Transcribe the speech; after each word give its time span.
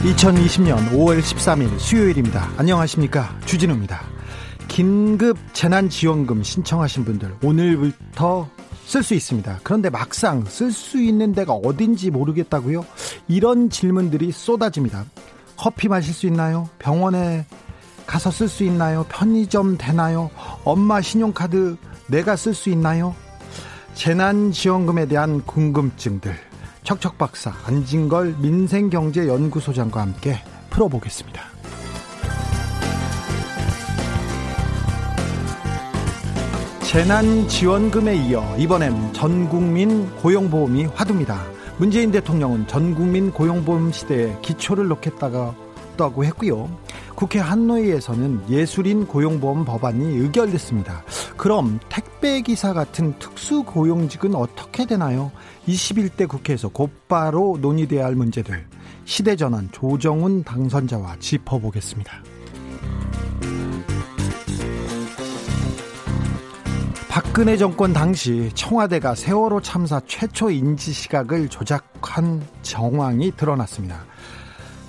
(2020년 0.00 0.92
5월 0.92 1.20
13일) 1.20 1.78
수요일입니다. 1.78 2.50
안녕하십니까? 2.56 3.38
주진우입니다. 3.44 4.00
긴급 4.66 5.36
재난지원금 5.52 6.42
신청하신 6.42 7.04
분들 7.04 7.36
오늘부터 7.44 8.48
쓸 8.86 9.02
수 9.02 9.14
있습니다. 9.14 9.60
그런데 9.62 9.90
막상 9.90 10.46
쓸 10.46 10.72
수 10.72 10.98
있는 11.02 11.34
데가 11.34 11.52
어딘지 11.52 12.10
모르겠다고요? 12.10 12.86
이런 13.28 13.68
질문들이 13.68 14.32
쏟아집니다. 14.32 15.04
커피 15.58 15.88
마실 15.88 16.14
수 16.14 16.26
있나요? 16.26 16.70
병원에 16.78 17.44
가서 18.06 18.30
쓸 18.30 18.48
수 18.48 18.64
있나요? 18.64 19.04
편의점 19.10 19.76
되나요? 19.76 20.30
엄마 20.64 21.02
신용카드 21.02 21.76
내가 22.06 22.36
쓸 22.36 22.54
수 22.54 22.70
있나요? 22.70 23.14
재난지원금에 23.94 25.06
대한 25.06 25.42
궁금증들 25.42 26.49
척척박사 26.82 27.52
안진걸 27.66 28.36
민생경제연구소장과 28.38 30.00
함께 30.00 30.36
풀어보겠습니다. 30.70 31.42
재난지원금에 36.82 38.16
이어 38.26 38.56
이번엔 38.58 39.12
전국민 39.12 40.10
고용보험이 40.16 40.86
화두입니다. 40.86 41.40
문재인 41.78 42.10
대통령은 42.10 42.66
전국민 42.66 43.30
고용보험 43.30 43.92
시대에 43.92 44.36
기초를 44.42 44.88
놓겠다고 44.88 46.24
했고요. 46.24 46.68
국회 47.20 47.38
한노위에서는 47.38 48.48
예술인 48.48 49.06
고용보험 49.06 49.66
법안이 49.66 50.16
의결됐습니다. 50.16 51.04
그럼 51.36 51.78
택배기사 51.90 52.72
같은 52.72 53.12
특수고용직은 53.18 54.34
어떻게 54.34 54.86
되나요? 54.86 55.30
21대 55.68 56.26
국회에서 56.26 56.70
곧바로 56.70 57.58
논의돼야 57.60 58.06
할 58.06 58.14
문제들 58.14 58.66
시대전환 59.04 59.68
조정훈 59.70 60.44
당선자와 60.44 61.16
짚어보겠습니다. 61.18 62.22
박근혜 67.10 67.58
정권 67.58 67.92
당시 67.92 68.50
청와대가 68.54 69.14
세월호 69.14 69.60
참사 69.60 70.00
최초 70.06 70.50
인지 70.50 70.94
시각을 70.94 71.50
조작한 71.50 72.42
정황이 72.62 73.30
드러났습니다. 73.36 74.09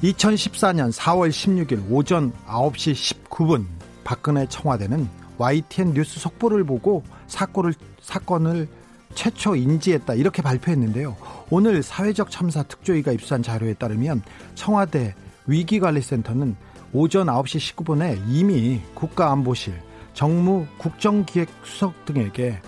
2014년 0.03 0.91
4월 0.91 1.29
16일 1.29 1.91
오전 1.91 2.33
9시 2.47 3.15
19분 3.29 3.65
박근혜 4.03 4.47
청와대는 4.47 5.07
YTN 5.37 5.93
뉴스 5.93 6.19
속보를 6.19 6.63
보고 6.63 7.03
사건을, 7.27 7.73
사건을 8.01 8.67
최초 9.13 9.55
인지했다 9.55 10.15
이렇게 10.15 10.41
발표했는데요. 10.41 11.15
오늘 11.49 11.83
사회적 11.83 12.31
참사 12.31 12.63
특조위가 12.63 13.11
입수한 13.11 13.43
자료에 13.43 13.75
따르면 13.75 14.23
청와대 14.55 15.13
위기관리센터는 15.45 16.55
오전 16.93 17.27
9시 17.27 17.75
19분에 17.75 18.21
이미 18.27 18.81
국가안보실, 18.95 19.73
정무 20.13 20.65
국정기획수석 20.77 22.05
등에게 22.05 22.59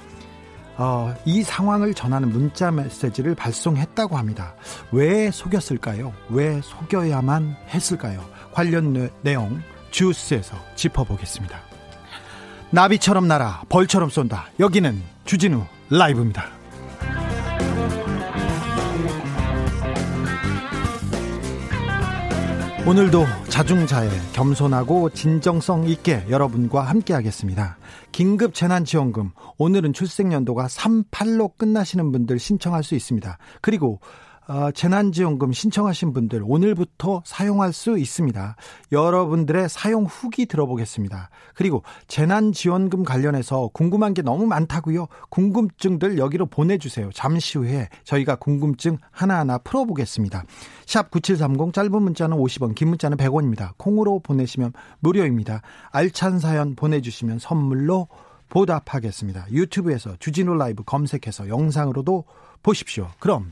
어, 0.78 1.14
이 1.26 1.44
상황을 1.44 1.94
전하는 1.94 2.30
문자 2.30 2.72
메시지를 2.72 3.36
발송했다고 3.36 4.18
합니다. 4.18 4.56
왜 4.92 5.30
속였을까요? 5.32 6.14
왜 6.30 6.60
속여야만 6.62 7.56
했을까요? 7.70 8.24
관련 8.52 9.10
내용 9.22 9.62
주스에서 9.92 10.56
짚어보겠습니다. 10.76 11.60
나비처럼 12.72 13.28
날아 13.28 13.64
벌처럼 13.70 14.10
쏜다. 14.10 14.48
여기는 14.60 15.02
주진우 15.26 15.64
라이브입니다. 15.92 16.63
오늘도 22.86 23.26
자중자애 23.48 24.10
겸손하고 24.34 25.12
진정성 25.12 25.88
있게 25.88 26.26
여러분과 26.30 26.82
함께 26.82 27.14
하겠습니다. 27.14 27.78
긴급 28.12 28.54
재난지원금 28.54 29.32
오늘은 29.58 29.94
출생연도가 29.94 30.68
38로 30.68 31.58
끝나시는 31.58 32.12
분들 32.12 32.40
신청할 32.40 32.84
수 32.84 32.96
있습니다. 32.96 33.38
그리고 33.62 34.02
어, 34.02 34.06
재난지원금 34.74 35.54
신청하신 35.54 36.14
분들 36.14 36.42
오늘부터 36.44 37.24
사용할 37.26 37.74
수 37.74 37.98
있습니다. 37.98 38.56
여러분들의 38.92 39.70
사용 39.70 40.06
후기 40.06 40.46
들어보겠습니다. 40.46 41.30
그리고 41.56 41.84
재난지원금 42.08 43.04
관련해서 43.04 43.70
궁금한 43.74 44.14
게 44.14 44.22
너무 44.22 44.46
많다고요. 44.46 45.08
궁금증들 45.30 46.18
여기로 46.18 46.48
보내주세요. 46.48 47.10
잠시 47.14 47.58
후에 47.58 47.90
저희가 48.04 48.36
궁금증 48.36 48.98
하나하나 49.12 49.58
풀어보겠습니다. 49.58 50.44
샵 50.86 51.12
9730 51.12 51.74
짧은 51.74 52.02
문자는 52.02 52.38
50원 52.38 52.76
긴 52.76 52.90
문자는 52.90 53.18
100원입니다. 53.18 53.72
콩으로 53.78 54.20
보내시면 54.20 54.74
무료입니다. 55.00 55.62
알찬 55.92 56.40
사연 56.40 56.76
보내주시면 56.76 57.40
선물로 57.40 58.08
보답하겠습니다. 58.50 59.48
유튜브에서 59.52 60.16
주진우 60.20 60.56
라이브 60.56 60.84
검색해서 60.84 61.48
영상으로도 61.48 62.26
보십시오. 62.62 63.10
그럼 63.20 63.52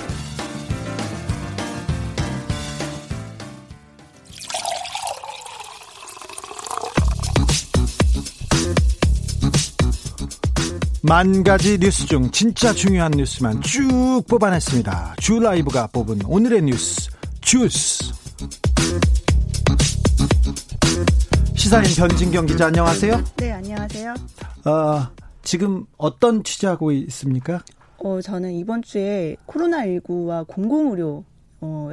만 11.03 11.43
가지 11.43 11.79
뉴스 11.79 12.05
중 12.05 12.29
진짜 12.29 12.71
중요한 12.73 13.11
뉴스만 13.11 13.61
쭉 13.61 14.21
뽑아냈습니다. 14.29 15.15
주 15.17 15.39
라이브가 15.39 15.87
뽑은 15.87 16.19
오늘의 16.25 16.61
뉴스 16.61 17.09
주스. 17.41 18.13
시사인 21.55 21.85
변진경 21.97 22.45
기자 22.45 22.67
안녕하세요. 22.67 23.23
네 23.37 23.51
안녕하세요. 23.51 24.13
어, 24.65 25.07
지금 25.41 25.85
어떤 25.97 26.43
취재하고 26.43 26.91
있습니까? 26.91 27.63
어, 27.97 28.21
저는 28.21 28.51
이번 28.53 28.83
주에 28.83 29.35
코로나19와 29.47 30.45
공공의료 30.47 31.23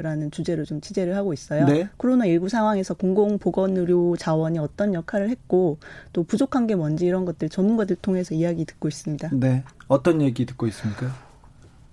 라는 0.02 0.30
주제로 0.30 0.64
좀 0.64 0.80
취재를 0.80 1.14
하고 1.14 1.34
있어요. 1.34 1.66
네. 1.66 1.88
코로나19 1.98 2.48
상황에서 2.48 2.94
공공보건의료 2.94 4.16
자원이 4.16 4.58
어떤 4.58 4.94
역할을 4.94 5.28
했고 5.28 5.78
또 6.14 6.22
부족한 6.22 6.66
게 6.66 6.74
뭔지 6.74 7.04
이런 7.04 7.26
것들 7.26 7.50
전문가들 7.50 7.96
통해서 7.96 8.34
이야기 8.34 8.64
듣고 8.64 8.88
있습니다. 8.88 9.30
네. 9.34 9.62
어떤 9.86 10.22
얘기 10.22 10.46
듣고 10.46 10.66
있습니까? 10.68 11.14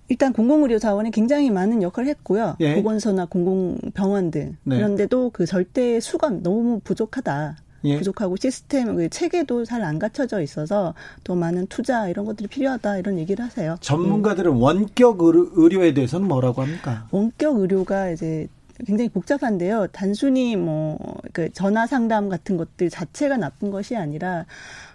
일단 0.08 0.32
공공의료 0.32 0.78
자원이 0.78 1.10
굉장히 1.10 1.50
많은 1.50 1.82
역할을 1.82 2.08
했고요. 2.08 2.56
예. 2.60 2.76
보건소나 2.76 3.26
공공병원 3.26 4.30
등 4.30 4.56
네. 4.62 4.76
그런데도 4.76 5.30
그 5.30 5.44
절대 5.44 6.00
수가 6.00 6.30
너무 6.30 6.80
부족하다. 6.82 7.56
예. 7.84 7.98
부족하고 7.98 8.36
시스템 8.36 8.96
그 8.96 9.08
체계도 9.08 9.64
잘 9.64 9.82
안 9.86 9.98
갖춰져 9.98 10.40
있어서 10.40 10.94
더 11.22 11.34
많은 11.36 11.66
투자 11.68 12.08
이런 12.08 12.24
것들이 12.24 12.48
필요하다 12.48 12.98
이런 12.98 13.18
얘기를 13.18 13.44
하세요. 13.44 13.76
전문가들은 13.80 14.52
음. 14.52 14.60
원격 14.60 15.18
의료에 15.20 15.94
대해서는 15.94 16.26
뭐라고 16.26 16.62
합니까? 16.62 17.06
원격 17.12 17.58
의료가 17.60 18.10
이제 18.10 18.48
굉장히 18.84 19.08
복잡한데요. 19.08 19.86
단순히 19.92 20.56
뭐 20.56 20.98
그 21.36 21.52
전화 21.52 21.86
상담 21.86 22.30
같은 22.30 22.56
것들 22.56 22.88
자체가 22.88 23.36
나쁜 23.36 23.70
것이 23.70 23.94
아니라 23.94 24.46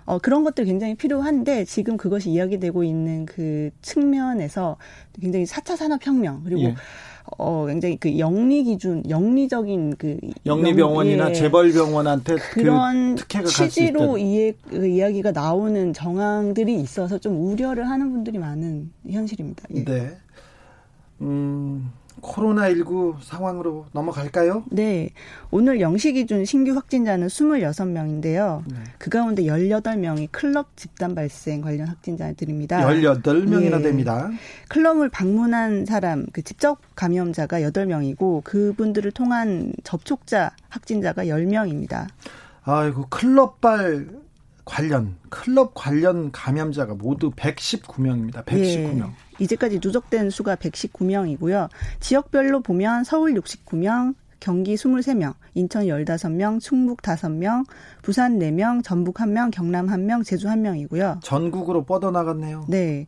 어 0.06 0.18
그런 0.18 0.44
것들 0.44 0.66
굉장히 0.66 0.96
필요한데 0.96 1.66
지금 1.66 1.98
그것이 1.98 2.32
이야기되고 2.32 2.84
있는 2.84 3.26
그 3.26 3.70
측면에서 3.84 4.78
굉장히 5.20 5.46
4차 5.46 5.76
산업 5.78 6.06
혁명 6.06 6.42
그리고 6.44 6.62
예. 6.62 6.76
어 7.38 7.66
굉장히 7.68 7.98
그 7.98 8.18
영리 8.18 8.64
기준, 8.64 9.04
영리적인 9.08 9.98
그 9.98 10.18
영리 10.48 10.74
병원이나 10.74 11.30
예, 11.30 11.34
재벌 11.34 11.72
병원한테 11.72 12.36
그 12.38 12.62
그런 12.62 13.16
그 13.16 13.46
취지로 13.46 14.18
이해, 14.18 14.54
그 14.68 14.88
이야기가 14.88 15.32
나오는 15.32 15.94
정황들이 15.94 16.82
있어서 16.82 17.20
좀 17.20 17.38
우려를 17.38 17.88
하는 17.88 18.12
분들이 18.12 18.40
많은 18.40 18.92
현실입니다. 19.08 19.64
예. 19.76 19.86
네. 19.86 20.18
음. 21.22 21.92
코로나19 22.22 23.16
상황으로 23.22 23.86
넘어갈까요? 23.92 24.64
네. 24.70 25.10
오늘 25.50 25.80
0시 25.80 26.14
기준 26.14 26.46
신규 26.46 26.74
확진자는 26.74 27.28
26명인데요. 27.28 28.64
네. 28.68 28.76
그 28.98 29.10
가운데 29.10 29.44
18명이 29.44 30.30
클럽 30.32 30.76
집단 30.78 31.16
발생 31.16 31.62
관련 31.62 31.88
확진자들입니다. 31.88 32.86
18명이나 32.86 33.78
네. 33.78 33.82
됩니다. 33.82 34.30
클럽을 34.70 35.10
방문한 35.10 35.86
사람, 35.86 36.26
그 36.32 36.42
직접 36.42 36.80
감염자가 36.96 37.60
8명이고 37.62 38.44
그분들을 38.44 39.12
통한 39.12 39.74
접촉자 39.84 40.52
확진자가 40.70 41.26
10명입니다. 41.26 42.08
아이고, 42.64 43.08
클럽발 43.10 44.08
관련, 44.72 45.18
클럽 45.30 45.74
관련 45.74 46.32
감염자가 46.32 46.94
모두 46.96 47.30
119명입니다. 47.32 48.46
119명. 48.46 49.10
예. 49.10 49.44
이제까지 49.44 49.82
누적된 49.84 50.30
수가 50.30 50.56
119명이고요. 50.56 51.68
지역별로 52.00 52.62
보면 52.62 53.04
서울 53.04 53.34
69명, 53.34 54.16
경기 54.42 54.74
23명, 54.76 55.36
인천 55.54 55.86
15명, 55.86 56.60
충북 56.60 57.02
5명, 57.04 57.64
부산 58.02 58.40
4명, 58.40 58.84
전북 58.84 59.16
1명, 59.16 59.52
경남 59.52 59.86
1명, 59.88 60.26
제주 60.26 60.48
1명이고요. 60.48 61.22
전국으로 61.22 61.86
뻗어나갔네요. 61.86 62.66
네. 62.68 63.06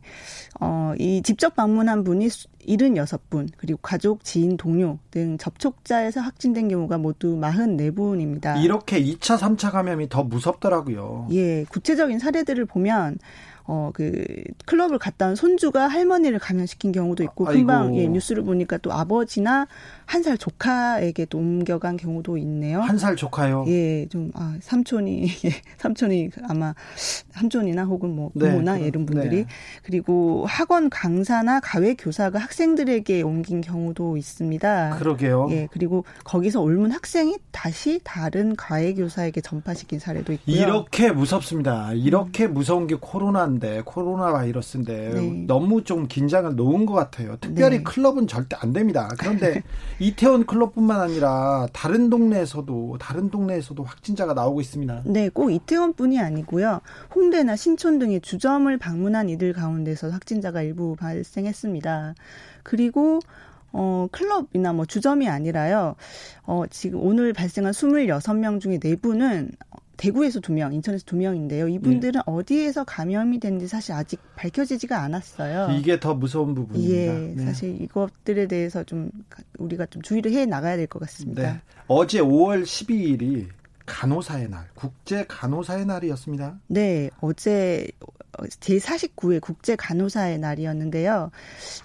어, 0.60 0.94
이 0.96 1.20
직접 1.22 1.56
방문한 1.56 2.04
분이 2.04 2.28
76분, 2.28 3.48
그리고 3.56 3.80
가족, 3.82 4.22
지인, 4.22 4.56
동료 4.56 4.98
등 5.10 5.36
접촉자에서 5.36 6.20
확진된 6.20 6.68
경우가 6.68 6.98
모두 6.98 7.36
44분입니다. 7.36 8.62
이렇게 8.62 9.02
2차, 9.02 9.36
3차 9.36 9.72
감염이 9.72 10.08
더 10.08 10.22
무섭더라고요. 10.22 11.28
예. 11.32 11.64
구체적인 11.68 12.20
사례들을 12.20 12.64
보면 12.66 13.18
어, 13.66 13.90
그, 13.94 14.24
클럽을 14.66 14.98
갔다 14.98 15.28
온 15.28 15.34
손주가 15.36 15.88
할머니를 15.88 16.38
감염시킨 16.38 16.92
경우도 16.92 17.22
있고, 17.24 17.44
금방, 17.46 17.96
예, 17.96 18.06
뉴스를 18.06 18.42
보니까 18.44 18.76
또 18.78 18.92
아버지나 18.92 19.66
한 20.06 20.22
살 20.22 20.36
조카에게 20.38 21.24
도 21.26 21.38
옮겨간 21.38 21.96
경우도 21.96 22.36
있네요. 22.38 22.80
한 22.80 22.98
살 22.98 23.16
조카요? 23.16 23.64
예, 23.68 24.06
좀, 24.08 24.30
아, 24.34 24.56
삼촌이, 24.60 25.22
예, 25.46 25.50
삼촌이 25.78 26.30
아마 26.48 26.74
삼촌이나 27.30 27.84
혹은 27.84 28.14
뭐 28.14 28.30
네, 28.34 28.48
부모나 28.50 28.76
네, 28.76 28.86
이런 28.86 29.06
분들이. 29.06 29.36
네. 29.36 29.46
그리고 29.82 30.44
학원 30.46 30.90
강사나 30.90 31.60
가외 31.60 31.94
교사가 31.94 32.38
학생들에게 32.38 33.22
옮긴 33.22 33.60
경우도 33.60 34.16
있습니다. 34.16 34.96
그러게요. 34.98 35.48
예, 35.50 35.68
그리고 35.72 36.04
거기서 36.24 36.60
옮은 36.60 36.90
학생이 36.92 37.38
다시 37.50 38.00
다른 38.04 38.56
가외 38.56 38.94
교사에게 38.94 39.40
전파시킨 39.40 39.98
사례도 39.98 40.32
있고요. 40.34 40.54
이렇게 40.56 41.10
무섭습니다. 41.12 41.92
이렇게 41.94 42.44
음. 42.46 42.54
무서운 42.54 42.86
게 42.86 42.96
코로나 43.00 43.42
코로나인데 43.54 43.82
코로나 43.84 44.32
바이러스인데 44.32 45.10
네. 45.14 45.44
너무 45.46 45.84
좀 45.84 46.06
긴장을 46.06 46.54
놓은 46.54 46.86
것 46.86 46.94
같아요. 46.94 47.36
특별히 47.40 47.78
네. 47.78 47.82
클럽은 47.82 48.26
절대 48.26 48.56
안 48.60 48.72
됩니다. 48.72 49.08
그런데 49.18 49.62
이태원 49.98 50.46
클럽뿐만 50.46 51.00
아니라 51.00 51.66
다른 51.72 52.10
동네에서도 52.10 52.96
다른 53.00 53.30
동네에서도 53.30 53.82
확진자가 53.82 54.34
나오고 54.34 54.60
있습니다. 54.60 55.02
네, 55.06 55.28
꼭 55.28 55.50
이태원뿐이 55.50 56.20
아니고요. 56.20 56.80
홍대나 57.14 57.56
신촌 57.56 57.98
등의 57.98 58.20
주점을 58.20 58.76
방문한 58.78 59.28
이들 59.28 59.52
가운데서 59.52 60.10
확진자가 60.10 60.62
일부 60.62 60.96
발생했습니다. 60.96 62.14
그리고 62.62 63.20
어, 63.72 64.06
클럽이나 64.12 64.72
뭐 64.72 64.86
주점이 64.86 65.28
아니라요. 65.28 65.96
어, 66.44 66.62
지금 66.70 67.00
오늘 67.02 67.32
발생한 67.32 67.72
26명 67.72 68.60
중에 68.60 68.78
4분은 68.78 69.50
대구에서 69.96 70.40
두 70.40 70.52
명, 70.52 70.72
인천에서 70.74 71.04
두 71.06 71.16
명인데요. 71.16 71.68
이분들은 71.68 72.12
네. 72.12 72.20
어디에서 72.26 72.84
감염이 72.84 73.38
됐는지 73.40 73.68
사실 73.68 73.92
아직 73.92 74.20
밝혀지지가 74.36 75.00
않았어요. 75.00 75.76
이게 75.78 75.98
더 76.00 76.14
무서운 76.14 76.54
부분입니다. 76.54 76.94
예, 76.94 77.34
네. 77.36 77.44
사실 77.44 77.80
이것들에 77.80 78.46
대해서 78.46 78.82
좀 78.84 79.10
우리가 79.58 79.86
좀 79.86 80.02
주의를 80.02 80.32
해 80.32 80.46
나가야 80.46 80.76
될 80.76 80.86
것 80.86 80.98
같습니다. 81.00 81.42
네. 81.42 81.60
어제 81.86 82.20
5월 82.20 82.62
12일이 82.64 83.46
간호사의 83.86 84.48
날, 84.48 84.68
국제 84.74 85.24
간호사의 85.28 85.86
날이었습니다. 85.86 86.58
네, 86.68 87.10
어제 87.20 87.88
제49회 88.42 89.40
국제 89.40 89.76
간호사의 89.76 90.38
날이었는데요. 90.38 91.30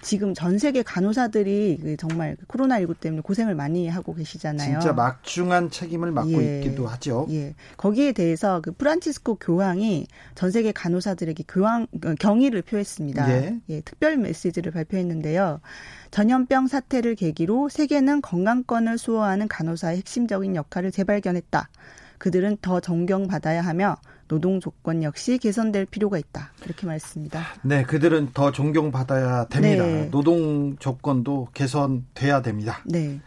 지금 0.02 0.34
전 0.34 0.58
세계 0.58 0.82
간호사들이 0.82 1.78
그 1.82 1.96
정말 1.96 2.36
코로나19 2.48 2.98
때문에 2.98 3.22
고생을 3.22 3.54
많이 3.54 3.88
하고 3.88 4.14
계시잖아요. 4.14 4.80
진짜 4.80 4.92
막중한 4.92 5.70
책임을 5.70 6.12
맡고 6.12 6.42
예, 6.42 6.58
있기도 6.58 6.86
하죠. 6.86 7.26
예. 7.30 7.54
거기에 7.76 8.12
대해서 8.12 8.60
그 8.60 8.72
프란치스코 8.72 9.36
교황이 9.36 10.06
전 10.34 10.50
세계 10.50 10.72
간호사들에게 10.72 11.44
교황 11.48 11.86
어, 12.04 12.14
경의를 12.18 12.62
표했습니다. 12.62 13.30
예. 13.30 13.60
예, 13.68 13.80
특별 13.82 14.16
메시지를 14.16 14.72
발표했는데요. 14.72 15.60
전염병 16.10 16.66
사태를 16.66 17.14
계기로 17.14 17.68
세계는 17.68 18.20
건강권을 18.20 18.98
수호하는 18.98 19.48
간호사의 19.48 19.98
핵심적인 19.98 20.56
역할을 20.56 20.90
재발견했다. 20.90 21.68
그들은 22.18 22.58
더 22.60 22.80
존경받아야 22.80 23.62
하며 23.62 23.96
노동 24.28 24.60
조건 24.60 25.02
역시 25.02 25.38
개선될 25.38 25.86
필요가 25.86 26.18
있다. 26.18 26.52
이렇게 26.64 26.86
말했습니다. 26.86 27.42
네, 27.62 27.82
그들은 27.82 28.30
더 28.32 28.52
존경받아야 28.52 29.46
됩니다. 29.46 29.84
네. 29.84 30.10
노동 30.10 30.76
조건도 30.78 31.48
개선돼야 31.52 32.42
됩니다. 32.42 32.80
네. 32.84 33.20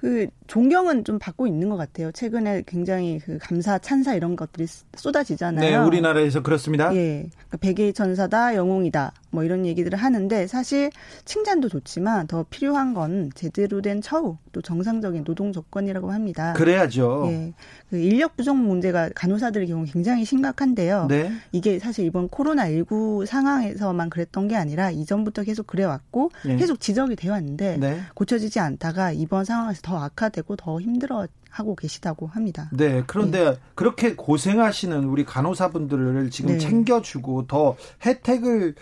그 0.00 0.28
존경은 0.46 1.04
좀 1.04 1.18
받고 1.18 1.46
있는 1.46 1.68
것 1.68 1.76
같아요. 1.76 2.12
최근에 2.12 2.62
굉장히 2.66 3.18
그 3.18 3.38
감사, 3.38 3.78
찬사 3.78 4.14
이런 4.14 4.36
것들이 4.36 4.66
쏟아지잖아요. 4.96 5.60
네, 5.60 5.76
우리나라에서 5.76 6.42
그렇습니다. 6.42 6.94
예. 6.94 7.28
그러니까 7.30 7.56
백의 7.60 7.92
천사다, 7.92 8.54
영웅이다, 8.54 9.12
뭐 9.30 9.44
이런 9.44 9.66
얘기들을 9.66 9.98
하는데 9.98 10.46
사실 10.46 10.90
칭찬도 11.24 11.68
좋지만 11.68 12.28
더 12.28 12.46
필요한 12.48 12.94
건 12.94 13.30
제대로 13.34 13.82
된 13.82 14.00
처우, 14.00 14.38
또 14.52 14.62
정상적인 14.62 15.24
노동 15.24 15.52
조건이라고 15.52 16.12
합니다. 16.12 16.54
그래야죠. 16.54 17.26
예. 17.28 17.52
그 17.90 17.98
인력 17.98 18.36
부족 18.36 18.56
문제가 18.56 19.10
간호사들의 19.14 19.66
경우 19.66 19.84
굉장히 19.84 20.24
심각한데요. 20.24 21.06
네. 21.08 21.32
이게 21.52 21.78
사실 21.78 22.04
이번 22.06 22.28
코로나 22.28 22.70
19 22.70 23.24
상황에서만 23.26 24.10
그랬던 24.10 24.48
게 24.48 24.56
아니라 24.56 24.90
이전부터 24.90 25.42
계속 25.42 25.66
그래왔고 25.66 26.30
네. 26.46 26.56
계속 26.56 26.80
지적이 26.80 27.16
되어 27.16 27.32
왔는데 27.32 27.78
네. 27.78 28.00
고쳐지지 28.14 28.60
않다가 28.60 29.12
이번 29.12 29.44
상황에서 29.44 29.82
더 29.88 29.98
악화되고 29.98 30.56
더 30.56 30.80
힘들어 30.80 31.26
하고 31.48 31.74
계시다고 31.74 32.26
합니다. 32.26 32.68
네, 32.72 33.02
그런데 33.06 33.52
네. 33.52 33.56
그렇게 33.74 34.14
고생하시는 34.14 35.04
우리 35.04 35.24
간호사분들을 35.24 36.30
지금 36.30 36.52
네. 36.52 36.58
챙겨주고 36.58 37.46
더 37.46 37.76
혜택을 38.04 38.74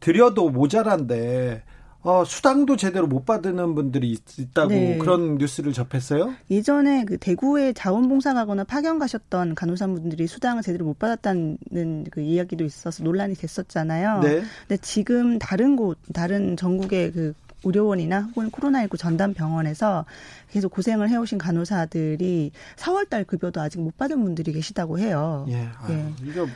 드려도 0.00 0.48
모자란데 0.48 1.62
어, 2.00 2.22
수당도 2.24 2.76
제대로 2.76 3.06
못 3.06 3.24
받는 3.24 3.74
분들이 3.74 4.10
있 4.10 4.54
다고 4.54 4.68
네. 4.68 4.98
그런 4.98 5.36
뉴스를 5.36 5.72
접했어요? 5.72 6.34
예전에 6.50 7.04
그 7.04 7.16
대구에 7.16 7.72
자원봉사 7.72 8.34
가거나 8.34 8.64
파견 8.64 8.98
가셨던 8.98 9.54
간호사분들이 9.54 10.26
수당을 10.26 10.62
제대로 10.62 10.84
못 10.84 10.98
받았다는 10.98 12.04
그 12.10 12.20
이야기도 12.20 12.64
있어서 12.64 13.02
논란이 13.02 13.34
됐었잖아요. 13.34 14.20
네. 14.20 14.42
근데 14.68 14.76
지금 14.82 15.38
다른 15.38 15.76
곳, 15.76 15.98
다른 16.12 16.56
전국의 16.58 17.12
그 17.12 17.34
의료원이나 17.64 18.28
혹은 18.34 18.50
코로나19 18.50 18.98
전담 18.98 19.34
병원에서 19.34 20.04
계속 20.50 20.72
고생을 20.72 21.08
해오신 21.10 21.38
간호사들이 21.38 22.52
4월달 22.76 23.26
급여도 23.26 23.60
아직 23.60 23.80
못 23.80 23.96
받은 23.96 24.22
분들이 24.22 24.52
계시다고 24.52 24.98
해요. 24.98 25.46
예. 25.48 25.68
아유, 25.82 25.92
예. 25.92 26.12
이거 26.24 26.46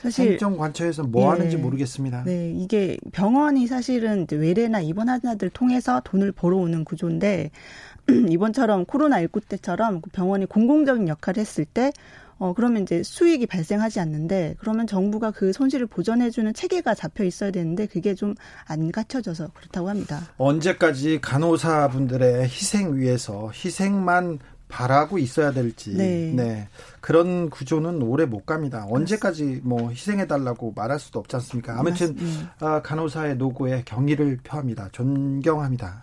사실 0.00 0.32
행정 0.32 0.56
관처에서 0.56 1.02
뭐 1.02 1.22
예, 1.22 1.26
하는지 1.26 1.56
모르겠습니다. 1.56 2.22
네, 2.24 2.52
이게 2.52 2.96
병원이 3.12 3.66
사실은 3.66 4.26
외래나 4.30 4.80
입원 4.80 5.08
환자들 5.08 5.50
통해서 5.50 6.00
돈을 6.04 6.32
벌어오는 6.32 6.84
구조인데 6.84 7.50
이번처럼 8.30 8.84
코로나 8.86 9.20
19 9.20 9.40
때처럼 9.40 10.00
그 10.00 10.10
병원이 10.10 10.46
공공적인 10.46 11.08
역할을 11.08 11.40
했을 11.40 11.64
때 11.64 11.92
어, 12.38 12.54
그러면 12.54 12.82
이제 12.82 13.02
수익이 13.02 13.46
발생하지 13.46 14.00
않는데, 14.00 14.54
그러면 14.58 14.86
정부가 14.86 15.30
그 15.32 15.52
손실을 15.52 15.86
보전해주는 15.86 16.54
체계가 16.54 16.94
잡혀 16.94 17.24
있어야 17.24 17.50
되는데, 17.50 17.86
그게 17.86 18.14
좀 18.14 18.34
안 18.66 18.90
갖춰져서 18.90 19.48
그렇다고 19.54 19.88
합니다. 19.88 20.20
언제까지 20.36 21.20
간호사분들의 21.20 22.44
희생 22.44 22.96
위해서 22.96 23.50
희생만 23.52 24.38
바라고 24.68 25.18
있어야 25.18 25.50
될지 25.50 25.96
네. 25.96 26.30
네. 26.34 26.68
그런 27.00 27.48
구조는 27.48 28.02
오래 28.02 28.26
못 28.26 28.44
갑니다. 28.44 28.86
언제까지 28.90 29.62
뭐 29.64 29.88
희생해 29.90 30.26
달라고 30.26 30.74
말할 30.76 30.98
수도 30.98 31.18
없지 31.20 31.36
않습니까? 31.36 31.78
아무튼 31.78 32.16
아, 32.60 32.82
간호사의 32.82 33.36
노고에 33.36 33.82
경의를 33.86 34.38
표합니다. 34.44 34.90
존경합니다. 34.92 36.02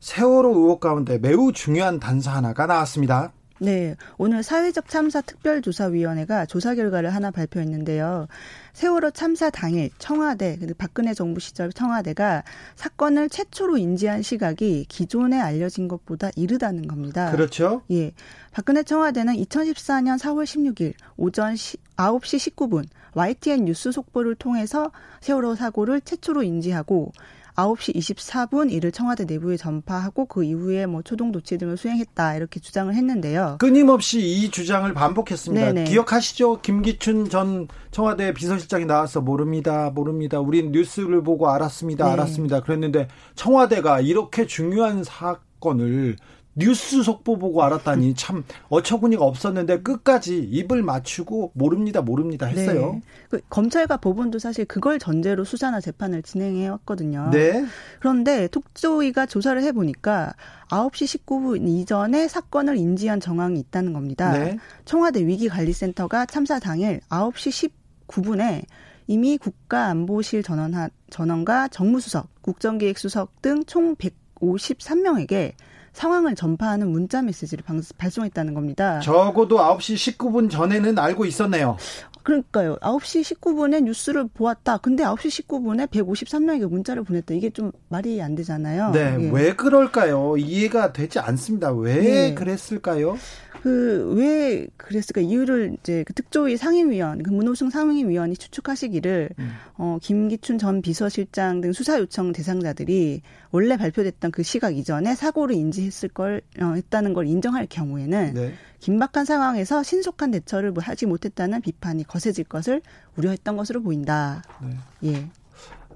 세월호 0.00 0.56
의혹 0.56 0.80
가운데 0.80 1.18
매우 1.18 1.52
중요한 1.52 2.00
단서 2.00 2.30
하나가 2.30 2.66
나왔습니다. 2.66 3.32
네, 3.62 3.94
오늘 4.18 4.42
사회적 4.42 4.88
참사 4.88 5.20
특별조사위원회가 5.20 6.46
조사 6.46 6.74
결과를 6.74 7.14
하나 7.14 7.30
발표했는데요. 7.30 8.26
세월호 8.72 9.12
참사 9.12 9.50
당일 9.50 9.90
청와대, 9.98 10.58
박근혜 10.76 11.14
정부 11.14 11.38
시절 11.38 11.72
청와대가 11.72 12.42
사건을 12.74 13.28
최초로 13.28 13.76
인지한 13.76 14.22
시각이 14.22 14.86
기존에 14.88 15.38
알려진 15.38 15.86
것보다 15.86 16.30
이르다는 16.34 16.88
겁니다. 16.88 17.30
그렇죠. 17.30 17.82
예. 17.92 18.10
박근혜 18.50 18.82
청와대는 18.82 19.34
2014년 19.34 20.18
4월 20.18 20.42
16일 20.42 20.94
오전 21.16 21.54
9시 21.54 22.56
19분 22.56 22.86
YTN 23.14 23.66
뉴스 23.66 23.92
속보를 23.92 24.34
통해서 24.34 24.90
세월호 25.20 25.54
사고를 25.54 26.00
최초로 26.00 26.42
인지하고 26.42 27.12
9시 27.56 27.94
24분 27.96 28.70
이를 28.70 28.92
청와대 28.92 29.24
내부에 29.24 29.56
전파하고 29.56 30.26
그 30.26 30.44
이후에 30.44 30.86
뭐 30.86 31.02
초동 31.02 31.32
조치 31.32 31.58
등을 31.58 31.76
수행했다 31.76 32.36
이렇게 32.36 32.60
주장을 32.60 32.92
했는데요. 32.94 33.56
끊임없이 33.58 34.20
이 34.20 34.50
주장을 34.50 34.92
반복했습니다. 34.92 35.72
네네. 35.72 35.84
기억하시죠? 35.84 36.60
김기춘 36.62 37.28
전 37.28 37.68
청와대 37.90 38.32
비서실장이 38.32 38.86
나와서 38.86 39.20
모릅니다. 39.20 39.90
모릅니다. 39.90 40.40
우린 40.40 40.72
뉴스를 40.72 41.22
보고 41.22 41.50
알았습니다. 41.50 42.06
네. 42.06 42.12
알았습니다. 42.12 42.60
그랬는데 42.60 43.08
청와대가 43.34 44.00
이렇게 44.00 44.46
중요한 44.46 45.04
사건을 45.04 46.16
뉴스 46.54 47.02
속보 47.02 47.38
보고 47.38 47.62
알았다니 47.62 48.14
참 48.16 48.44
어처구니가 48.68 49.24
없었는데 49.24 49.82
끝까지 49.82 50.38
입을 50.38 50.82
맞추고 50.82 51.52
모릅니다, 51.54 52.02
모릅니다 52.02 52.46
했어요. 52.46 52.92
네. 52.94 53.02
그 53.30 53.40
검찰과 53.48 53.96
법원도 53.98 54.38
사실 54.38 54.64
그걸 54.64 54.98
전제로 54.98 55.44
수사나 55.44 55.80
재판을 55.80 56.22
진행해 56.22 56.68
왔거든요. 56.68 57.30
네. 57.32 57.64
그런데 58.00 58.48
톡조이가 58.48 59.26
조사를 59.26 59.62
해 59.62 59.72
보니까 59.72 60.34
9시 60.68 61.24
19분 61.24 61.66
이전에 61.66 62.28
사건을 62.28 62.76
인지한 62.76 63.20
정황이 63.20 63.58
있다는 63.60 63.92
겁니다. 63.92 64.32
네. 64.32 64.58
청와대 64.84 65.26
위기관리센터가 65.26 66.26
참사 66.26 66.58
당일 66.58 67.00
9시 67.08 67.70
19분에 68.08 68.64
이미 69.06 69.36
국가안보실 69.36 70.42
전원 70.42 70.90
전원과 71.10 71.68
정무수석, 71.68 72.28
국정기획수석 72.42 73.42
등 73.42 73.64
총 73.66 73.96
153명에게 73.96 75.54
상황을 75.92 76.34
전파하는 76.34 76.90
문자 76.90 77.22
메시지를 77.22 77.64
발송했다는 77.98 78.54
겁니다. 78.54 79.00
적어도 79.00 79.58
9시 79.58 80.16
19분 80.16 80.50
전에는 80.50 80.98
알고 80.98 81.24
있었네요. 81.26 81.76
그러니까요. 82.22 82.76
9시 82.76 83.36
19분에 83.36 83.82
뉴스를 83.82 84.28
보았다. 84.28 84.78
근데 84.78 85.02
9시 85.02 85.44
19분에 85.46 85.88
153명에게 85.88 86.68
문자를 86.68 87.02
보냈다. 87.02 87.34
이게 87.34 87.50
좀 87.50 87.72
말이 87.88 88.22
안 88.22 88.34
되잖아요. 88.34 88.90
네. 88.92 89.16
예. 89.18 89.30
왜 89.30 89.54
그럴까요? 89.54 90.36
이해가 90.36 90.92
되지 90.92 91.18
않습니다. 91.18 91.72
왜 91.72 91.94
네. 92.00 92.34
그랬을까요? 92.34 93.16
그 93.62 93.92
왜 94.16 94.66
그랬을까 94.76 95.20
이유를 95.20 95.76
이제 95.80 96.04
그 96.06 96.12
특조위 96.12 96.56
상임위원 96.56 97.22
그 97.22 97.30
문호승 97.30 97.70
상임위원이 97.70 98.36
추측하시기를 98.36 99.30
음. 99.38 99.52
어 99.76 99.98
김기춘 100.02 100.58
전 100.58 100.82
비서실장 100.82 101.60
등 101.60 101.72
수사 101.72 101.98
요청 101.98 102.32
대상자들이 102.32 103.22
원래 103.52 103.76
발표됐던 103.76 104.30
그 104.30 104.42
시각 104.42 104.76
이전에 104.76 105.14
사고를 105.14 105.54
인지했을 105.54 106.08
걸 106.08 106.40
어, 106.60 106.72
했다는 106.74 107.12
걸 107.12 107.26
인정할 107.26 107.66
경우에는 107.66 108.34
네. 108.34 108.54
긴박한 108.80 109.26
상황에서 109.26 109.82
신속한 109.82 110.30
대처를 110.32 110.72
하지 110.78 111.06
못했다는 111.06 111.60
비판이 111.60 112.04
거세질 112.04 112.44
것을 112.44 112.80
우려했던 113.16 113.56
것으로 113.56 113.82
보인다. 113.82 114.42
네. 114.60 115.12
예. 115.12 115.28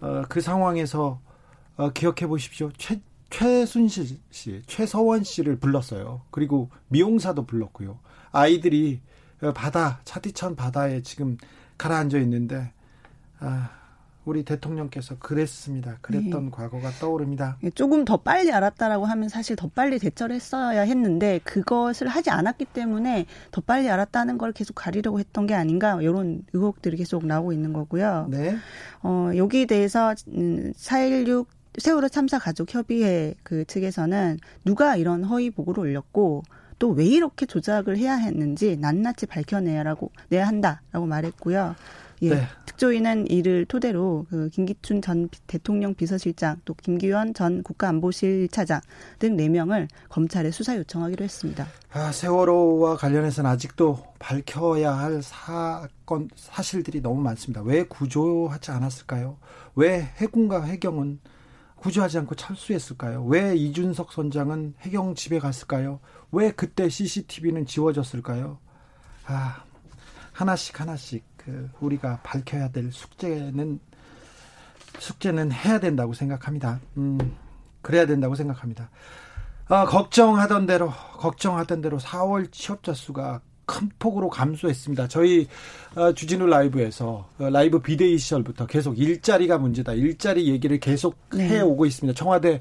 어, 0.00 0.22
그 0.28 0.40
상황에서 0.40 1.18
어, 1.76 1.90
기억해 1.90 2.26
보십시오. 2.26 2.70
최 2.76 3.00
최순실 3.28 4.20
씨, 4.30 4.62
최서원 4.66 5.24
씨를 5.24 5.56
불렀어요. 5.56 6.22
그리고 6.30 6.70
미용사도 6.88 7.44
불렀고요. 7.44 7.98
아이들이 8.30 9.00
바다, 9.54 10.00
차디찬 10.04 10.54
바다에 10.54 11.02
지금 11.02 11.36
가라앉아 11.76 12.18
있는데, 12.18 12.72
아, 13.40 13.70
우리 14.26 14.44
대통령께서 14.44 15.16
그랬습니다. 15.18 15.96
그랬던 16.02 16.46
네. 16.46 16.50
과거가 16.50 16.90
떠오릅니다. 17.00 17.56
예, 17.62 17.70
조금 17.70 18.04
더 18.04 18.18
빨리 18.18 18.52
알았다라고 18.52 19.06
하면 19.06 19.28
사실 19.28 19.56
더 19.56 19.68
빨리 19.68 19.98
대처를 19.98 20.36
했어야 20.36 20.82
했는데 20.82 21.40
그것을 21.44 22.08
하지 22.08 22.30
않았기 22.30 22.66
때문에 22.66 23.26
더 23.52 23.60
빨리 23.60 23.88
알았다는 23.88 24.36
걸 24.36 24.52
계속 24.52 24.74
가리려고 24.74 25.20
했던 25.20 25.46
게 25.46 25.54
아닌가 25.54 25.98
이런 26.02 26.44
의혹들이 26.52 26.96
계속 26.96 27.24
나오고 27.24 27.52
있는 27.52 27.72
거고요. 27.72 28.26
네. 28.28 28.56
어, 29.02 29.30
여기에 29.34 29.66
대해서 29.66 30.10
4.16 30.10 31.38
음, 31.38 31.44
세월호 31.78 32.08
참사 32.08 32.38
가족 32.38 32.74
협의회 32.74 33.34
그 33.42 33.64
측에서는 33.64 34.38
누가 34.64 34.96
이런 34.96 35.24
허위 35.24 35.50
보고를 35.50 35.84
올렸고 35.84 36.42
또 36.78 36.90
왜 36.90 37.04
이렇게 37.04 37.46
조작을 37.46 37.96
해야 37.96 38.16
했는지 38.16 38.76
낱낱이 38.76 39.26
밝혀내야라고 39.26 40.10
내야 40.28 40.46
한다라고 40.46 41.06
말했고요. 41.06 41.74
예. 42.22 42.30
네. 42.30 42.46
특조위는 42.66 43.30
이를 43.30 43.64
토대로 43.64 44.26
그 44.28 44.48
김기춘 44.50 45.02
전 45.02 45.28
대통령 45.46 45.94
비서실장 45.94 46.60
또 46.64 46.74
김기현 46.74 47.34
전 47.34 47.62
국가안보실 47.62 48.48
차장 48.48 48.80
등 49.18 49.36
4명을 49.36 49.88
검찰에 50.08 50.50
수사 50.50 50.76
요청하기로 50.76 51.24
했습니다. 51.24 51.66
아, 51.92 52.12
세월호와 52.12 52.96
관련해서는 52.96 53.50
아직도 53.50 54.04
밝혀야 54.18 54.92
할 54.92 55.22
사건 55.22 56.28
사실들이 56.36 57.00
너무 57.00 57.20
많습니다. 57.22 57.62
왜 57.62 57.84
구조하지 57.84 58.70
않았을까요? 58.70 59.38
왜 59.74 60.00
해군과 60.16 60.64
해경은 60.64 61.20
구조하지 61.76 62.18
않고 62.18 62.34
철수했을까요? 62.34 63.24
왜 63.24 63.54
이준석 63.54 64.12
선장은 64.12 64.74
해경 64.80 65.14
집에 65.14 65.38
갔을까요? 65.38 66.00
왜 66.32 66.50
그때 66.50 66.88
CCTV는 66.88 67.66
지워졌을까요? 67.66 68.58
아, 69.26 69.62
하나씩 70.32 70.80
하나씩 70.80 71.35
그 71.46 71.70
우리가 71.80 72.18
밝혀야 72.24 72.70
될 72.70 72.90
숙제는 72.90 73.78
숙제는 74.98 75.52
해야 75.52 75.78
된다고 75.78 76.12
생각합니다. 76.12 76.80
음, 76.96 77.18
그래야 77.82 78.04
된다고 78.04 78.34
생각합니다. 78.34 78.90
아, 79.68 79.84
걱정하던 79.84 80.66
대로 80.66 80.90
걱정하던 80.90 81.82
대로 81.82 81.98
4월 81.98 82.50
취업자 82.50 82.92
수가 82.92 83.40
큰 83.64 83.88
폭으로 83.98 84.28
감소했습니다. 84.28 85.08
저희 85.08 85.46
어, 85.94 86.12
주진우 86.12 86.46
라이브에서 86.46 87.28
어, 87.38 87.50
라이브 87.50 87.80
비데이 87.80 88.18
시절부터 88.18 88.66
계속 88.66 88.98
일자리가 88.98 89.58
문제다. 89.58 89.92
일자리 89.92 90.48
얘기를 90.48 90.80
계속 90.80 91.16
네. 91.32 91.48
해오고 91.48 91.86
있습니다. 91.86 92.16
청와대 92.16 92.60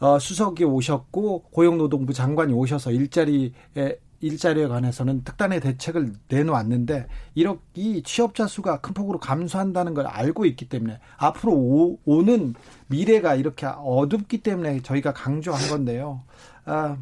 어, 0.00 0.18
수석이 0.18 0.64
오셨고 0.64 1.44
고용노동부 1.50 2.12
장관이 2.12 2.52
오셔서 2.52 2.92
일자리에 2.92 3.98
일자리에 4.20 4.66
관해서는 4.66 5.22
특단의 5.24 5.60
대책을 5.60 6.12
내놓았는데 6.28 7.06
이렇게 7.34 7.60
이 7.74 8.02
취업자 8.02 8.46
수가 8.46 8.80
큰 8.80 8.94
폭으로 8.94 9.18
감소한다는 9.20 9.94
걸 9.94 10.06
알고 10.06 10.44
있기 10.46 10.68
때문에 10.68 10.98
앞으로 11.16 11.52
오, 11.52 11.98
오는 12.04 12.54
미래가 12.88 13.34
이렇게 13.34 13.66
어둡기 13.66 14.38
때문에 14.42 14.82
저희가 14.82 15.12
강조한 15.12 15.68
건데요. 15.68 16.22
아, 16.64 16.96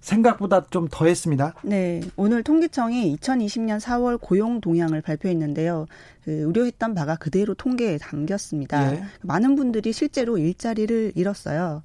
생각보다 0.00 0.66
좀 0.70 0.86
더했습니다. 0.88 1.54
네. 1.64 2.00
오늘 2.14 2.44
통계청이 2.44 3.16
2020년 3.16 3.80
4월 3.80 4.20
고용 4.20 4.60
동향을 4.60 5.02
발표했는데요. 5.02 5.86
그 6.24 6.42
우려했던 6.44 6.94
바가 6.94 7.16
그대로 7.16 7.54
통계에 7.54 7.98
담겼습니다. 7.98 8.92
예. 8.92 9.02
많은 9.22 9.56
분들이 9.56 9.92
실제로 9.92 10.38
일자리를 10.38 11.12
잃었어요. 11.16 11.82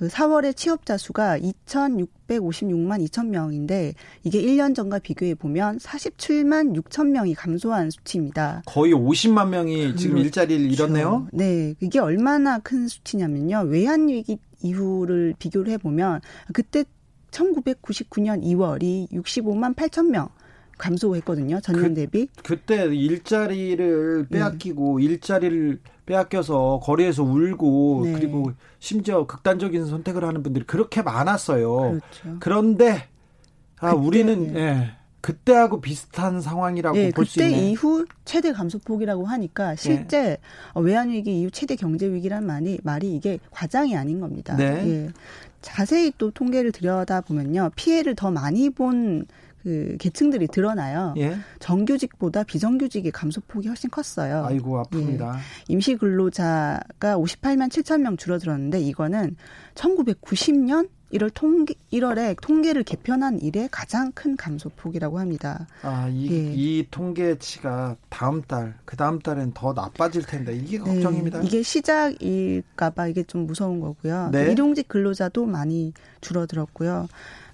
그 0.00 0.08
4월의 0.08 0.56
취업자 0.56 0.96
수가 0.96 1.38
2,656만 1.40 3.06
2천 3.06 3.26
명인데 3.26 3.92
이게 4.24 4.40
1년 4.40 4.74
전과 4.74 5.00
비교해 5.00 5.34
보면 5.34 5.76
47만 5.76 6.74
6천 6.74 7.10
명이 7.10 7.34
감소한 7.34 7.90
수치입니다. 7.90 8.62
거의 8.64 8.94
50만 8.94 9.50
명이 9.50 9.96
지금 9.96 10.14
그렇죠. 10.14 10.24
일자리를 10.24 10.72
잃었네요. 10.72 11.28
네, 11.34 11.74
이게 11.80 11.98
얼마나 11.98 12.58
큰 12.60 12.88
수치냐면요. 12.88 13.64
외환 13.68 14.08
위기 14.08 14.38
이후를 14.62 15.34
비교를 15.38 15.70
해 15.70 15.76
보면 15.76 16.22
그때 16.54 16.84
1999년 17.30 18.42
2월이 18.42 19.12
65만 19.12 19.76
8천 19.76 20.08
명 20.08 20.30
감소했거든요. 20.78 21.60
전년 21.60 21.88
그, 21.88 21.94
대비. 21.94 22.26
그때 22.42 22.86
일자리를 22.86 24.28
네. 24.30 24.38
빼앗기고 24.38 24.98
네. 24.98 25.04
일자리를 25.04 25.78
빼앗겨서 26.10 26.80
거리에서 26.82 27.22
울고 27.22 28.02
네. 28.04 28.12
그리고 28.12 28.52
심지어 28.80 29.26
극단적인 29.26 29.86
선택을 29.86 30.24
하는 30.24 30.42
분들이 30.42 30.64
그렇게 30.66 31.02
많았어요. 31.02 31.76
그렇죠. 31.76 32.36
그런데 32.40 33.08
아 33.78 33.92
그때, 33.92 34.06
우리는 34.06 34.52
네. 34.52 34.60
예. 34.60 34.90
그때하고 35.20 35.80
비슷한 35.80 36.40
상황이라고 36.40 36.96
네, 36.96 37.10
볼수 37.12 37.40
있네. 37.40 37.50
그때 37.50 37.68
이후 37.68 38.06
최대 38.24 38.52
감소폭이라고 38.52 39.26
하니까 39.26 39.76
실제 39.76 40.22
네. 40.22 40.36
외환 40.74 41.10
위기 41.10 41.40
이후 41.40 41.50
최대 41.50 41.76
경제 41.76 42.10
위기란 42.10 42.44
말이, 42.44 42.80
말이 42.82 43.14
이게 43.14 43.38
과장이 43.50 43.96
아닌 43.96 44.18
겁니다. 44.18 44.56
네. 44.56 44.64
예. 44.88 45.08
자세히 45.62 46.10
또 46.18 46.30
통계를 46.30 46.72
들여다 46.72 47.20
보면요. 47.20 47.70
피해를 47.76 48.16
더 48.16 48.30
많이 48.30 48.70
본 48.70 49.26
그 49.62 49.96
계층들이 49.98 50.48
드러나요. 50.48 51.14
예. 51.18 51.36
정규직보다 51.58 52.44
비정규직의 52.44 53.12
감소폭이 53.12 53.68
훨씬 53.68 53.90
컸어요. 53.90 54.44
아이고 54.44 54.82
아픕니다. 54.82 55.34
예. 55.34 55.38
임시 55.68 55.96
근로자가 55.96 57.16
58만 57.18 57.68
7천 57.68 58.00
명 58.00 58.16
줄어들었는데 58.16 58.80
이거는 58.80 59.36
1990년 59.74 60.88
1월 61.12 61.30
통계 61.34 61.74
1월에 61.92 62.36
통계를 62.40 62.84
개편한 62.84 63.40
이래 63.40 63.68
가장 63.70 64.12
큰 64.12 64.36
감소폭이라고 64.36 65.18
합니다. 65.18 65.66
아, 65.82 66.08
이, 66.08 66.30
예. 66.30 66.52
이 66.54 66.86
통계치가 66.90 67.96
다음 68.08 68.42
달, 68.42 68.76
그 68.84 68.96
다음 68.96 69.18
달엔 69.18 69.52
더 69.52 69.72
나빠질 69.72 70.22
텐데 70.22 70.54
이게 70.54 70.78
네. 70.78 70.84
걱정입니다. 70.84 71.40
네, 71.40 71.46
이게 71.46 71.62
시작일까 71.62 72.90
봐 72.90 73.08
이게 73.08 73.24
좀 73.24 73.46
무서운 73.46 73.80
거고요. 73.80 74.30
네. 74.30 74.52
일용직 74.52 74.86
근로자도 74.86 75.46
많이 75.46 75.92
줄어들었고요. 76.20 77.08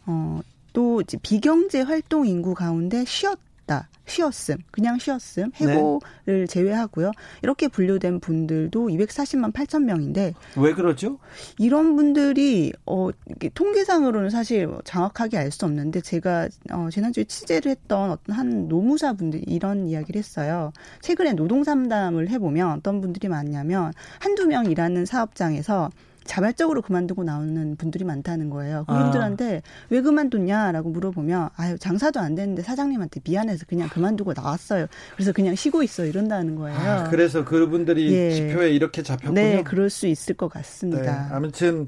어, 0.04 0.40
또 0.76 1.02
비경제 1.23 1.80
활동 1.80 2.26
인구 2.26 2.52
가운데 2.52 3.02
쉬었 3.06 3.38
쉬었 3.66 3.66
다, 3.66 3.88
쉬었음, 4.04 4.59
그냥 4.71 4.97
쉬었음, 4.99 5.50
해고를 5.56 6.00
네. 6.26 6.47
제외하고요. 6.47 7.11
이렇게 7.42 7.66
분류된 7.66 8.21
분들도 8.21 8.87
240만 8.87 9.52
8천 9.52 9.83
명인데 9.83 10.35
왜 10.56 10.73
그러죠? 10.73 11.18
이런 11.59 11.97
분들이 11.97 12.73
어 12.87 13.09
통계상으로는 13.54 14.30
사실 14.30 14.71
정확하게 14.85 15.38
알 15.38 15.50
수 15.50 15.64
없는데 15.64 16.00
제가 16.00 16.49
어 16.71 16.88
지난주에 16.92 17.25
취재를 17.25 17.73
했던 17.73 18.11
어떤 18.12 18.37
한 18.37 18.68
노무사 18.68 19.14
분들이 19.14 19.42
이런 19.49 19.87
이야기를 19.88 20.16
했어요. 20.18 20.73
최근에 21.00 21.33
노동 21.33 21.64
상담을 21.64 22.28
해보면 22.28 22.71
어떤 22.71 23.00
분들이 23.00 23.28
많냐면 23.28 23.92
한두 24.21 24.47
명 24.47 24.66
일하는 24.66 25.06
사업장에서 25.06 25.90
자발적으로 26.26 26.83
그만두고 26.83 27.25
나오는 27.25 27.76
분들이 27.76 28.04
많다는 28.04 28.50
거예요. 28.50 28.85
그분들한테 28.87 29.62
아. 29.64 29.87
왜 29.90 30.00
그만뒀냐라고 30.00 30.90
물어보면 30.90 31.50
아유 31.56 31.78
장사도 31.78 32.21
안 32.21 32.35
되는데 32.35 32.62
사장님한테 32.62 33.21
미안해서 33.25 33.64
그냥 33.66 33.88
그만두고 33.88 34.33
나왔어요. 34.35 34.87
그래서 35.14 35.33
그냥 35.33 35.54
쉬고 35.54 35.83
있어 35.83 36.04
이런다는 36.04 36.56
거예요. 36.56 36.78
아, 36.78 37.04
그래서 37.04 37.45
그분들이 37.45 38.12
예. 38.12 38.30
지표에 38.33 38.71
이렇게 38.71 39.02
잡혔군요. 39.02 39.35
네, 39.35 39.62
그럴 39.62 39.90
수 39.90 40.06
있을 40.06 40.35
것 40.35 40.49
같습니다. 40.49 41.28
네, 41.28 41.35
아무튼 41.35 41.87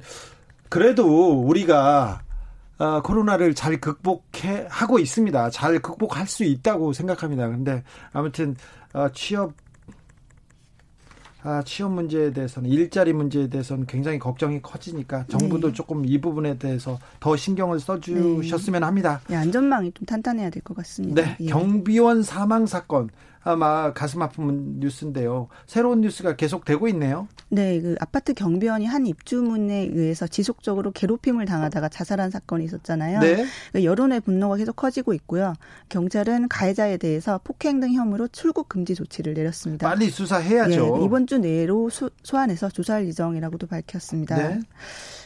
그래도 0.68 1.42
우리가 1.42 2.22
어, 2.78 3.02
코로나를 3.02 3.54
잘 3.54 3.80
극복해 3.80 4.66
하고 4.68 4.98
있습니다. 4.98 5.50
잘 5.50 5.80
극복할 5.80 6.26
수 6.26 6.44
있다고 6.44 6.92
생각합니다. 6.92 7.48
근데 7.48 7.82
아무튼 8.12 8.56
어, 8.92 9.08
취업 9.12 9.52
아, 11.48 11.62
취업 11.64 11.92
문제에 11.92 12.30
대해서는 12.30 12.68
일자리 12.68 13.14
문제에 13.14 13.46
대해서는 13.48 13.86
굉장히 13.86 14.18
걱정이 14.18 14.60
커지니까 14.60 15.24
정부도 15.28 15.68
네. 15.68 15.72
조금 15.72 16.04
이 16.04 16.20
부분에 16.20 16.58
대해서 16.58 16.98
더 17.20 17.36
신경을 17.36 17.80
써주셨으면 17.80 18.84
합니다. 18.84 19.22
네, 19.28 19.36
안전망이 19.36 19.92
좀 19.92 20.04
탄탄해야 20.04 20.50
될 20.50 20.62
것 20.62 20.76
같습니다. 20.76 21.22
네, 21.22 21.36
예. 21.40 21.46
경비원 21.46 22.22
사망 22.22 22.66
사건 22.66 23.08
아마 23.48 23.94
가슴 23.94 24.20
아픈 24.20 24.78
뉴스인데요. 24.78 25.48
새로운 25.66 26.02
뉴스가 26.02 26.36
계속 26.36 26.64
되고 26.66 26.86
있네요. 26.88 27.28
네, 27.48 27.80
그 27.80 27.96
아파트 27.98 28.34
경비원이 28.34 28.84
한 28.84 29.06
입주문에 29.06 29.88
의해서 29.90 30.26
지속적으로 30.26 30.90
괴롭힘을 30.92 31.46
당하다가 31.46 31.88
자살한 31.88 32.30
사건이 32.30 32.64
있었잖아요. 32.66 33.20
네. 33.20 33.46
그러니까 33.70 33.84
여론의 33.84 34.20
분노가 34.20 34.56
계속 34.56 34.76
커지고 34.76 35.14
있고요. 35.14 35.54
경찰은 35.88 36.48
가해자에 36.48 36.98
대해서 36.98 37.40
폭행 37.42 37.80
등 37.80 37.94
혐의로 37.94 38.28
출국 38.28 38.68
금지 38.68 38.94
조치를 38.94 39.32
내렸습니다. 39.32 39.88
빨리 39.88 40.10
수사해야죠. 40.10 40.98
예, 41.00 41.04
이번 41.04 41.26
주 41.26 41.38
내로 41.38 41.88
수, 41.88 42.10
소환해서 42.22 42.68
조사할 42.68 43.06
예정이라고도 43.06 43.66
밝혔습니다. 43.66 44.36
네. 44.36 44.60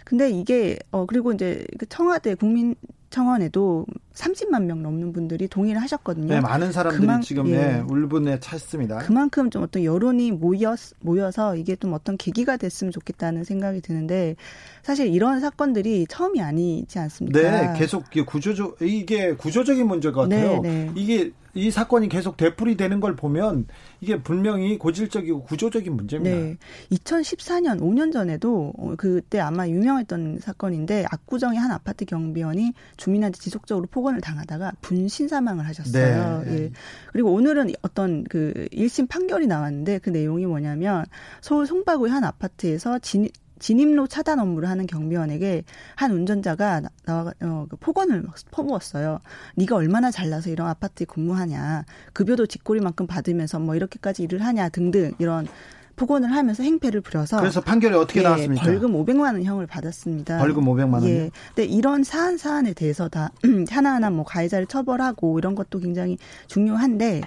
근데 0.04 0.30
이게 0.30 0.78
어 0.92 1.06
그리고 1.06 1.32
이제 1.32 1.64
그 1.78 1.86
청와대 1.86 2.34
국민 2.34 2.76
청원에도 3.12 3.86
30만 4.14 4.64
명 4.64 4.82
넘는 4.82 5.12
분들이 5.12 5.46
동의를 5.46 5.80
하셨거든요. 5.82 6.28
네, 6.28 6.40
많은 6.40 6.72
사람들이 6.72 7.00
그만, 7.02 7.20
지금 7.20 7.46
예, 7.48 7.56
네, 7.56 7.84
울분에 7.86 8.40
찼습니다. 8.40 8.98
그만큼 8.98 9.50
좀 9.50 9.62
어떤 9.62 9.84
여론이 9.84 10.32
모여 10.32 10.74
모여서 11.00 11.54
이게 11.54 11.76
좀 11.76 11.92
어떤 11.92 12.16
계기가 12.16 12.56
됐으면 12.56 12.90
좋겠다는 12.90 13.44
생각이 13.44 13.82
드는데 13.82 14.34
사실 14.82 15.08
이런 15.08 15.40
사건들이 15.40 16.06
처음이 16.08 16.40
아니지 16.40 16.98
않습니까? 16.98 17.40
네, 17.40 17.78
계속 17.78 18.04
구조적 18.26 18.78
이게 18.80 19.34
구조적인 19.34 19.86
문제 19.86 20.10
같아요. 20.10 20.60
네, 20.62 20.86
네. 20.86 20.92
이게 20.96 21.32
이 21.54 21.70
사건이 21.70 22.08
계속 22.08 22.36
되풀이되는 22.36 23.00
걸 23.00 23.14
보면 23.14 23.66
이게 24.00 24.22
분명히 24.22 24.78
고질적이고 24.78 25.42
구조적인 25.42 25.94
문제입니다. 25.94 26.36
네. 26.36 26.56
2014년 26.90 27.80
5년 27.80 28.12
전에도 28.12 28.72
어, 28.78 28.94
그때 28.96 29.38
아마 29.38 29.68
유명했던 29.68 30.38
사건인데 30.40 31.04
압구정의 31.10 31.58
한 31.58 31.70
아파트 31.70 32.04
경비원이 32.04 32.72
주민한테 32.96 33.38
지속적으로 33.38 33.86
폭언을 33.90 34.20
당하다가 34.20 34.72
분신 34.80 35.28
사망을 35.28 35.66
하셨어요. 35.66 36.42
네. 36.44 36.52
예. 36.52 36.70
그리고 37.12 37.32
오늘은 37.32 37.72
어떤 37.82 38.24
그 38.24 38.66
1심 38.72 39.08
판결이 39.08 39.46
나왔는데 39.46 39.98
그 39.98 40.10
내용이 40.10 40.46
뭐냐면 40.46 41.04
서울 41.40 41.66
송파구의 41.66 42.10
한 42.10 42.24
아파트에서 42.24 42.98
진, 42.98 43.28
진입로 43.62 44.08
차단 44.08 44.40
업무를 44.40 44.68
하는 44.68 44.86
경비원에게 44.86 45.62
한 45.94 46.10
운전자가 46.10 46.82
나와 47.06 47.32
어, 47.40 47.66
그 47.70 47.76
폭언을 47.76 48.22
막 48.22 48.34
퍼부었어요. 48.50 49.20
네가 49.54 49.76
얼마나 49.76 50.10
잘나서 50.10 50.50
이런 50.50 50.66
아파트에 50.66 51.06
근무하냐. 51.06 51.84
급여도 52.12 52.46
뒷골이만큼 52.46 53.06
받으면서 53.06 53.60
뭐 53.60 53.76
이렇게까지 53.76 54.24
일을 54.24 54.44
하냐 54.44 54.68
등등 54.68 55.12
이런 55.18 55.46
폭언을 55.94 56.32
하면서 56.32 56.62
행패를 56.64 57.02
부려서 57.02 57.38
그래서 57.38 57.60
판결이 57.60 57.94
어떻게 57.94 58.20
예, 58.20 58.24
나왔습니까? 58.24 58.64
벌금 58.64 58.92
500만 58.94 59.20
원 59.20 59.44
형을 59.44 59.68
받았습니다. 59.68 60.38
벌금 60.38 60.64
500만 60.64 60.94
원. 60.94 61.04
예. 61.04 61.30
근데 61.54 61.64
이런 61.64 62.02
사안 62.02 62.38
사안에 62.38 62.72
대해서 62.72 63.08
다 63.08 63.30
하나하나 63.70 64.10
뭐 64.10 64.24
가해자를 64.24 64.66
처벌하고 64.66 65.38
이런 65.38 65.54
것도 65.54 65.78
굉장히 65.78 66.18
중요한데 66.48 67.20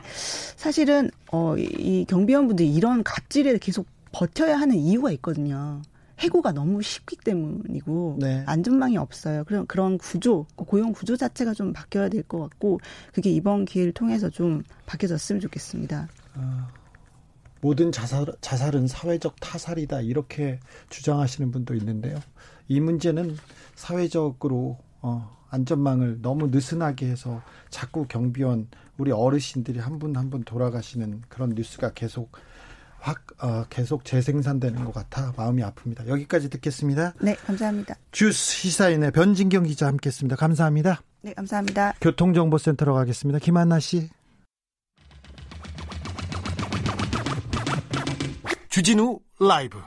사실은 0.58 1.12
어이 1.32 2.06
경비원분들이 2.10 2.74
이런 2.74 3.04
갑질에 3.04 3.58
계속 3.60 3.86
버텨야 4.12 4.58
하는 4.58 4.76
이유가 4.76 5.12
있거든요. 5.12 5.82
해고가 6.20 6.52
너무 6.54 6.82
쉽기 6.82 7.18
때문이고 7.18 8.18
네. 8.20 8.44
안전망이 8.48 8.98
없어요. 8.98 9.44
그런 9.44 9.66
그런 9.68 9.98
구조, 9.98 10.46
고용 10.56 10.94
구조 10.94 11.18
자체가 11.18 11.54
좀 11.54 11.74
바뀌어야 11.74 12.10
될 12.10 12.24
것 12.24 12.40
같고 12.40 12.80
그게 13.14 13.30
이번 13.32 13.66
기회를 13.66 13.92
통해서 13.94 14.30
좀 14.30 14.64
바뀌어졌으면 14.86 15.40
좋겠습니다. 15.42 16.08
어, 16.36 16.68
모든 17.62 17.92
자살 17.92 18.26
자살은 18.42 18.88
사회적 18.88 19.36
타살이다 19.40 20.02
이렇게 20.02 20.60
주장하시는 20.90 21.52
분도 21.52 21.74
있는데요. 21.76 22.18
이 22.68 22.80
문제는 22.80 23.38
사회적으로 23.76 24.78
어, 25.02 25.36
안전망을 25.50 26.22
너무 26.22 26.48
느슨하게 26.48 27.08
해서 27.08 27.42
자꾸 27.70 28.06
경비원 28.08 28.68
우리 28.98 29.12
어르신들이 29.12 29.80
한 29.80 30.00
분 30.00 30.16
한 30.16 30.30
분 30.30 30.44
돌아가시는 30.44 31.24
그런 31.30 31.50
뉴스가 31.50 31.94
계속 31.94 32.32
확 33.06 33.24
어, 33.38 33.66
계속 33.70 34.04
재생산되는 34.04 34.84
것 34.84 34.92
같아 34.92 35.32
마음이 35.38 35.62
아픕니다. 35.62 36.08
여기까지 36.08 36.50
듣겠습니다. 36.50 37.14
네, 37.22 37.36
감사합니다. 37.36 37.96
주스 38.12 38.54
시사인의 38.56 39.12
변진경 39.12 39.62
기자 39.62 39.86
함께했습니다. 39.86 40.36
감사합니다. 40.36 41.04
네, 41.22 41.32
감사합니다. 41.34 41.94
교통정보센터로 42.02 42.96
가겠습니다. 42.96 43.38
김한나 43.38 43.80
씨. 43.80 44.10
주진우 48.70 49.20
라이브. 49.40 49.78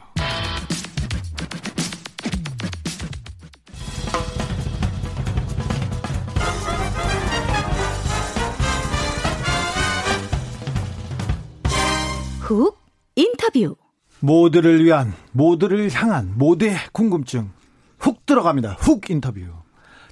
훅 12.43 12.88
인터뷰. 13.19 13.75
모두를 14.21 14.85
위한, 14.85 15.13
모두를 15.33 15.91
향한 15.91 16.35
모두의 16.37 16.77
궁금증. 16.93 17.51
훅 17.99 18.25
들어갑니다. 18.27 18.75
훅 18.75 19.11
인터뷰. 19.11 19.41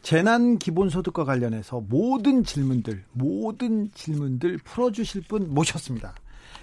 재난 0.03 0.59
기본소득과 0.59 1.25
관련해서 1.25 1.85
모든 1.88 2.42
질문들, 2.42 3.05
모든 3.12 3.92
질문들 3.95 4.59
풀어주실 4.59 5.23
분 5.29 5.55
모셨습니다. 5.55 6.16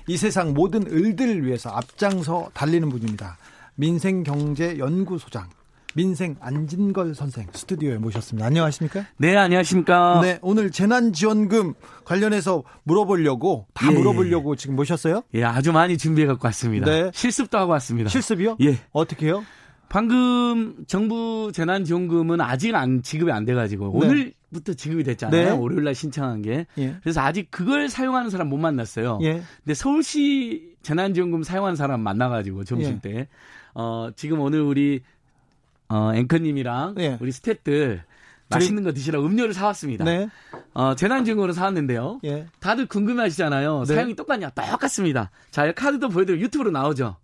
이 0.08 0.18
세상 0.18 0.54
모든 0.54 0.86
을들을 0.86 1.46
위해서 1.46 1.70
앞장서 1.70 2.50
달리는 2.54 2.90
분입니다. 2.90 3.38
민생경제연구소장 3.76 5.48
민생 5.96 6.36
안진걸 6.40 7.14
선생 7.16 7.48
스튜디오에 7.54 7.98
모셨습니다. 7.98 8.48
안녕하십니까? 8.48 9.06
네, 9.18 9.36
안녕하십니까? 9.36 10.22
네, 10.22 10.40
오늘 10.42 10.72
재난지원금 10.72 11.74
관련해서 12.04 12.64
물어보려고 12.84 13.68
다 13.74 13.92
예, 13.92 13.96
물어보려고 13.96 14.56
지금 14.56 14.76
모셨어요? 14.76 15.24
예, 15.36 15.44
아주 15.44 15.72
많이 15.72 15.98
준비해 15.98 16.26
갖고 16.28 16.48
왔습니다. 16.48 16.86
네. 16.86 17.12
실습도 17.14 17.58
하고 17.58 17.72
왔습니다. 17.74 18.10
실습이요? 18.10 18.58
예. 18.62 18.80
어떻게요? 18.92 19.44
방금 19.90 20.84
정부 20.88 21.52
재난지원금은 21.54 22.42
아직 22.42 22.74
안 22.74 23.04
지급이 23.04 23.32
안 23.32 23.46
돼가지고 23.46 24.00
네. 24.00 24.08
오늘부터 24.08 24.74
지급이 24.74 25.04
됐잖아요. 25.04 25.44
네. 25.44 25.52
월요일날 25.52 25.94
신청한 25.94 26.42
게. 26.42 26.66
예. 26.80 26.96
그래서 27.04 27.22
아직 27.22 27.52
그걸 27.52 27.90
사용하는 27.90 28.32
사람 28.32 28.50
못 28.50 28.58
만났어요. 28.58 29.20
예. 29.22 29.44
근데 29.64 29.76
서울시 29.76 30.74
재난지원금 30.82 31.44
사용하는 31.44 31.76
사람 31.76 32.02
만나가지고 32.02 32.64
점심 32.64 32.94
예. 32.94 33.00
때. 33.02 33.28
어, 33.76 34.10
지금 34.16 34.40
오늘 34.40 34.62
우리 34.62 35.02
어, 35.94 36.12
앵커님이랑 36.16 36.96
예. 36.98 37.18
우리 37.22 37.30
스탭들 37.30 38.02
맛있는 38.50 38.84
거 38.84 38.94
드시라고 38.94 39.26
음료를 39.28 39.54
사왔습니다. 39.54 40.04
네. 40.04 40.28
어, 40.74 40.96
재난지원금으로 40.96 41.54
사왔는데요. 41.54 42.20
예. 42.24 42.48
다들 42.60 42.88
궁금해하시잖아요. 42.88 43.84
네. 43.88 43.96
사용이 43.96 44.16
똑같냐? 44.16 44.50
똑같습니다. 44.50 45.30
자, 45.52 45.72
카드도 45.72 46.10
보여드리고 46.10 46.44
유튜브로 46.44 46.72
나오죠. 46.72 47.18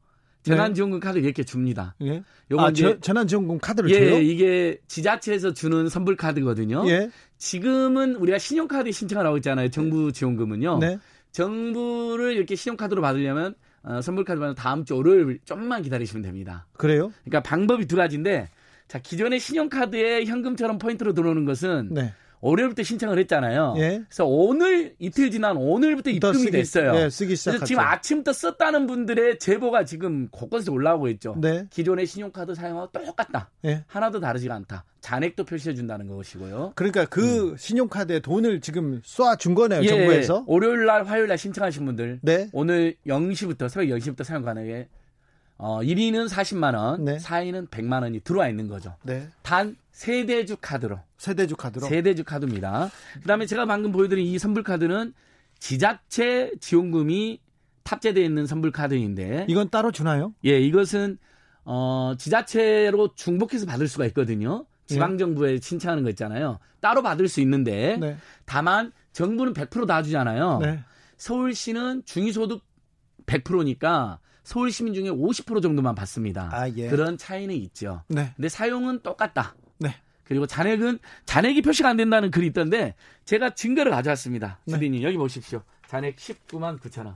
재난지원금 0.43 0.99
네. 0.99 1.05
카드 1.05 1.17
이렇게 1.17 1.43
줍니다. 1.43 1.95
예. 2.01 2.23
요거 2.51 2.63
아, 2.63 2.69
이제 2.69 2.99
재난지원금 3.01 3.57
카드를 3.59 3.89
예, 3.89 3.99
줘요? 3.99 4.19
이게 4.19 4.79
지자체에서 4.87 5.53
주는 5.53 5.89
선불 5.89 6.15
카드거든요. 6.15 6.87
예. 6.89 7.09
지금은 7.37 8.15
우리가 8.15 8.37
신용카드 8.37 8.91
신청을 8.91 9.25
하고 9.25 9.37
있잖아요. 9.37 9.69
정부 9.69 10.11
지원금은요. 10.11 10.77
네. 10.77 10.99
정부를 11.31 12.33
이렇게 12.33 12.55
신용카드로 12.55 13.01
받으려면 13.01 13.55
어, 13.81 14.01
선불 14.01 14.25
카드 14.25 14.39
받는 14.39 14.55
다음 14.55 14.85
주 14.85 14.95
월요일 14.95 15.39
좀만 15.45 15.81
기다리시면 15.81 16.21
됩니다. 16.21 16.67
그래요? 16.77 17.11
그러니까 17.23 17.41
방법이 17.41 17.85
두 17.85 17.95
가지인데 17.95 18.49
자 18.89 18.97
기존의 18.99 19.39
신용카드에 19.39 20.25
현금처럼 20.25 20.79
포인트로 20.79 21.13
들어오는 21.13 21.45
것은 21.45 21.89
네. 21.91 22.11
월요일부터 22.41 22.83
신청을 22.83 23.19
했잖아요. 23.19 23.75
예. 23.77 24.01
그래서 24.07 24.25
오늘 24.25 24.95
이틀 24.97 25.29
지난 25.29 25.57
오늘부터 25.57 26.09
입금이 26.09 26.33
쓰기, 26.37 26.51
됐어요. 26.51 26.95
예, 26.95 27.09
쓰기 27.09 27.35
시작했죠. 27.35 27.65
지금 27.65 27.83
아침부터 27.83 28.33
썼다는 28.33 28.87
분들의 28.87 29.39
제보가 29.39 29.83
지금 29.83 30.29
곳곳에서 30.31 30.71
올라오고 30.71 31.09
있죠. 31.09 31.35
네. 31.39 31.65
기존의 31.69 32.07
신용카드 32.07 32.55
사용하고 32.55 32.91
똑같다. 32.91 33.51
예. 33.65 33.83
하나도 33.87 34.19
다르지가 34.21 34.55
않다. 34.55 34.85
잔액도 35.01 35.43
표시해 35.43 35.75
준다는 35.75 36.07
것이고요. 36.07 36.73
그러니까 36.75 37.05
그 37.05 37.51
음. 37.51 37.57
신용카드에 37.57 38.21
돈을 38.21 38.61
지금 38.61 39.01
쏴준 39.01 39.53
거네요, 39.53 39.81
예, 39.83 39.87
정부에서. 39.87 40.45
월요일 40.47 40.85
날, 40.85 41.03
화요일 41.03 41.27
날 41.27 41.37
신청하신 41.37 41.85
분들 41.85 42.19
네. 42.23 42.49
오늘 42.53 42.95
0시부터 43.05 43.69
새벽 43.69 43.97
0시부터 43.97 44.23
사용 44.23 44.43
가능해 44.43 44.87
어, 45.59 45.81
1위는 45.81 46.29
40만 46.29 46.73
원, 46.73 47.03
네. 47.03 47.17
4위는 47.17 47.67
100만 47.69 48.01
원이 48.01 48.21
들어와 48.21 48.47
있는 48.47 48.69
거죠. 48.69 48.95
네. 49.03 49.27
단 49.43 49.75
세대주 49.91 50.57
카드로. 50.61 50.99
세대주 51.17 51.57
카드로. 51.57 51.85
세대주 51.85 52.23
카드입니다. 52.23 52.89
그다음에 53.21 53.45
제가 53.45 53.65
방금 53.65 53.91
보여드린 53.91 54.25
이 54.25 54.39
선불 54.39 54.63
카드는 54.63 55.13
지자체 55.59 56.53
지원금이 56.61 57.41
탑재되어 57.83 58.23
있는 58.23 58.47
선불 58.47 58.71
카드인데 58.71 59.47
이건 59.49 59.69
따로 59.69 59.91
주나요? 59.91 60.33
예, 60.45 60.61
이것은 60.61 61.17
어, 61.65 62.13
지자체로 62.17 63.13
중복해서 63.15 63.65
받을 63.65 63.89
수가 63.89 64.05
있거든요. 64.07 64.65
지방 64.85 65.17
정부에 65.17 65.55
네. 65.55 65.59
신청하는 65.61 66.03
거 66.03 66.09
있잖아요. 66.11 66.59
따로 66.79 67.01
받을 67.03 67.27
수 67.27 67.41
있는데 67.41 67.97
네. 67.99 68.15
다만 68.45 68.93
정부는 69.11 69.53
100%다 69.53 70.03
주잖아요. 70.03 70.59
네. 70.59 70.79
서울시는 71.17 72.03
중위소득 72.05 72.63
100%니까 73.25 74.19
서울 74.49 74.71
시민 74.71 74.95
중에 74.95 75.11
50% 75.11 75.61
정도만 75.61 75.93
받습니다. 75.93 76.49
아, 76.51 76.67
예. 76.75 76.89
그런 76.89 77.19
차이는 77.19 77.53
있죠. 77.53 78.01
네. 78.07 78.31
근데 78.35 78.49
사용은 78.49 79.01
똑같다. 79.03 79.53
네. 79.77 79.93
그리고 80.23 80.47
잔액은 80.47 80.97
잔액이 81.25 81.61
표시가 81.61 81.87
안 81.87 81.97
된다는 81.97 82.31
글이 82.31 82.47
있던데 82.47 82.95
제가 83.25 83.51
증거를 83.51 83.91
가져왔습니다. 83.91 84.57
네. 84.65 84.73
주디님 84.73 85.03
여기 85.03 85.17
보십시오. 85.17 85.61
잔액 85.87 86.15
19만 86.15 86.79
9천 86.79 87.05
원. 87.05 87.15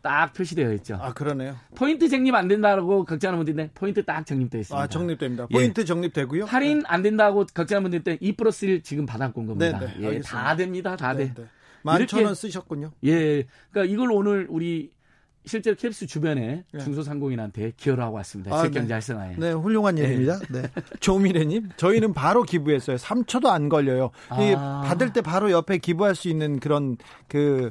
딱 0.00 0.32
표시되어 0.32 0.72
있죠. 0.76 0.94
아 0.94 1.12
그러네요. 1.12 1.54
포인트 1.74 2.08
적립 2.08 2.34
안 2.34 2.48
된다고 2.48 3.04
걱정하는 3.04 3.44
분들인데 3.44 3.72
포인트 3.74 4.02
딱 4.02 4.24
적립되어 4.24 4.62
있습니다. 4.62 4.82
아 4.82 4.86
적립됩니다. 4.86 5.46
포인트 5.48 5.82
예. 5.82 5.84
적립되고요. 5.84 6.46
할인 6.46 6.78
네. 6.78 6.84
안 6.86 7.02
된다고 7.02 7.44
걱정하는 7.44 7.90
분들 7.90 8.16
때2 8.16 8.38
플러스 8.38 8.64
1 8.64 8.82
지금 8.82 9.04
받아온 9.04 9.34
겁니다. 9.34 9.78
네, 9.78 9.86
네. 9.98 10.14
예, 10.14 10.20
다 10.20 10.56
됩니다. 10.56 10.96
다 10.96 11.14
돼. 11.14 11.34
네, 11.34 11.44
만천 11.82 12.24
원 12.24 12.34
쓰셨군요. 12.34 12.92
예, 13.04 13.44
그러니까 13.70 13.92
이걸 13.92 14.12
오늘 14.12 14.46
우리 14.48 14.90
실제로 15.44 15.76
캡스 15.76 16.06
주변에 16.06 16.64
네. 16.72 16.80
중소상공인한테 16.80 17.72
기여를 17.76 18.04
하고 18.04 18.16
왔습니다. 18.16 18.54
아, 18.54 18.62
실경제 18.62 18.88
네. 18.88 18.94
활성화에. 18.94 19.36
네, 19.38 19.52
훌륭한 19.52 19.94
네. 19.94 20.02
일입니다. 20.02 20.38
네. 20.50 20.62
조미래님, 21.00 21.70
저희는 21.76 22.12
바로 22.12 22.42
기부했어요. 22.42 22.96
3초도 22.96 23.46
안 23.46 23.68
걸려요. 23.68 24.10
아. 24.28 24.82
받을 24.84 25.12
때 25.12 25.20
바로 25.22 25.50
옆에 25.50 25.78
기부할 25.78 26.14
수 26.14 26.28
있는 26.28 26.60
그런 26.60 26.96
그 27.26 27.70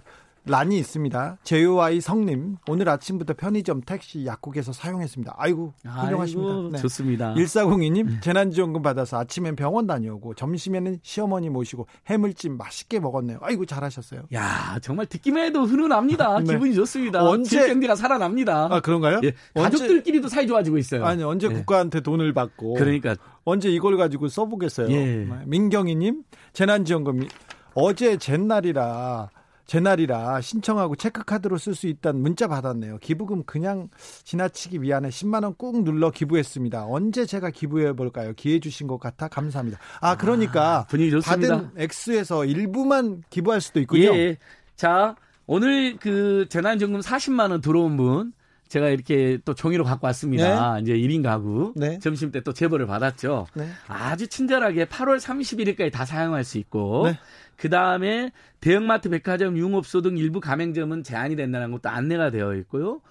란이 0.49 0.79
있습니다. 0.79 1.38
제요와이 1.43 2.01
성님 2.01 2.57
오늘 2.67 2.89
아침부터 2.89 3.35
편의점 3.35 3.81
택시 3.81 4.25
약국에서 4.25 4.73
사용했습니다. 4.73 5.35
아이고 5.38 5.73
훌륭하십니다. 5.85 6.49
아이고, 6.49 6.69
네. 6.71 6.77
좋습니다. 6.79 7.33
1402님 7.35 8.21
재난지원금 8.21 8.81
받아서 8.81 9.19
아침엔 9.19 9.55
병원 9.55 9.85
다녀오고 9.85 10.33
점심에는 10.33 10.99
시어머니 11.03 11.49
모시고 11.49 11.88
해물찜 12.07 12.57
맛있게 12.57 12.99
먹었네요. 12.99 13.38
아이고 13.41 13.65
잘하셨어요. 13.65 14.23
야 14.33 14.79
정말 14.81 15.05
듣기만 15.05 15.43
해도 15.43 15.63
훈훈합니다. 15.63 16.39
네. 16.43 16.53
기분이 16.53 16.73
좋습니다. 16.73 17.23
언제 17.23 17.67
경제가 17.67 17.95
살아납니다. 17.95 18.67
아 18.71 18.79
그런가요? 18.79 19.21
예, 19.23 19.33
가족들끼리도 19.53 20.29
사이 20.29 20.47
좋아지고 20.47 20.79
있어요. 20.79 21.05
아니 21.05 21.23
언제 21.23 21.47
예. 21.47 21.53
국가한테 21.53 22.01
돈을 22.01 22.33
받고 22.33 22.73
그러니까 22.73 23.15
언제 23.43 23.69
이걸 23.69 23.97
가지고 23.97 24.27
써보겠어요. 24.27 24.89
예. 24.89 25.27
민경희님 25.45 26.23
재난지원금 26.53 27.27
어제 27.75 28.17
잿날이라 28.17 29.29
제 29.69 29.79
날이라 29.79 30.41
신청하고 30.41 30.95
체크카드로 30.95 31.60
쓸 31.60 31.75
수 31.75 31.86
있다는 31.86 32.21
문자 32.23 32.47
받았네요. 32.47 32.97
기부금 32.97 33.43
그냥 33.43 33.88
지나치기 34.23 34.82
위한해 34.82 35.10
10만 35.10 35.43
원 35.43 35.53
꾹 35.53 35.84
눌러 35.84 36.10
기부했습니다. 36.10 36.86
언제 36.88 37.23
제가 37.27 37.51
기부해 37.51 37.93
볼까요? 37.93 38.34
기회 38.36 38.60
주신 38.60 38.88
것 38.88 38.99
같아 38.99 39.27
감사합니다. 39.27 39.77
아 40.01 40.17
그러니까 40.17 40.79
아, 40.79 40.86
분위기 40.86 41.12
좋습니다. 41.12 41.55
받은 41.55 41.69
액수에서 41.77 42.45
일부만 42.45 43.21
기부할 43.29 43.62
수도 43.62 43.79
있군요. 43.79 44.15
예. 44.15 44.38
자 44.75 45.15
오늘 45.45 45.97
그 45.97 46.47
재난지원금 46.49 47.01
40만 47.01 47.51
원 47.51 47.62
들어온 47.62 47.95
분 47.95 48.34
제가 48.69 48.89
이렇게 48.89 49.39
또 49.43 49.53
종이로 49.53 49.84
갖고 49.84 50.08
왔습니다. 50.08 50.75
네. 50.75 50.82
이제 50.82 50.93
1인 50.93 51.23
가구. 51.23 51.73
네. 51.75 51.99
점심 51.99 52.32
때 52.32 52.39
또 52.41 52.53
제보를 52.53 52.88
받았죠. 52.88 53.47
네. 53.53 53.67
아주 53.88 54.27
친절하게 54.27 54.86
8월 54.86 55.19
31일까지 55.19 55.91
다 55.91 56.05
사용할 56.05 56.45
수 56.45 56.58
있고 56.58 57.08
네. 57.08 57.19
그 57.58 57.69
다음에 57.69 58.32
대형마트, 58.62 59.10
백화점, 59.10 59.58
융업소 59.58 60.01
등 60.01 60.17
일부 60.17 60.39
가맹점은 60.39 61.03
제한이 61.03 61.36
된다는 61.36 61.71
것도 61.71 61.89
안내가 61.89 62.29
되어 62.32 62.55
있고요. 62.55 63.01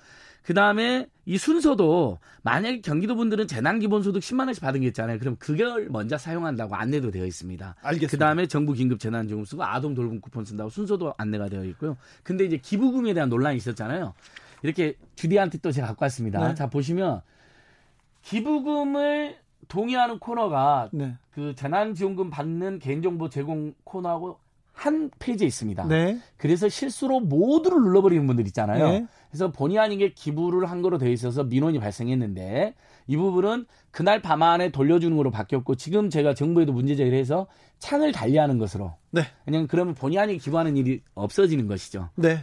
그 0.43 0.55
다음에 0.55 1.07
이 1.27 1.37
순서도 1.37 2.21
만약에 2.43 2.81
경기도 2.81 3.17
분들은 3.17 3.49
재난기본소득 3.49 4.23
10만 4.23 4.47
원씩 4.47 4.63
받은 4.63 4.81
게 4.81 4.87
있잖아요. 4.87 5.19
그럼 5.19 5.37
그걸 5.39 5.89
먼저 5.91 6.17
사용한다고 6.17 6.75
안내도 6.75 7.11
되어 7.11 7.27
있습니다. 7.27 7.75
알겠습니다. 7.83 8.11
그 8.11 8.17
다음에 8.19 8.47
정부 8.47 8.73
긴급 8.73 8.99
재난지원금 8.99 9.45
쓰고 9.45 9.63
아동 9.63 9.95
돌봄 9.95 10.23
쿠폰 10.23 10.47
쓴다고 10.47 10.71
순서도 10.71 11.13
안내가 11.19 11.51
되어 11.51 11.65
있고요. 11.65 11.99
근데 12.23 12.47
이제 12.47 12.57
기부금에 12.57 13.13
대한 13.13 13.29
논란이 13.29 13.59
있었잖아요. 13.59 14.15
이렇게 14.63 14.95
주디한테 15.15 15.59
또 15.59 15.73
제가 15.73 15.89
갖고 15.89 16.05
왔습니다. 16.05 16.49
네. 16.49 16.55
자 16.55 16.69
보시면 16.69 17.23
기부금을 18.23 19.37
동의하는 19.69 20.19
코너가 20.19 20.91
네. 20.93 21.17
그 21.31 21.55
재난지원금 21.55 22.31
받는 22.31 22.79
개인정보 22.79 23.29
제공 23.29 23.75
코너하고 23.85 24.39
한 24.73 25.11
페이지에 25.19 25.47
있습니다. 25.47 25.87
네. 25.89 26.21
그래서 26.37 26.69
실수로 26.69 27.19
모두를 27.19 27.83
눌러버리는 27.83 28.25
분들 28.27 28.47
있잖아요. 28.47 28.89
네. 28.89 29.07
그래서 29.29 29.51
본의 29.51 29.79
아니게 29.79 30.13
기부를 30.13 30.71
한 30.71 30.83
거로 30.83 30.99
돼 30.99 31.13
있어서 31.13 31.43
민원이 31.43 31.81
발생했는데 31.81 32.75
이 33.09 33.17
부분은 33.17 33.67
그날 33.91 34.23
밤 34.23 34.43
안에 34.43 34.71
돌려주는 34.71 35.17
거로 35.17 35.33
바뀌었고 35.33 35.75
지금 35.75 36.11
제가 36.11 36.35
정부에도 36.35 36.73
문제 36.73 36.95
제기를 36.95 37.19
해서 37.19 37.49
창을 37.81 38.13
달리하는 38.13 38.59
것으로. 38.59 38.95
네. 39.11 39.23
그냥 39.45 39.67
그러면 39.67 39.95
본의 39.95 40.19
아니게 40.19 40.39
기부하는 40.39 40.77
일이 40.77 41.03
없어지는 41.15 41.67
것이죠. 41.67 42.11
네. 42.15 42.41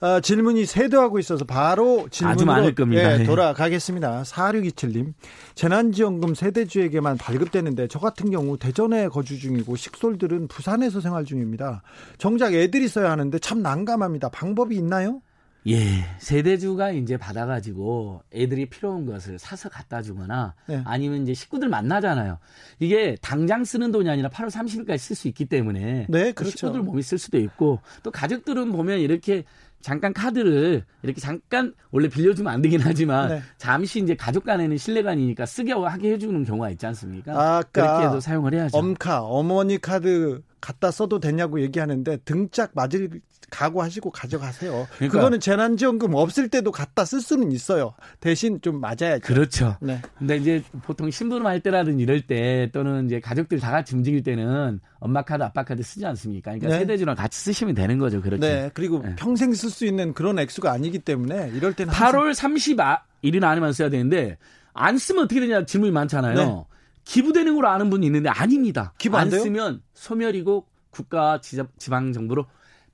네. 0.00 0.06
어, 0.06 0.20
질문이 0.20 0.64
세도하고 0.64 1.18
있어서 1.18 1.44
바로 1.44 2.08
질문으로 2.10 2.72
예, 2.92 3.18
네. 3.18 3.24
돌아가겠습니다. 3.24 4.22
4627님. 4.22 5.12
재난지원금 5.54 6.34
세대주에게만 6.34 7.18
발급되는데 7.18 7.88
저 7.88 7.98
같은 7.98 8.30
경우 8.30 8.56
대전에 8.56 9.08
거주 9.08 9.38
중이고 9.38 9.76
식솔들은 9.76 10.48
부산에서 10.48 11.00
생활 11.00 11.24
중입니다. 11.24 11.82
정작 12.18 12.54
애들이 12.54 12.88
써야 12.88 13.10
하는데 13.10 13.36
참 13.38 13.62
난감합니다. 13.62 14.28
방법이 14.28 14.76
있나요? 14.76 15.20
예, 15.66 16.04
세대주가 16.18 16.92
이제 16.92 17.16
받아가지고 17.16 18.22
애들이 18.32 18.66
필요한 18.66 19.04
것을 19.04 19.38
사서 19.38 19.68
갖다 19.68 20.00
주거나 20.00 20.54
네. 20.66 20.82
아니면 20.86 21.22
이제 21.24 21.34
식구들 21.34 21.68
만나잖아요. 21.68 22.38
이게 22.78 23.16
당장 23.20 23.64
쓰는 23.64 23.90
돈이 23.92 24.08
아니라 24.08 24.30
8월 24.30 24.50
30일까지 24.50 24.98
쓸 24.98 25.16
수 25.16 25.28
있기 25.28 25.44
때문에 25.46 26.06
네, 26.08 26.32
그렇죠. 26.32 26.56
식구들 26.56 26.82
몸이 26.82 27.02
쓸 27.02 27.18
수도 27.18 27.38
있고 27.38 27.80
또 28.02 28.10
가족들은 28.10 28.72
보면 28.72 29.00
이렇게 29.00 29.44
잠깐 29.80 30.12
카드를 30.12 30.84
이렇게 31.02 31.20
잠깐 31.20 31.72
원래 31.90 32.08
빌려주면 32.08 32.52
안 32.52 32.60
되긴 32.62 32.80
하지만 32.80 33.28
네. 33.28 33.42
잠시 33.58 34.00
이제 34.00 34.14
가족 34.14 34.44
간에는 34.44 34.76
신뢰관이니까 34.76 35.46
쓰게 35.46 35.72
하게 35.72 36.12
해주는 36.12 36.44
경우가 36.44 36.70
있지 36.70 36.86
않습니까? 36.86 37.32
아까 37.32 37.62
그렇게 37.70 38.06
해도 38.06 38.20
사용을 38.20 38.54
해야죠. 38.54 38.76
엄카 38.76 39.22
어머니 39.22 39.78
카드 39.78 40.42
갖다 40.60 40.90
써도 40.90 41.20
되냐고 41.20 41.60
얘기하는데 41.60 42.18
등짝 42.18 42.72
맞을 42.74 43.08
각오하시고 43.50 44.10
가져가세요. 44.10 44.86
그러니까, 44.96 45.18
그거는 45.18 45.40
재난지원금 45.40 46.14
없을 46.14 46.48
때도 46.48 46.70
갖다 46.70 47.04
쓸 47.04 47.20
수는 47.20 47.52
있어요. 47.52 47.94
대신 48.20 48.60
좀 48.60 48.80
맞아야죠. 48.80 49.20
그렇죠. 49.22 49.76
네. 49.80 50.00
근데 50.18 50.36
이제 50.36 50.62
보통 50.82 51.10
신부름할 51.10 51.60
때라든 51.60 51.98
이럴 51.98 52.22
때 52.22 52.70
또는 52.72 53.06
이제 53.06 53.20
가족들 53.20 53.58
다 53.60 53.70
같이 53.70 53.94
움직일 53.94 54.22
때는 54.22 54.80
엄마 55.00 55.22
카드, 55.22 55.42
아빠 55.42 55.64
카드 55.64 55.82
쓰지 55.82 56.04
않습니까? 56.06 56.52
그러니까 56.52 56.68
네. 56.68 56.78
세대주랑 56.80 57.16
같이 57.16 57.38
쓰시면 57.38 57.74
되는 57.74 57.98
거죠. 57.98 58.20
그렇게. 58.20 58.40
네. 58.40 58.70
그리고 58.74 59.00
네. 59.02 59.14
평생 59.16 59.52
쓸 59.54 59.70
수 59.70 59.86
있는 59.86 60.12
그런 60.12 60.38
액수가 60.38 60.70
아니기 60.70 60.98
때문에 60.98 61.50
이럴 61.54 61.74
때는 61.74 61.92
8월 61.92 62.34
30일이나 62.34 63.44
안에만 63.44 63.72
써야 63.72 63.88
되는데 63.88 64.36
안 64.74 64.98
쓰면 64.98 65.24
어떻게 65.24 65.40
되냐 65.40 65.64
질문이 65.64 65.92
많잖아요. 65.92 66.34
네. 66.34 66.64
기부되는 67.04 67.54
걸로 67.54 67.68
아는 67.68 67.88
분이 67.88 68.04
있는데 68.04 68.28
아닙니다. 68.28 68.92
기부 68.98 69.16
안, 69.16 69.24
안 69.24 69.30
쓰면 69.30 69.80
소멸이고 69.94 70.66
국가 70.90 71.40
지방 71.40 72.12
정부로 72.12 72.46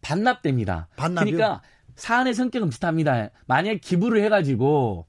반납됩니다. 0.05 0.89
반납이요? 0.97 1.37
그러니까 1.37 1.63
사안의 1.97 2.35
성격은 2.35 2.69
비슷합니다. 2.69 3.31
만약 3.47 3.81
기부를 3.81 4.23
해가지고 4.25 5.07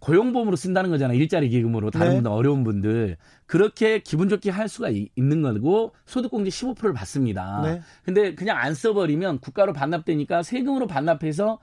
고용보험으로 0.00 0.56
쓴다는 0.56 0.90
거잖아요. 0.90 1.18
일자리 1.18 1.48
기금으로 1.48 1.90
다른 1.90 2.08
네. 2.08 2.14
분들 2.16 2.30
어려운 2.30 2.64
분들 2.64 3.16
그렇게 3.46 3.98
기분 4.00 4.28
좋게 4.28 4.50
할 4.50 4.68
수가 4.68 4.90
있는 4.90 5.42
거고 5.42 5.92
소득공제 6.06 6.50
15%를 6.50 6.92
받습니다. 6.92 7.62
네. 7.64 7.82
근데 8.04 8.34
그냥 8.34 8.58
안 8.58 8.74
써버리면 8.74 9.40
국가로 9.40 9.72
반납되니까 9.72 10.42
세금으로 10.42 10.86
반납해서 10.86 11.58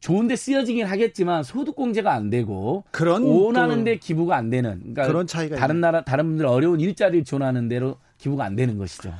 좋은데 0.00 0.36
쓰여지긴 0.36 0.86
하겠지만 0.86 1.42
소득공제가 1.42 2.12
안 2.12 2.30
되고 2.30 2.84
그런 2.90 3.22
원하는데 3.22 3.98
기부가 3.98 4.36
안 4.36 4.48
되는 4.48 4.78
그러니까 4.78 5.06
그런 5.06 5.26
차이가 5.26 5.56
다른 5.56 5.76
있네. 5.76 5.80
나라 5.80 6.04
다른 6.04 6.26
분들 6.28 6.46
어려운 6.46 6.80
일자리를 6.80 7.24
지원하는 7.24 7.68
대로 7.68 7.98
기부가 8.16 8.44
안 8.44 8.56
되는 8.56 8.78
것이죠. 8.78 9.12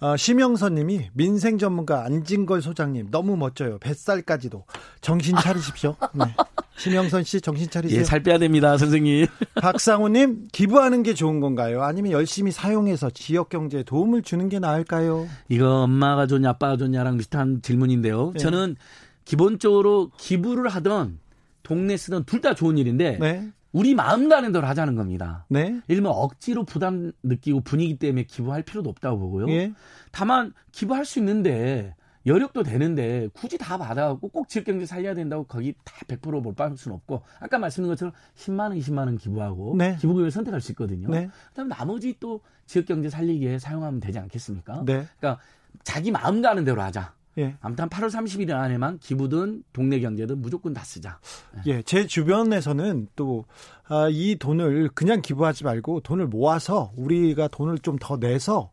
어, 0.00 0.16
심영선님이 0.16 1.10
민생 1.14 1.56
전문가 1.58 2.04
안진걸 2.04 2.60
소장님 2.60 3.10
너무 3.10 3.36
멋져요. 3.36 3.78
뱃살까지도 3.78 4.64
정신 5.00 5.34
차리십시오. 5.36 5.96
네. 6.12 6.24
심영선 6.76 7.24
씨 7.24 7.40
정신 7.40 7.70
차리세요. 7.70 8.00
예, 8.00 8.04
살 8.04 8.22
빼야 8.22 8.36
됩니다, 8.38 8.76
선생님. 8.76 9.26
박상우님 9.62 10.48
기부하는 10.52 11.02
게 11.02 11.14
좋은 11.14 11.40
건가요? 11.40 11.82
아니면 11.82 12.12
열심히 12.12 12.52
사용해서 12.52 13.08
지역 13.10 13.48
경제에 13.48 13.82
도움을 13.84 14.20
주는 14.22 14.50
게 14.50 14.58
나을까요? 14.58 15.26
이거 15.48 15.82
엄마가 15.84 16.26
좋냐 16.26 16.50
아빠가 16.50 16.76
좋냐랑 16.76 17.16
비슷한 17.16 17.62
질문인데요. 17.62 18.32
네. 18.34 18.38
저는 18.38 18.76
기본적으로 19.24 20.10
기부를 20.18 20.68
하던 20.68 21.18
동네 21.62 21.96
쓰던 21.96 22.24
둘 22.24 22.42
다 22.42 22.54
좋은 22.54 22.76
일인데 22.76 23.16
네. 23.18 23.50
우리 23.76 23.94
마음 23.94 24.30
가는 24.30 24.52
대로 24.52 24.66
하자는 24.66 24.94
겁니다. 24.94 25.44
네. 25.50 25.60
예를 25.60 25.82
들면 25.86 26.10
억지로 26.10 26.64
부담 26.64 27.12
느끼고 27.22 27.60
분위기 27.60 27.98
때문에 27.98 28.22
기부할 28.22 28.62
필요도 28.62 28.88
없다고 28.88 29.18
보고요. 29.18 29.50
예. 29.50 29.74
다만 30.12 30.54
기부할 30.72 31.04
수 31.04 31.18
있는데 31.18 31.94
여력도 32.24 32.62
되는데 32.62 33.28
굳이 33.34 33.58
다 33.58 33.76
받아갖고 33.76 34.28
꼭 34.28 34.48
지역경제 34.48 34.86
살려야 34.86 35.12
된다고 35.14 35.44
거기 35.44 35.74
다 35.84 35.94
100% 36.08 36.40
몰빵할 36.40 36.78
수는 36.78 36.96
없고 36.96 37.20
아까 37.38 37.58
말씀드린 37.58 37.90
것처럼 37.90 38.14
10만 38.34 38.60
원, 38.60 38.78
20만 38.78 38.98
원 39.00 39.18
기부하고 39.18 39.74
네. 39.76 39.96
기부금을 40.00 40.30
선택할 40.30 40.62
수 40.62 40.72
있거든요. 40.72 41.10
네. 41.10 41.28
그다음에 41.50 41.68
나머지 41.68 42.16
또 42.18 42.40
지역경제 42.64 43.10
살리기에 43.10 43.58
사용하면 43.58 44.00
되지 44.00 44.18
않겠습니까? 44.18 44.84
네. 44.86 45.06
그러니까 45.20 45.38
자기 45.84 46.10
마음 46.10 46.40
가는 46.40 46.64
대로 46.64 46.80
하자. 46.80 47.12
예. 47.38 47.56
아무튼 47.60 47.88
8월 47.88 48.08
30일 48.08 48.50
안에만 48.50 48.98
기부든 48.98 49.62
동네 49.72 50.00
경제든 50.00 50.40
무조건 50.40 50.72
다 50.72 50.82
쓰자. 50.84 51.18
예, 51.66 51.72
예 51.78 51.82
제 51.82 52.06
주변에서는 52.06 53.08
또이 53.16 53.44
아, 53.88 54.08
돈을 54.40 54.90
그냥 54.94 55.20
기부하지 55.22 55.64
말고 55.64 56.00
돈을 56.00 56.26
모아서 56.28 56.92
우리가 56.96 57.48
돈을 57.48 57.78
좀 57.80 57.98
더 57.98 58.16
내서 58.18 58.70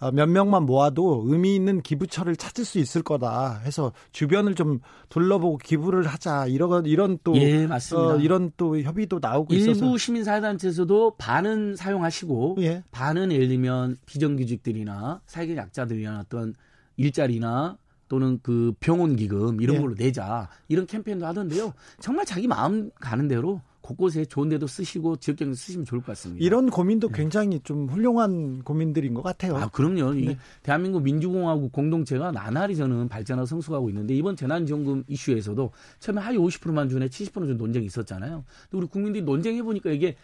아, 0.00 0.10
몇 0.10 0.28
명만 0.28 0.64
모아도 0.66 1.22
의미 1.26 1.54
있는 1.54 1.80
기부처를 1.80 2.34
찾을 2.36 2.64
수 2.64 2.78
있을 2.80 3.02
거다 3.02 3.60
해서 3.64 3.92
주변을 4.12 4.54
좀 4.56 4.80
둘러보고 5.08 5.58
기부를 5.58 6.06
하자 6.06 6.46
이런 6.46 6.84
이런 6.86 7.16
또 7.22 7.34
예, 7.36 7.66
맞습니다. 7.66 8.14
어, 8.14 8.16
이런 8.18 8.50
또 8.56 8.78
협의도 8.80 9.20
나오고 9.22 9.54
일부 9.54 9.70
있어서 9.70 9.84
일부 9.86 9.96
시민사회단체에서도 9.98 11.16
반은 11.16 11.76
사용하시고 11.76 12.56
예. 12.60 12.82
반은 12.90 13.30
예를 13.32 13.46
들면 13.48 13.98
비정규직들이나 14.06 15.20
사회적 15.26 15.56
약자들이나 15.56 16.20
어떤 16.20 16.54
일자리나 16.96 17.78
또는 18.08 18.38
그 18.42 18.72
병원 18.80 19.16
기금 19.16 19.60
이런 19.60 19.76
예. 19.76 19.80
걸로 19.80 19.94
내자 19.94 20.48
이런 20.68 20.86
캠페인도 20.86 21.26
하던데요. 21.26 21.72
정말 22.00 22.24
자기 22.24 22.46
마음 22.46 22.90
가는 23.00 23.28
대로 23.28 23.60
곳곳에 23.84 24.24
좋은 24.24 24.48
데도 24.48 24.66
쓰시고 24.66 25.16
지역 25.16 25.36
경제 25.36 25.54
쓰시면 25.54 25.84
좋을 25.84 26.00
것 26.00 26.06
같습니다. 26.08 26.42
이런 26.42 26.70
고민도 26.70 27.08
네. 27.08 27.18
굉장히 27.18 27.60
좀 27.60 27.86
훌륭한 27.86 28.62
고민들인 28.62 29.12
것 29.12 29.22
같아요. 29.22 29.56
아, 29.56 29.68
그럼요. 29.68 30.14
네. 30.14 30.38
대한민국 30.62 31.02
민주공화국 31.02 31.70
공동체가 31.70 32.32
나날이 32.32 32.76
저는 32.76 33.08
발전하고 33.08 33.44
성숙하고 33.44 33.90
있는데 33.90 34.14
이번 34.14 34.36
재난지원금 34.36 35.04
이슈에서도 35.06 35.70
처음에 35.98 36.22
하위 36.22 36.38
50%만 36.38 36.88
주네 36.88 37.08
70% 37.08 37.34
주는 37.42 37.56
논쟁이 37.58 37.84
있었잖아요. 37.84 38.44
근데 38.70 38.78
우리 38.78 38.86
국민들이 38.86 39.22
논쟁해 39.22 39.62
보니까 39.62 39.90
이게 39.90 40.16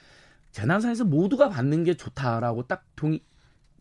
재난상에서 0.53 1.05
모두가 1.05 1.51
받는 1.51 1.85
게 1.85 1.95
좋다라고 1.95 2.66
딱 2.66 2.85
동의 2.97 3.21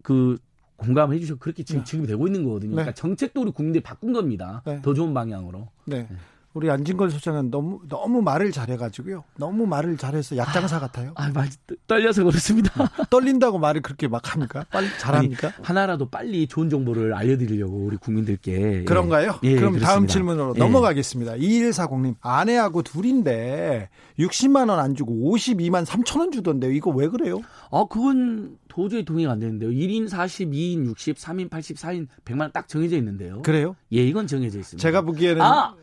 그 0.03 0.37
공감해 0.79 1.19
주셔서 1.19 1.37
그렇게 1.37 1.63
지금 1.63 1.81
네. 1.81 1.85
지금 1.85 2.05
되고 2.05 2.25
있는 2.25 2.43
거거든요. 2.43 2.71
네. 2.71 2.75
그러니까 2.75 2.93
정책도 2.93 3.41
우리 3.41 3.51
국민들이 3.51 3.83
바꾼 3.83 4.13
겁니다. 4.13 4.63
네. 4.65 4.81
더 4.81 4.93
좋은 4.93 5.13
방향으로. 5.13 5.69
네. 5.85 6.07
네. 6.49 6.53
우리 6.53 6.69
안진걸 6.71 7.11
소장은 7.11 7.51
너무 7.51 7.79
너무 7.87 8.21
말을 8.21 8.51
잘해가지고요. 8.51 9.23
너무 9.37 9.67
말을 9.67 9.97
잘해서 9.97 10.35
약장사 10.35 10.77
아, 10.77 10.79
같아요. 10.79 11.11
아, 11.15 11.29
말 11.29 11.47
떨려서 11.87 12.23
그렇습니다. 12.23 12.71
떨린다고 13.09 13.59
말을 13.59 13.81
그렇게 13.81 14.07
막 14.07 14.33
합니까? 14.33 14.65
빨리 14.71 14.87
잘합니까? 14.99 15.47
아니, 15.47 15.55
하나라도 15.61 16.09
빨리 16.09 16.47
좋은 16.47 16.69
정보를 16.69 17.13
알려드리려고 17.13 17.77
우리 17.77 17.97
국민들께. 17.97 18.83
그런가요? 18.85 19.39
예, 19.43 19.55
그럼 19.55 19.75
예, 19.75 19.79
다음 19.79 20.07
질문으로 20.07 20.53
예. 20.55 20.59
넘어가겠습니다. 20.59 21.33
2140님 21.33 22.15
아내하고 22.21 22.81
둘인데 22.81 23.89
60만 24.17 24.69
원 24.69 24.79
안 24.79 24.95
주고 24.95 25.13
52만 25.35 25.85
3천 25.85 26.19
원 26.19 26.31
주던데요. 26.31 26.71
이거 26.71 26.89
왜 26.91 27.07
그래요? 27.09 27.41
아, 27.71 27.85
그건 27.89 28.57
도저히 28.69 29.03
동의가 29.05 29.31
안 29.33 29.39
되는데요. 29.39 29.69
1인 29.69 30.07
40, 30.09 30.49
2인 30.51 30.85
60, 30.85 31.17
3인 31.17 31.49
80, 31.49 31.77
4인 31.77 32.07
100만 32.25 32.39
원 32.41 32.51
딱 32.51 32.67
정해져 32.67 32.95
있는데요. 32.97 33.41
그래요? 33.43 33.75
예, 33.93 34.03
이건 34.03 34.25
정해져 34.25 34.57
있습니다. 34.59 34.81
제가 34.81 35.01
보기에는 35.01 35.41
아! 35.41 35.75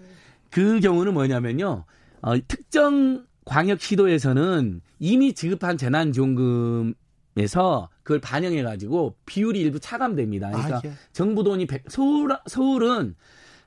그 0.56 0.80
경우는 0.80 1.12
뭐냐면요. 1.12 1.84
어, 2.22 2.38
특정 2.48 3.26
광역 3.44 3.78
시도에서는 3.78 4.80
이미 4.98 5.34
지급한 5.34 5.76
재난지원금에서 5.76 7.90
그걸 8.02 8.20
반영해 8.22 8.62
가지고 8.62 9.18
비율이 9.26 9.60
일부 9.60 9.78
차감됩니다. 9.78 10.52
그러니까 10.52 10.78
아, 10.78 10.82
예. 10.86 10.92
정부 11.12 11.44
돈이 11.44 11.66
100, 11.66 11.84
서울 11.88 12.34
서울은 12.46 13.16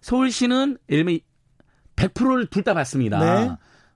서울시는 0.01 0.79
예를 0.89 1.05
들면 1.05 1.19
100%를 1.95 2.47
둘 2.47 2.63
다 2.63 2.73
받습니다. 2.73 3.19
네. 3.19 3.51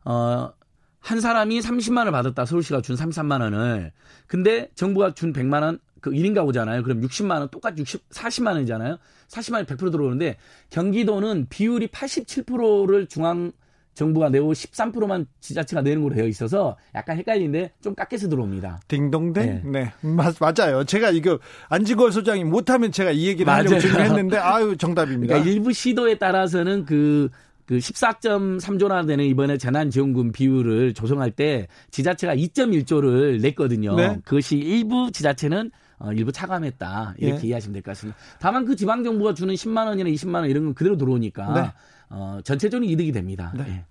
어, 0.06 0.54
한 1.00 1.20
사람이 1.20 1.62
30만 1.62 1.98
원을 1.98 2.12
받았다. 2.12 2.46
서울시가 2.46 2.82
준 2.82 2.96
33만 2.96 3.42
원을. 3.42 3.92
근데 4.28 4.70
정부가 4.76 5.16
준 5.16 5.34
100만 5.34 5.64
원, 5.64 5.80
그 6.04 6.12
1인 6.12 6.36
가구잖아요. 6.36 6.84
그럼 6.84 7.00
60만 7.00 7.39
원, 7.39 7.50
똑같이 7.50 7.82
60, 7.82 8.10
40만 8.10 8.48
원이잖아요. 8.56 8.98
40만 9.30 9.54
원이 9.54 9.66
100% 9.66 9.89
들어오는데 9.89 10.36
경기도는 10.70 11.48
비율이 11.50 11.88
87%를 11.88 13.08
중앙 13.08 13.54
정부가 13.94 14.28
내고 14.28 14.52
13%만 14.52 15.28
지자체가 15.39 15.82
내는 15.82 16.02
걸로 16.04 16.16
되어 16.16 16.28
있어서 16.28 16.76
약간 16.94 17.18
헷갈리는데 17.18 17.72
좀 17.82 17.96
깎여서 17.96 18.28
들어옵니다. 18.28 18.82
딩동댕? 18.89 19.46
네. 19.46 19.62
네. 19.63 19.94
맞, 20.02 20.36
맞아요. 20.42 20.84
제가 20.84 21.12
이거 21.12 21.39
안진걸 21.70 22.12
소장이 22.12 22.44
못하면 22.44 22.92
제가 22.92 23.12
이 23.12 23.28
얘기를 23.28 23.46
맞아요. 23.46 23.60
하려고 23.60 23.80
지금 23.80 24.02
했는데 24.02 24.38
아유 24.38 24.76
정답입니다. 24.76 25.36
그러니까 25.36 25.50
일부 25.50 25.72
시도에 25.72 26.18
따라서는 26.18 26.84
그, 26.86 27.30
그 27.66 27.78
14.3조나 27.78 29.08
되는 29.08 29.24
이번에 29.24 29.58
재난지원금 29.58 30.34
비율을 30.34 30.96
조성할 30.96 31.32
때 31.32 31.68
지자체가 31.92 32.36
2.1조를 32.36 33.39
냈거든요. 33.42 33.96
네. 33.96 34.18
그것이 34.26 34.58
일부 34.58 35.12
지자체는 35.13 35.72
어, 36.00 36.12
일부 36.14 36.32
차감했다 36.32 37.16
이렇게 37.18 37.44
예. 37.44 37.48
이해하시면 37.48 37.74
될 37.74 37.82
것 37.84 37.92
같습니다. 37.92 38.18
다만 38.40 38.66
그 38.66 38.76
지방 38.76 39.04
정부가 39.04 39.34
주는 39.34 39.54
10만 39.54 39.86
원이나 39.88 40.10
20만 40.10 40.36
원 40.36 40.50
이런 40.50 40.66
건 40.66 40.74
그대로 40.74 40.98
들어오니까 40.98 41.54
네. 41.54 41.72
어, 42.10 42.40
전체적인 42.44 42.90
이득이 42.90 43.12
됩니다. 43.12 43.54
네. 43.56 43.66
예. 43.68 43.86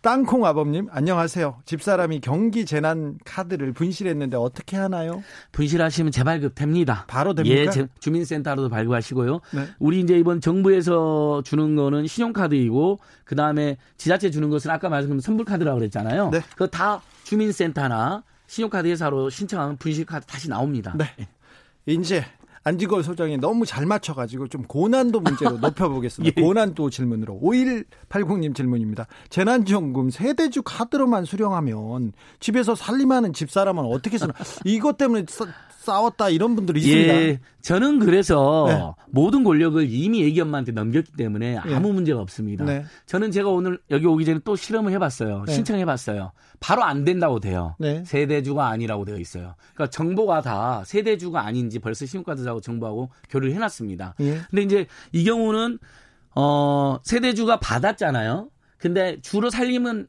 땅콩 0.00 0.44
아범님 0.44 0.88
안녕하세요. 0.90 1.62
집사람이 1.64 2.18
경기 2.22 2.66
재난 2.66 3.18
카드를 3.24 3.72
분실했는데 3.72 4.36
어떻게 4.36 4.76
하나요? 4.76 5.22
분실하시면 5.52 6.10
재발급 6.10 6.56
됩니다. 6.56 7.04
바로 7.06 7.34
됩니까? 7.34 7.72
예, 7.76 7.86
주민센터로도 8.00 8.68
발급하시고요. 8.68 9.40
네. 9.54 9.68
우리 9.78 10.00
이제 10.00 10.18
이번 10.18 10.40
정부에서 10.40 11.42
주는 11.44 11.76
거는 11.76 12.08
신용카드이고 12.08 12.98
그 13.24 13.36
다음에 13.36 13.76
지자체 13.96 14.32
주는 14.32 14.50
것은 14.50 14.72
아까 14.72 14.88
말씀드린 14.88 15.20
선불카드라고 15.20 15.78
그랬잖아요. 15.78 16.30
네. 16.30 16.40
그거 16.50 16.66
다 16.66 17.00
주민센터나 17.22 18.24
신용카드 18.48 18.88
회사로 18.88 19.30
신청하면 19.30 19.76
분실카드 19.76 20.26
다시 20.26 20.48
나옵니다. 20.48 20.94
네. 20.98 21.06
예. 21.88 21.92
이제 21.92 22.24
안지걸 22.64 23.02
소장이 23.02 23.38
너무 23.38 23.66
잘 23.66 23.86
맞춰가지고 23.86 24.48
좀 24.48 24.62
고난도 24.62 25.20
문제로 25.20 25.58
높여보겠습니다. 25.58 26.40
예. 26.40 26.42
고난도 26.42 26.90
질문으로 26.90 27.40
5180님 27.42 28.54
질문입니다. 28.54 29.06
재난지원금 29.30 30.10
세대주 30.10 30.62
카드로만 30.62 31.24
수령하면 31.24 32.12
집에서 32.38 32.74
살림하는 32.74 33.32
집사람은 33.32 33.84
어떻게 33.84 34.18
쓰나 34.18 34.32
이것 34.64 34.96
때문에 34.96 35.24
싸웠다 35.82 36.30
이런 36.30 36.54
분들이 36.54 36.80
있습니다. 36.80 37.14
예, 37.14 37.40
저는 37.60 37.98
그래서 37.98 38.64
네. 38.68 39.02
모든 39.10 39.44
권력을 39.44 39.84
이미 39.90 40.24
애기 40.24 40.40
엄마한테 40.40 40.72
넘겼기 40.72 41.12
때문에 41.12 41.58
예. 41.66 41.74
아무 41.74 41.88
네. 41.88 41.94
문제가 41.94 42.20
없습니다. 42.20 42.64
네. 42.64 42.84
저는 43.06 43.30
제가 43.30 43.48
오늘 43.50 43.80
여기 43.90 44.06
오기 44.06 44.24
전에 44.24 44.40
또 44.44 44.56
실험을 44.56 44.92
해봤어요. 44.92 45.44
네. 45.46 45.52
신청해봤어요. 45.52 46.32
바로 46.60 46.84
안 46.84 47.04
된다고 47.04 47.40
돼요. 47.40 47.74
네. 47.78 48.04
세대주가 48.06 48.68
아니라고 48.68 49.04
되어 49.04 49.18
있어요. 49.18 49.54
그러니까 49.74 49.90
정보가 49.90 50.42
다 50.42 50.82
세대주가 50.86 51.44
아닌지 51.44 51.80
벌써 51.80 52.06
신용카드사고 52.06 52.60
정보하고 52.60 53.10
교류를 53.28 53.54
해놨습니다. 53.54 54.14
예. 54.20 54.40
근데 54.48 54.62
이제 54.62 54.86
이 55.10 55.24
경우는 55.24 55.78
어 56.34 56.98
세대주가 57.02 57.58
받았잖아요. 57.58 58.48
근데 58.78 59.20
주로 59.20 59.50
살림은 59.50 60.06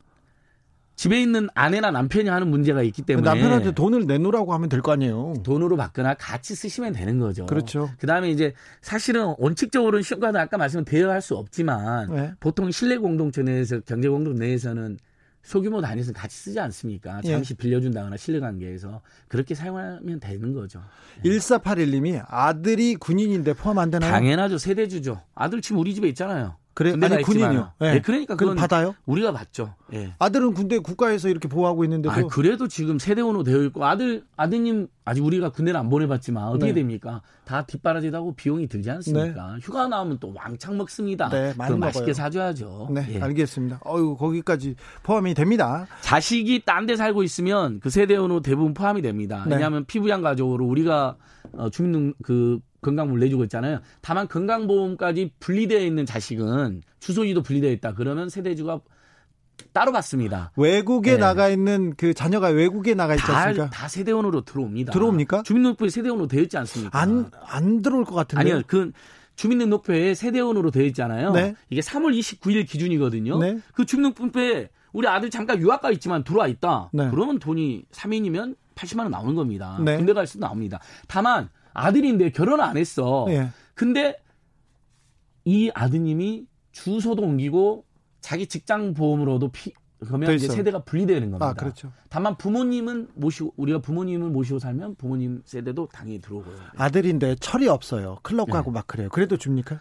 집에 0.95 1.19
있는 1.21 1.49
아내나 1.55 1.89
남편이 1.91 2.29
하는 2.29 2.49
문제가 2.49 2.83
있기 2.83 3.01
때문에 3.01 3.27
남편한테 3.27 3.71
돈을 3.71 4.05
내놓으라고 4.05 4.53
하면 4.53 4.69
될 4.69 4.81
거 4.81 4.91
아니에요. 4.91 5.33
돈으로 5.43 5.75
받거나 5.77 6.13
같이 6.15 6.55
쓰시면 6.55 6.93
되는 6.93 7.19
거죠. 7.19 7.45
그렇죠. 7.45 7.89
그다음에 7.99 8.29
이제 8.29 8.53
사실은 8.81 9.33
원칙적으로는 9.37 10.03
시험과는 10.03 10.39
아까 10.39 10.57
말씀은 10.57 10.85
대여할 10.85 11.21
수 11.21 11.35
없지만 11.35 12.13
네. 12.13 12.31
보통 12.39 12.69
실내 12.69 12.97
공동체 12.97 13.41
내에서 13.43 13.79
경제 13.81 14.07
공동 14.09 14.35
내에서는 14.35 14.97
소규모 15.41 15.81
단위에서 15.81 16.13
같이 16.13 16.37
쓰지 16.37 16.59
않습니까? 16.59 17.19
예. 17.25 17.31
잠시 17.31 17.53
예. 17.53 17.57
빌려준다거나 17.61 18.15
실내 18.15 18.39
관계에서 18.39 19.01
그렇게 19.27 19.55
사용하면 19.55 20.19
되는 20.21 20.53
거죠. 20.53 20.81
1481님이 21.25 22.23
아들이 22.27 22.95
군인인데 22.95 23.53
포함 23.53 23.77
안 23.79 23.89
되나요? 23.91 24.09
당연하죠. 24.11 24.57
세대주죠. 24.57 25.19
아들 25.35 25.61
지금 25.61 25.79
우리 25.79 25.93
집에 25.95 26.07
있잖아요. 26.09 26.55
그래 26.73 26.93
아니 26.99 27.21
군인이요. 27.21 27.71
예. 27.81 27.91
네. 27.93 28.01
그러니까 28.01 28.35
그건 28.35 28.55
받아요? 28.55 28.95
우리가 29.05 29.31
받죠. 29.31 29.75
예. 29.93 30.15
아들은 30.17 30.53
군대 30.53 30.79
국가에서 30.79 31.29
이렇게 31.29 31.47
보호하고 31.47 31.83
있는데도 31.83 32.11
아, 32.11 32.21
그래도 32.23 32.67
지금 32.67 32.97
세대원으로 32.97 33.43
되어 33.43 33.61
있고 33.63 33.85
아들 33.85 34.23
아드님 34.37 34.87
아직 35.05 35.23
우리가 35.23 35.49
군대를 35.49 35.79
안 35.79 35.89
보내봤지만 35.89 36.45
어떻게 36.47 36.67
네. 36.67 36.73
됩니까? 36.75 37.21
다 37.45 37.65
뒷바라지하고 37.65 38.35
비용이 38.35 38.67
들지 38.67 38.89
않습니까? 38.89 39.53
네. 39.53 39.59
휴가 39.61 39.87
나오면 39.87 40.17
또 40.19 40.33
왕창 40.33 40.77
먹습니다. 40.77 41.29
네, 41.29 41.53
많이 41.57 41.77
맛있게 41.77 42.13
사줘야죠. 42.13 42.89
네, 42.91 43.05
예. 43.11 43.21
알겠습니다. 43.21 43.81
어유 43.85 44.15
거기까지 44.17 44.75
포함이 45.03 45.33
됩니다. 45.35 45.85
자식이 46.01 46.63
딴 46.65 46.83
데 46.83 46.95
살고 46.97 47.23
있으면 47.23 47.79
그 47.79 47.89
세대원으로 47.89 48.41
대부분 48.41 48.73
포함이 48.73 49.01
됩니다. 49.01 49.45
네. 49.47 49.55
왜냐하면 49.55 49.85
피부양 49.85 50.21
가족으로 50.21 50.65
우리가 50.65 51.15
어, 51.53 51.69
주민 51.69 52.13
그 52.23 52.59
건강보험 52.83 53.19
내주고 53.19 53.43
있잖아요. 53.45 53.79
다만 54.01 54.27
건강보험까지 54.27 55.31
분리되어 55.39 55.79
있는 55.79 56.05
자식은 56.05 56.83
주소지도 56.99 57.41
분리되어 57.41 57.71
있다. 57.71 57.95
그러면 57.95 58.29
세대주가 58.29 58.81
따로 59.71 59.91
받습니다. 59.91 60.51
외국에 60.55 61.13
네. 61.13 61.17
나가 61.17 61.49
있는 61.49 61.93
그 61.95 62.13
자녀가 62.13 62.49
외국에 62.49 62.93
나가 62.93 63.15
있지 63.15 63.25
않습니까? 63.31 63.65
다, 63.65 63.69
다 63.71 63.87
세대원으로 63.87 64.41
들어옵니다. 64.41 64.91
들어옵니까? 64.91 65.43
주민등록부에 65.43 65.89
세대원으로 65.89 66.27
되어 66.27 66.41
있지 66.41 66.57
않습니까? 66.57 66.99
안, 66.99 67.31
안 67.45 67.81
들어올 67.81 68.05
것 68.05 68.13
같은데. 68.13 68.41
아니요. 68.41 68.63
그 68.67 68.91
주민등록부에 69.35 70.13
세대원으로 70.13 70.71
되어 70.71 70.83
있잖아요. 70.85 71.31
네. 71.31 71.55
이게 71.69 71.81
3월 71.81 72.17
29일 72.17 72.67
기준이거든요. 72.67 73.39
네. 73.39 73.59
그 73.73 73.85
주민등록부에 73.85 74.69
우리 74.91 75.07
아들 75.07 75.29
잠깐 75.29 75.59
유학가 75.59 75.91
있지만 75.91 76.23
들어와 76.23 76.47
있다. 76.47 76.89
네. 76.93 77.09
그러면 77.09 77.39
돈이 77.39 77.83
3인이면 77.91 78.55
80만 78.75 78.99
원 78.99 79.11
나오는 79.11 79.35
겁니다. 79.35 79.79
네. 79.83 79.97
군대 79.97 80.13
갈 80.13 80.27
수도 80.27 80.45
나옵니다. 80.45 80.79
다만 81.07 81.49
아들인데 81.73 82.31
결혼 82.31 82.61
안 82.61 82.77
했어. 82.77 83.25
예. 83.29 83.49
근데 83.73 84.15
이 85.45 85.71
아드님이 85.73 86.45
주소도 86.71 87.21
옮기고 87.23 87.85
자기 88.21 88.47
직장 88.47 88.93
보험으로도 88.93 89.51
피, 89.51 89.73
그러면 89.99 90.33
이제 90.33 90.47
세대가 90.47 90.83
분리되는 90.83 91.31
겁니다. 91.31 91.45
아, 91.47 91.53
그렇죠. 91.53 91.91
다만 92.09 92.37
부모님은 92.37 93.09
모시고 93.15 93.53
우리가 93.57 93.79
부모님을 93.79 94.29
모시고 94.29 94.59
살면 94.59 94.95
부모님 94.95 95.41
세대도 95.45 95.89
당연히 95.91 96.19
들어오고요. 96.21 96.55
네. 96.55 96.61
아들인데 96.77 97.35
철이 97.35 97.67
없어요. 97.67 98.19
클럽 98.23 98.49
가고 98.49 98.71
네. 98.71 98.75
막 98.75 98.87
그래요. 98.87 99.09
그래도 99.09 99.37
줍니까? 99.37 99.79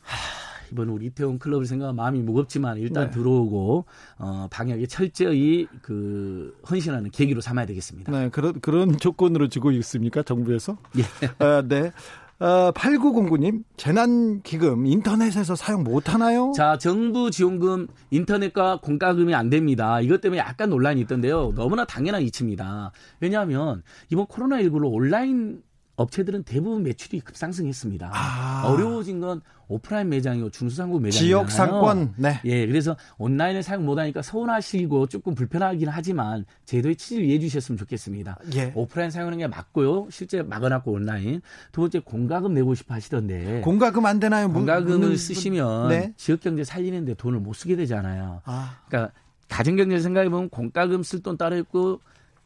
하, 0.00 0.43
이번 0.74 0.88
우리 0.88 1.06
이태원 1.06 1.38
클럽을 1.38 1.66
생각하면 1.66 1.94
마음이 1.94 2.20
무겁지만 2.20 2.78
일단 2.78 3.06
네. 3.06 3.10
들어오고 3.12 3.84
어, 4.18 4.48
방역에 4.50 4.86
철저히 4.86 5.68
그 5.82 6.52
헌신하는 6.68 7.10
계기로 7.10 7.40
삼아야 7.40 7.64
되겠습니다. 7.66 8.10
네, 8.10 8.28
그런 8.30 8.60
그런 8.60 8.98
조건으로 8.98 9.48
주고 9.48 9.70
있습니까 9.70 10.24
정부에서? 10.24 10.76
예. 10.98 11.02
아, 11.38 11.62
네. 11.66 11.92
어, 12.40 12.72
8909님, 12.72 13.62
재난기금 13.76 14.86
인터넷에서 14.86 15.54
사용 15.54 15.84
못하나요? 15.84 16.52
자, 16.56 16.76
정부 16.76 17.30
지원금 17.30 17.86
인터넷과 18.10 18.80
공과금이 18.80 19.32
안 19.34 19.50
됩니다. 19.50 20.00
이것 20.00 20.20
때문에 20.20 20.40
약간 20.40 20.68
논란이 20.68 21.00
있던데요. 21.02 21.52
너무나 21.54 21.84
당연한 21.84 22.22
이치입니다. 22.22 22.90
왜냐하면 23.20 23.84
이번 24.10 24.26
코로나19로 24.26 24.92
온라인 24.92 25.62
업체들은 25.96 26.42
대부분 26.42 26.82
매출이 26.82 27.20
급상승했습니다. 27.20 28.10
아. 28.12 28.62
어려워진 28.66 29.20
건 29.20 29.40
오프라인 29.68 30.08
매장이고 30.08 30.50
중소상공 30.50 31.00
매장이잖아요. 31.02 31.26
지역 31.26 31.50
상권. 31.50 32.14
네. 32.16 32.40
예, 32.44 32.66
그래서 32.66 32.96
온라인을 33.16 33.62
사용 33.62 33.86
못하니까 33.86 34.20
서운하시고 34.22 35.06
조금 35.06 35.34
불편하긴 35.34 35.88
하지만 35.88 36.44
제도의 36.64 36.96
취지를 36.96 37.24
이해해 37.24 37.38
주셨으면 37.38 37.78
좋겠습니다. 37.78 38.38
예. 38.56 38.72
오프라인 38.74 39.10
사용하는 39.10 39.38
게 39.38 39.46
맞고요. 39.46 40.08
실제 40.10 40.42
막아놨고 40.42 40.92
온라인. 40.92 41.40
두 41.72 41.80
번째 41.82 42.00
공과금 42.00 42.54
내고 42.54 42.74
싶어 42.74 42.94
하시던데. 42.94 43.60
공과금 43.62 44.04
안 44.04 44.20
되나요? 44.20 44.52
공과금을 44.52 44.98
문, 44.98 45.16
쓰시면 45.16 45.88
네. 45.88 46.12
지역 46.16 46.40
경제 46.40 46.64
살리는데 46.64 47.14
돈을 47.14 47.38
못 47.38 47.54
쓰게 47.54 47.76
되잖아요. 47.76 48.42
아. 48.44 48.78
그러니까 48.88 49.12
가정 49.48 49.76
경제 49.76 49.98
생각해 50.00 50.28
보면 50.28 50.48
공과금 50.50 51.02
쓸 51.02 51.22
돈 51.22 51.36
따로 51.36 51.56
있고 51.58 52.00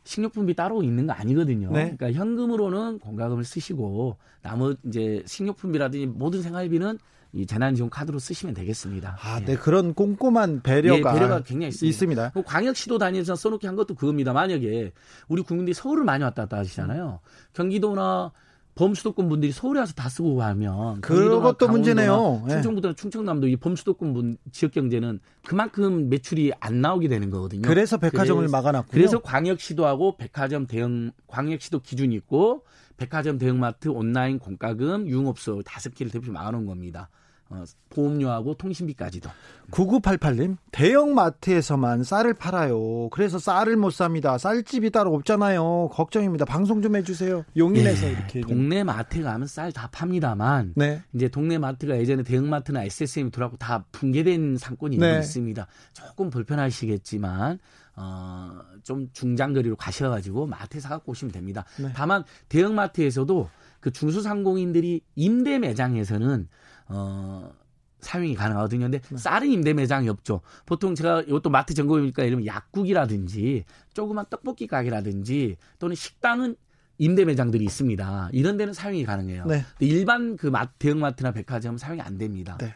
식료품비 0.08 0.54
따로 0.54 0.82
있는 0.82 1.06
거 1.06 1.12
아니거든요. 1.12 1.70
네. 1.70 1.94
그러니까 1.94 2.18
현금으로는 2.18 2.98
공과금을 2.98 3.44
쓰시고 3.44 4.16
나머지 4.40 4.78
이제 4.86 5.22
식료품비라든지 5.26 6.06
모든 6.06 6.40
생활비는 6.40 6.98
이 7.34 7.44
재난지원 7.44 7.90
카드로 7.90 8.18
쓰시면 8.18 8.54
되겠습니다. 8.54 9.18
아, 9.20 9.38
예. 9.42 9.44
네 9.44 9.56
그런 9.56 9.92
꼼꼼한 9.92 10.62
배려가, 10.62 11.10
예, 11.10 11.14
배려가 11.14 11.42
굉장히 11.42 11.68
있습니다. 11.68 11.90
있습니다. 11.90 12.42
광역시도 12.46 12.96
다니면서 12.96 13.36
써놓기 13.36 13.66
한 13.66 13.76
것도 13.76 13.96
그겁니다. 13.96 14.32
만약에 14.32 14.92
우리 15.28 15.42
국민들이 15.42 15.74
서울을 15.74 16.04
많이 16.04 16.24
왔다 16.24 16.44
갔다 16.44 16.56
하시잖아요. 16.56 17.20
경기도나 17.52 18.32
범수도권 18.78 19.28
분들이 19.28 19.50
서울에 19.50 19.80
와서 19.80 19.92
다 19.92 20.08
쓰고 20.08 20.36
가면 20.36 21.00
그것도 21.00 21.66
문제네요. 21.66 22.44
예. 22.46 22.52
충청부터 22.52 22.92
충청남도 22.92 23.48
이 23.48 23.56
범수도권 23.56 24.12
분 24.12 24.36
지역 24.52 24.70
경제는 24.70 25.18
그만큼 25.44 26.08
매출이 26.08 26.52
안 26.60 26.80
나오게 26.80 27.08
되는 27.08 27.28
거거든요. 27.28 27.62
그래서 27.62 27.98
백화점을 27.98 28.42
그래서, 28.42 28.56
막아놨고요. 28.56 28.90
그래서 28.92 29.18
광역시도하고 29.18 30.16
백화점 30.16 30.68
대형 30.68 31.10
광역시도 31.26 31.80
기준이 31.80 32.14
있고 32.14 32.62
백화점 32.96 33.38
대형마트 33.38 33.88
온라인 33.88 34.38
공과금 34.38 35.08
유흥업소 35.08 35.62
다섯 35.64 35.92
개를 35.96 36.12
대표 36.12 36.30
막아놓은 36.30 36.66
겁니다. 36.66 37.08
어, 37.50 37.64
보험료하고 37.90 38.54
통신비까지도. 38.54 39.30
9988님, 39.70 40.56
대형마트에서만 40.70 42.04
쌀을 42.04 42.34
팔아요. 42.34 43.08
그래서 43.10 43.38
쌀을 43.38 43.76
못 43.76 43.90
삽니다. 43.90 44.36
쌀집이 44.36 44.90
따로 44.90 45.14
없잖아요. 45.14 45.88
걱정입니다. 45.92 46.44
방송 46.44 46.82
좀 46.82 46.96
해주세요. 46.96 47.44
용인에서 47.56 48.06
예, 48.06 48.12
이렇게. 48.12 48.40
동네 48.42 48.84
마트 48.84 49.22
가면 49.22 49.46
쌀 49.46 49.72
다 49.72 49.88
팝니다만, 49.92 50.74
네. 50.76 51.02
이제 51.14 51.28
동네 51.28 51.58
마트가 51.58 51.98
예전에 51.98 52.22
대형마트나 52.22 52.84
SSM이 52.84 53.30
들어가고 53.30 53.56
다 53.56 53.84
붕괴된 53.92 54.56
상권이 54.58 54.98
네. 54.98 55.18
있습니다. 55.18 55.66
조금 55.92 56.30
불편하시겠지만, 56.30 57.58
어, 57.96 58.60
좀 58.82 59.08
중장거리로 59.12 59.76
가셔가지고 59.76 60.46
마트에 60.46 60.80
사갖고 60.80 61.12
오시면 61.12 61.32
됩니다. 61.32 61.64
네. 61.78 61.92
다만 61.94 62.24
대형마트에서도 62.48 63.50
그 63.80 63.90
중소상공인들이 63.90 65.02
임대 65.16 65.58
매장에서는 65.58 66.48
어, 66.88 67.50
사용이 68.00 68.34
가능하거든요. 68.34 68.82
근데 68.84 69.00
네. 69.00 69.16
쌀은 69.16 69.50
임대 69.50 69.72
매장이 69.74 70.08
없죠. 70.08 70.40
보통 70.66 70.94
제가 70.94 71.22
이것도 71.22 71.50
마트 71.50 71.74
점검이니까 71.74 72.24
이러면 72.24 72.46
약국이라든지 72.46 73.64
조그만 73.92 74.24
떡볶이 74.30 74.66
가게라든지 74.66 75.56
또는 75.78 75.96
식당은 75.96 76.56
임대 76.98 77.24
매장들이 77.24 77.64
있습니다. 77.64 78.30
이런 78.32 78.56
데는 78.56 78.72
사용이 78.72 79.04
가능해요. 79.04 79.46
네. 79.46 79.64
일반 79.78 80.36
그 80.36 80.50
대형 80.78 81.00
마트나 81.00 81.32
백화점은 81.32 81.78
사용이 81.78 82.00
안 82.00 82.18
됩니다. 82.18 82.58
네. 82.60 82.74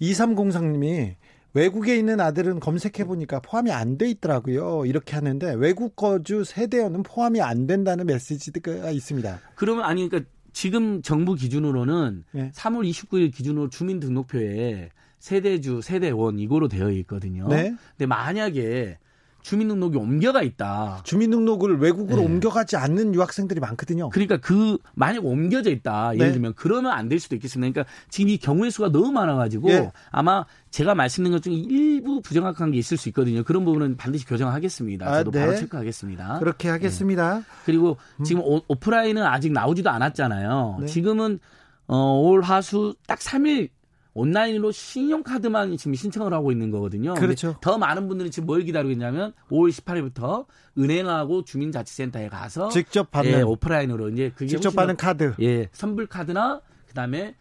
2303님이 0.00 1.14
외국에 1.52 1.96
있는 1.96 2.20
아들은 2.20 2.60
검색해 2.60 3.04
보니까 3.04 3.40
포함이 3.40 3.72
안 3.72 3.98
돼 3.98 4.08
있더라고요. 4.10 4.86
이렇게 4.86 5.14
하는데 5.14 5.52
외국 5.54 5.96
거주 5.96 6.44
세대원은 6.44 7.02
포함이 7.02 7.40
안 7.40 7.66
된다는 7.66 8.06
메시지가 8.06 8.90
있습니다. 8.90 9.40
그러면 9.56 9.84
아니 9.84 10.08
그러니까 10.08 10.30
지금 10.52 11.02
정부 11.02 11.34
기준으로는 11.34 12.24
네. 12.32 12.50
3월 12.54 12.88
29일 12.88 13.34
기준으로 13.34 13.68
주민등록표에 13.68 14.90
세대주, 15.18 15.82
세대원 15.82 16.38
이거로 16.38 16.68
되어 16.68 16.90
있거든요. 16.90 17.46
네. 17.48 17.74
근데 17.96 18.06
만약에 18.06 18.98
주민등록이 19.42 19.96
옮겨가 19.98 20.42
있다. 20.42 21.00
주민등록을 21.04 21.78
외국으로 21.78 22.20
네. 22.20 22.26
옮겨가지 22.26 22.76
않는 22.76 23.14
유학생들이 23.14 23.60
많거든요. 23.60 24.08
그러니까 24.10 24.36
그 24.38 24.78
만약 24.94 25.24
옮겨져 25.24 25.70
있다. 25.70 26.14
예를 26.14 26.26
네. 26.28 26.32
들면 26.32 26.54
그러면 26.56 26.92
안 26.92 27.10
될 27.10 27.18
수도 27.18 27.34
있겠습니다. 27.34 27.72
그러니까 27.72 27.92
지금 28.08 28.30
이 28.30 28.38
경우의 28.38 28.70
수가 28.70 28.90
너무 28.90 29.10
많아가지고 29.12 29.68
네. 29.68 29.90
아마 30.10 30.44
제가 30.70 30.94
말씀드린 30.94 31.36
것 31.36 31.42
중에 31.42 31.54
일부 31.54 32.20
부정확한 32.22 32.70
게 32.70 32.78
있을 32.78 32.96
수 32.96 33.08
있거든요. 33.08 33.42
그런 33.42 33.64
부분은 33.64 33.96
반드시 33.96 34.24
교정하겠습니다. 34.26 35.06
아, 35.08 35.24
저도 35.24 35.36
아, 35.38 35.42
바로 35.46 35.56
체크하겠습니다. 35.56 36.38
그렇게 36.38 36.68
하겠습니다. 36.68 37.38
네. 37.38 37.42
그리고 37.66 37.96
음. 38.18 38.24
지금 38.24 38.42
오, 38.42 38.60
오프라인은 38.68 39.24
아직 39.24 39.52
나오지도 39.52 39.90
않았잖아요. 39.90 40.78
네. 40.82 40.86
지금은 40.86 41.40
어, 41.88 42.20
올 42.20 42.42
하수 42.42 42.94
딱 43.08 43.18
3일 43.18 43.70
온라인으로 44.14 44.72
신용카드만 44.72 45.76
지금 45.76 45.94
신청을 45.94 46.32
하고 46.32 46.50
있는 46.50 46.70
거거든요. 46.70 47.14
그렇죠. 47.14 47.56
더 47.60 47.78
많은 47.78 48.08
분들이 48.08 48.30
지금 48.30 48.46
뭘 48.46 48.64
기다리고 48.64 48.90
있냐면 48.92 49.32
5월 49.50 49.70
18일부터 49.70 50.46
은행하고 50.78 51.44
주민자치센터에 51.44 52.28
가서 52.28 52.68
직접 52.70 53.10
받는 53.10 53.32
예, 53.32 53.42
오프라인으로 53.42 54.08
이제 54.10 54.32
그게 54.34 54.48
직접 54.48 54.74
받는 54.74 54.96
카드. 54.96 55.34
예, 55.40 55.68
선불 55.72 56.06
카드나 56.06 56.60
그다음에 56.88 57.36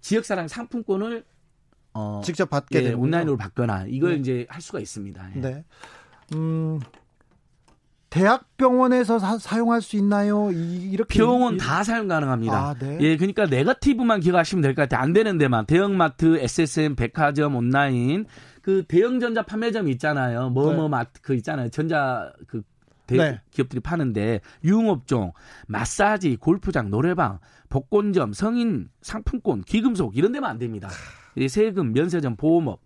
지역 0.00 0.24
사랑 0.24 0.48
상품권을 0.48 1.24
어, 1.94 2.20
직접 2.24 2.50
받게 2.50 2.84
예, 2.84 2.92
온라인으로 2.92 3.36
받거나 3.36 3.86
이걸 3.88 4.14
네. 4.14 4.16
이제 4.18 4.46
할 4.48 4.60
수가 4.60 4.80
있습니다. 4.80 5.30
예. 5.36 5.40
네. 5.40 5.64
음, 6.34 6.80
대학병원에서 8.14 9.18
사, 9.18 9.58
용할수 9.58 9.96
있나요? 9.96 10.50
이 10.52 10.96
렇게 10.96 11.18
병원 11.18 11.56
다 11.56 11.82
사용 11.82 12.06
가능합니다. 12.06 12.54
아, 12.54 12.74
네. 12.74 12.96
예, 13.00 13.16
그러니까 13.16 13.46
네거티브만 13.46 14.20
기억하시면 14.20 14.62
될 14.62 14.74
것 14.76 14.82
같아요. 14.82 15.02
안 15.02 15.12
되는 15.12 15.36
데만 15.36 15.66
대형마트, 15.66 16.38
SSM, 16.38 16.94
백화점, 16.94 17.56
온라인 17.56 18.26
그 18.62 18.84
대형 18.86 19.18
전자 19.18 19.42
판매점 19.42 19.88
있잖아요. 19.88 20.50
뭐뭐 20.50 20.82
네. 20.84 20.88
마트 20.88 21.20
그 21.22 21.34
있잖아요. 21.34 21.70
전자 21.70 22.32
그 22.46 22.62
대, 23.08 23.16
네. 23.16 23.40
기업들이 23.50 23.80
파는데 23.80 24.40
유흥업종, 24.62 25.32
마사지, 25.66 26.36
골프장, 26.36 26.90
노래방, 26.90 27.40
복권점, 27.68 28.32
성인 28.32 28.88
상품권, 29.02 29.62
기금속 29.62 30.16
이런 30.16 30.30
데만 30.30 30.52
안 30.52 30.58
됩니다. 30.58 30.88
세금, 31.48 31.92
면세점, 31.92 32.36
보험업, 32.36 32.80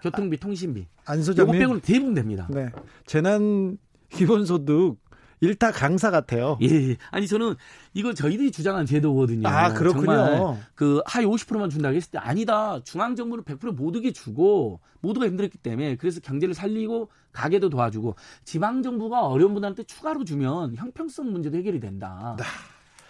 교통비, 0.00 0.38
통신비. 0.38 0.86
안소장님. 1.04 1.58
빼고는 1.58 1.80
대부분 1.82 2.14
됩니다. 2.14 2.48
네. 2.50 2.70
재난 3.06 3.76
기본소득 4.10 4.98
일타 5.40 5.70
강사 5.70 6.10
같아요. 6.10 6.58
예, 6.62 6.90
예. 6.90 6.96
아니 7.10 7.28
저는 7.28 7.54
이거 7.94 8.12
저희들이 8.12 8.50
주장한 8.50 8.86
제도거든요. 8.86 9.46
아 9.48 9.72
그렇군요. 9.72 10.58
그 10.74 11.00
하위 11.06 11.26
50%만 11.26 11.70
준다고 11.70 11.94
했을 11.94 12.10
때 12.10 12.18
아니다. 12.18 12.80
중앙 12.82 13.14
정부는 13.14 13.44
100% 13.44 13.74
모두게 13.74 14.12
주고 14.12 14.80
모두가 15.00 15.26
힘들었기 15.26 15.58
때문에 15.58 15.96
그래서 15.96 16.20
경제를 16.20 16.54
살리고 16.54 17.10
가게도 17.32 17.68
도와주고 17.70 18.16
지방 18.44 18.82
정부가 18.82 19.26
어려운 19.26 19.52
분들한테 19.52 19.84
추가로 19.84 20.24
주면 20.24 20.74
형평성 20.74 21.30
문제도 21.30 21.56
해결이 21.56 21.78
된다. 21.78 22.34
네. 22.36 22.44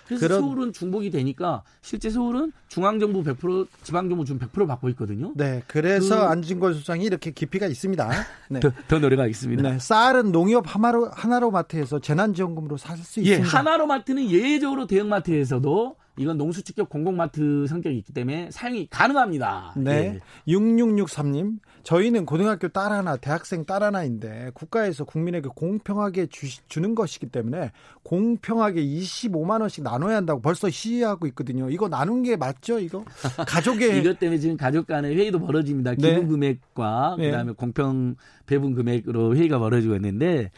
그래서 0.09 0.27
그런... 0.27 0.41
서울은 0.41 0.73
중복이 0.73 1.11
되니까 1.11 1.63
실제 1.83 2.11
서울은 2.11 2.53
중앙정부 2.69 3.23
100% 3.23 3.69
지방정부 3.83 4.25
준 4.25 4.39
100% 4.39 4.67
받고 4.67 4.89
있거든요. 4.91 5.33
네, 5.37 5.63
그래서 5.67 6.17
그... 6.21 6.23
안진걸 6.25 6.75
수장이 6.75 7.05
이렇게 7.05 7.31
깊이가 7.31 7.67
있습니다. 7.67 8.11
네. 8.51 8.61
더, 8.61 8.73
더 8.89 8.99
노래가 8.99 9.27
있습니다. 9.27 9.63
네, 9.63 9.79
쌀은 9.79 10.33
농협 10.33 10.65
하나로, 10.67 11.11
하나로마트에서 11.13 12.01
재난지원금으로 12.01 12.77
살 12.77 12.99
수 12.99 13.21
있습니다. 13.21 13.31
예, 13.31 13.49
하나로마트는 13.49 14.31
예외적으로 14.31 14.87
대형마트에서도 14.87 15.97
이건 16.19 16.37
농수축격 16.37 16.89
공공마트 16.89 17.67
성격이 17.67 17.97
있기 17.99 18.13
때문에 18.13 18.51
사용이 18.51 18.89
가능합니다. 18.91 19.75
네. 19.77 20.21
예. 20.47 20.53
6663님, 20.53 21.59
저희는 21.85 22.27
고등학교 22.27 22.69
딸 22.69 22.93
하나, 22.93 23.17
대학생 23.17 23.65
딸 23.65 23.83
하나인데 23.83 24.51
국가에서 24.55 25.05
국민에게 25.05 25.49
공평하게 25.55 26.27
주, 26.27 26.81
는 26.81 26.95
것이기 26.95 27.27
때문에 27.27 27.73
공평하게 28.03 28.85
25만 28.85 29.61
원씩 29.61 29.83
나눠야 29.83 30.17
한다고 30.17 30.41
벌써 30.41 30.71
시위하고 30.71 31.27
있거든요. 31.29 31.71
이거 31.71 31.89
나눈 31.89 32.23
게 32.23 32.37
맞죠? 32.37 32.79
이거 32.79 33.05
가족의 33.49 33.99
이것 33.99 34.19
때문에 34.19 34.39
지금 34.39 34.57
가족 34.57 34.87
간의 34.87 35.17
회의도 35.17 35.41
벌어집니다. 35.41 35.95
네. 35.97 35.97
기본 35.97 36.29
금액과 36.29 37.17
네. 37.19 37.31
그다음에 37.31 37.53
공평 37.53 38.17
배분 38.47 38.75
금액으로 38.75 39.35
회의가 39.37 39.59
벌어지고 39.59 39.95
있는데 39.97 40.51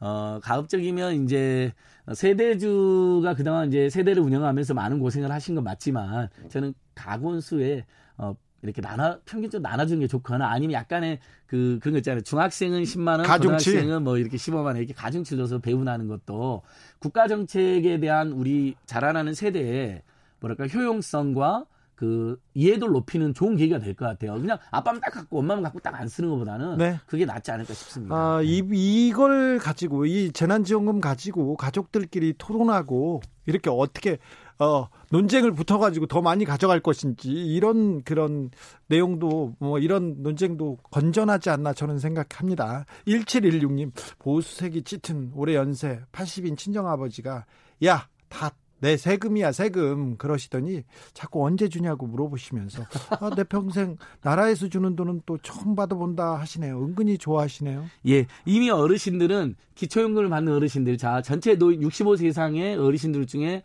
어, 0.00 0.40
가급적이면 0.42 1.24
이제 1.24 1.72
세대주가 2.14 3.34
그동안 3.34 3.68
이제 3.68 3.88
세대를 3.88 4.22
운영하면서 4.22 4.74
많은 4.74 4.98
고생을 4.98 5.30
하신 5.30 5.54
건 5.54 5.64
맞지만 5.64 6.28
저는 6.48 6.74
가군수에 6.94 7.84
어, 8.16 8.34
이렇게 8.62 8.80
나눠 8.80 9.18
평균적으로 9.24 9.68
나눠주는 9.68 10.00
게 10.00 10.06
좋거나 10.06 10.48
아니면 10.50 10.74
약간의 10.74 11.18
그 11.46 11.78
그런 11.80 11.92
거 11.92 11.98
있잖아요. 11.98 12.22
중학생은 12.22 12.82
10만 12.82 13.18
원, 13.18 13.22
가중치. 13.22 13.70
고등학생은 13.70 14.04
뭐 14.04 14.18
이렇게 14.18 14.36
15만 14.36 14.64
원 14.64 14.76
이렇게 14.76 14.94
가중치 14.94 15.36
줘서 15.36 15.58
배분하는 15.58 16.08
것도 16.08 16.62
국가 16.98 17.28
정책에 17.28 17.98
대한 17.98 18.32
우리 18.32 18.74
자라나는 18.86 19.34
세대의 19.34 20.02
뭐랄까 20.40 20.66
효용성과 20.66 21.66
그 22.02 22.36
이해도를 22.54 22.92
높이는 22.94 23.32
좋은 23.32 23.54
계기가 23.54 23.78
될 23.78 23.94
것 23.94 24.06
같아요. 24.06 24.34
그냥 24.34 24.58
아빠만 24.72 25.00
딱 25.00 25.12
갖고 25.12 25.38
엄마만 25.38 25.62
갖고 25.62 25.78
딱 25.78 25.92
안 25.94 26.08
쓰는 26.08 26.30
것보다는 26.30 26.78
네. 26.78 26.98
그게 27.06 27.24
낫지 27.24 27.52
않을까 27.52 27.74
싶습니다. 27.74 28.14
아, 28.16 28.40
이, 28.42 28.60
이걸 28.72 29.58
가지고 29.58 30.06
이 30.06 30.32
재난지원금 30.32 31.00
가지고 31.00 31.54
가족들끼리 31.56 32.34
토론하고 32.38 33.20
이렇게 33.46 33.70
어떻게 33.70 34.18
어, 34.58 34.88
논쟁을 35.10 35.52
붙어가지고 35.52 36.06
더 36.06 36.22
많이 36.22 36.44
가져갈 36.44 36.80
것인지 36.80 37.30
이런 37.30 38.02
그런 38.02 38.50
내용도 38.88 39.54
뭐 39.60 39.78
이런 39.78 40.22
논쟁도 40.22 40.78
건전하지 40.90 41.50
않나 41.50 41.72
저는 41.72 41.98
생각합니다. 42.00 42.84
1716님 43.06 43.92
보수색이 44.18 44.82
짙은 44.82 45.32
올해 45.36 45.54
연세 45.54 46.00
80인 46.10 46.56
친정아버지가 46.56 47.44
야 47.84 48.08
다 48.32 48.50
내 48.82 48.96
세금이야 48.96 49.52
세금 49.52 50.16
그러시더니 50.16 50.82
자꾸 51.14 51.46
언제 51.46 51.68
주냐고 51.68 52.08
물어보시면서 52.08 52.82
아, 53.20 53.30
내 53.36 53.44
평생 53.44 53.96
나라에서 54.22 54.68
주는 54.68 54.96
돈은 54.96 55.22
또 55.24 55.38
처음 55.38 55.76
받아본다 55.76 56.40
하시네요. 56.40 56.78
은근히 56.78 57.16
좋아하시네요. 57.16 57.84
예, 58.08 58.26
이미 58.44 58.70
어르신들은 58.70 59.54
기초연금을 59.76 60.28
받는 60.28 60.52
어르신들 60.52 60.98
자 60.98 61.22
전체 61.22 61.54
노 61.54 61.68
65세 61.68 62.24
이상의 62.24 62.76
어르신들 62.76 63.26
중에 63.26 63.62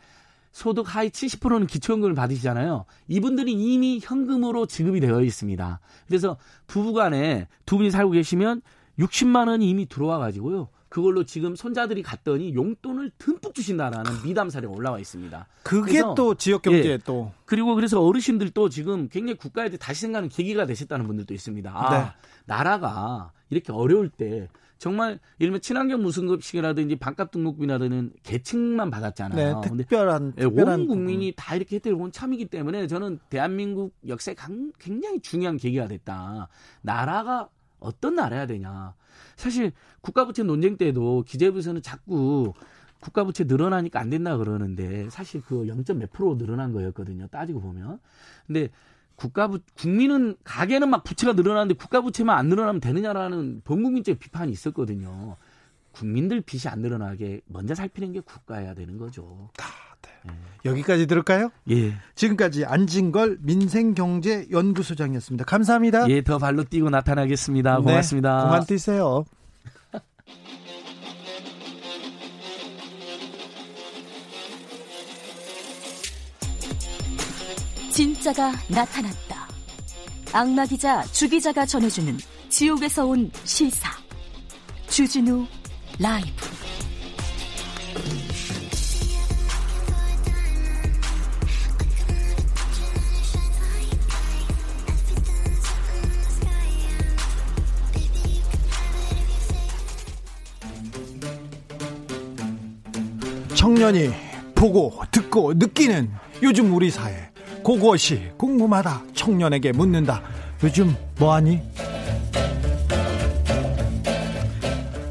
소득 0.52 0.96
하위 0.96 1.10
70%는 1.10 1.66
기초연금을 1.66 2.14
받으시잖아요. 2.14 2.86
이분들이 3.08 3.54
이미 3.54 4.00
현금으로 4.02 4.68
지급이 4.68 5.00
되어 5.00 5.24
있습니다. 5.24 5.80
그래서 6.06 6.38
부부간에 6.68 7.48
두 7.66 7.78
분이 7.78 7.90
살고 7.90 8.12
계시면 8.12 8.62
60만 9.00 9.48
원이 9.48 9.68
이미 9.68 9.88
들어와 9.88 10.20
가지고요. 10.20 10.70
그걸로 10.90 11.26
지금 11.26 11.56
손자들이 11.56 12.02
갔더니 12.02 12.54
용돈을 12.54 13.12
듬뿍 13.18 13.54
주신다라는 13.54 14.24
미담 14.24 14.50
사례가 14.50 14.74
올라와 14.74 15.00
있습니다. 15.00 15.48
그게 15.64 16.02
또 16.16 16.36
지역 16.36 16.62
경제에 16.62 16.94
예, 16.94 16.98
또 16.98 17.32
그리고 17.46 17.76
그래서 17.76 18.02
어르신들도 18.02 18.70
지금 18.70 19.10
굉장히 19.10 19.38
국가에 19.38 19.70
대해 19.70 19.78
다시 19.78 20.02
생각하는 20.02 20.30
계기가 20.30 20.66
되셨다는 20.66 21.08
분들도 21.08 21.34
있습니다. 21.34 21.72
아, 21.74 21.98
네. 21.98 22.12
나라가 22.46 23.32
이렇게 23.50 23.72
어려울 23.72 24.10
때 24.10 24.48
정말 24.78 25.20
이러면 25.40 25.62
친환경 25.62 26.02
무승급식이라든지 26.04 26.98
반값 26.98 27.32
등록비라든지 27.32 28.16
계층만 28.24 28.92
받았잖아요. 28.92 29.62
네, 29.62 29.70
특별한, 29.78 30.34
근데 30.36 30.44
특별한 30.44 30.82
온 30.82 30.88
국민이 30.88 31.34
다 31.36 31.56
이렇게 31.56 31.78
혜택을 31.78 31.98
본 31.98 32.12
참이기 32.12 32.46
때문에 32.46 32.88
저는 32.88 33.20
대한민국 33.30 33.96
역사에 34.08 34.36
굉장히 34.80 35.20
중요한 35.22 35.58
계기가 35.58 35.88
됐다. 35.88 36.48
나라가 36.82 37.50
어떤 37.80 38.16
나라야 38.16 38.48
되냐. 38.48 38.94
사실 39.36 39.72
국가부채 40.02 40.44
논쟁 40.44 40.78
때도 40.78 41.24
기재부에서는 41.28 41.82
자꾸 41.82 42.54
국가부채 43.00 43.44
늘어나니까 43.44 44.00
안 44.00 44.10
된다 44.10 44.38
그러는데 44.38 45.10
사실 45.10 45.42
그 45.42 45.68
0. 45.68 45.84
몇 45.98 46.12
프로 46.12 46.38
늘어난 46.38 46.74
거였거든요. 46.74 47.28
따지고 47.28 47.62
보면. 47.62 48.00
근데 48.48 48.70
국가부 49.16 49.60
국민은 49.76 50.36
가게는 50.44 50.90
막 50.90 51.04
부채가 51.04 51.34
늘어나는데 51.34 51.74
국가부채만 51.76 52.38
안 52.38 52.48
늘어나면 52.48 52.82
되느냐라는 52.82 53.62
범국민적 53.64 54.20
비판이 54.20 54.52
있었거든요. 54.52 55.38
국민들 55.92 56.42
빚이 56.42 56.68
안 56.68 56.82
늘어나게 56.82 57.42
먼저 57.48 57.74
살피는 57.74 58.12
게 58.14 58.20
국가여야 58.20 58.76
되는 58.76 58.98
거죠. 58.98 59.50
여기까지 60.66 61.06
들을까요? 61.08 61.50
예. 61.72 61.94
지금까지 62.16 62.66
안진걸 62.66 63.38
민생경제연구소장이었습니다. 63.42 65.46
감사합니다. 65.46 66.10
예, 66.10 66.22
더 66.22 66.38
발로 66.38 66.64
뛰고 66.64 66.90
나타나겠습니다. 66.90 67.78
네, 67.78 67.84
고맙습니다. 67.84 68.38
네, 68.38 68.44
그만 68.44 68.66
뛰세요. 68.66 69.26
진짜가 77.92 78.52
나타났다. 78.70 79.48
악마 80.34 80.66
기자 80.66 81.02
주 81.04 81.30
기자가 81.30 81.66
전해주는 81.66 82.18
지옥에서 82.50 83.06
온 83.06 83.32
실사. 83.44 83.90
주진우 84.90 85.46
라이브. 86.00 86.57
청년이 103.88 104.12
보고 104.54 105.02
듣고 105.12 105.54
느끼는 105.54 106.12
요즘 106.44 106.74
우리 106.74 106.92
사회 106.92 107.30
그것이 107.64 108.32
궁금하다 108.38 109.04
청년에게 109.14 109.72
묻는다 109.72 110.22
요즘 110.64 110.94
뭐하니? 111.18 111.62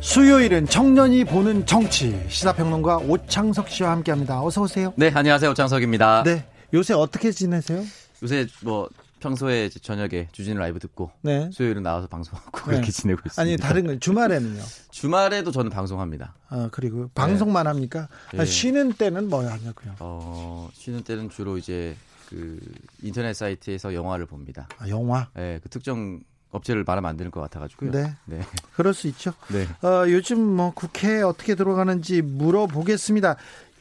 수요일은 0.01 0.67
청년이 0.67 1.25
보는 1.25 1.65
정치 1.65 2.21
시사평론가 2.29 2.99
오창석 2.99 3.71
씨와 3.71 3.93
함께합니다. 3.93 4.43
어서 4.43 4.63
오세요. 4.63 4.93
네, 4.97 5.11
안녕하세요. 5.15 5.51
오창석입니다. 5.53 6.25
네, 6.25 6.45
요새 6.75 6.93
어떻게 6.93 7.31
지내세요? 7.31 7.83
요새 8.23 8.47
뭐 8.63 8.91
평소에 9.27 9.69
저녁에 9.69 10.29
주진우 10.31 10.59
라이브 10.59 10.79
듣고 10.79 11.11
네. 11.23 11.51
수요일은 11.53 11.83
나와서 11.83 12.07
방송하고 12.07 12.59
네. 12.71 12.77
그렇게 12.77 12.93
지내고 12.93 13.23
있습니다. 13.27 13.43
아니 13.43 13.57
다른 13.57 13.87
건 13.87 13.99
주말에는요? 13.99 14.63
주말에도 14.93 15.51
저는 15.51 15.71
방송합니다. 15.71 16.35
아 16.49 16.69
그리고 16.71 17.11
방송만 17.15 17.65
네. 17.65 17.69
합니까? 17.69 18.09
네. 18.33 18.41
아, 18.41 18.45
쉬는 18.45 18.93
때는 18.93 19.29
뭐 19.29 19.45
하냐고요? 19.45 19.97
어 19.99 20.69
쉬는 20.75 21.03
때는 21.03 21.29
주로 21.31 21.59
이제 21.59 21.97
그 22.29 22.61
인터넷 23.03 23.35
사이트에서 23.35 23.95
영화를 23.95 24.27
봅니다. 24.27 24.69
아, 24.79 24.89
영화? 24.89 25.29
네, 25.35 25.59
그 25.63 25.69
특정 25.69 26.21
업체를 26.51 26.85
말하면 26.87 27.11
안 27.11 27.17
되는 27.17 27.31
것 27.31 27.41
같아가지고요. 27.41 27.91
네. 27.91 28.15
네. 28.25 28.41
그럴 28.75 28.95
수 28.95 29.09
있죠. 29.09 29.33
네. 29.49 29.67
어, 29.87 30.09
요즘 30.09 30.41
뭐 30.41 30.73
국회에 30.73 31.23
어떻게 31.23 31.55
들어가는지 31.55 32.23
물어보겠습니다. 32.23 33.37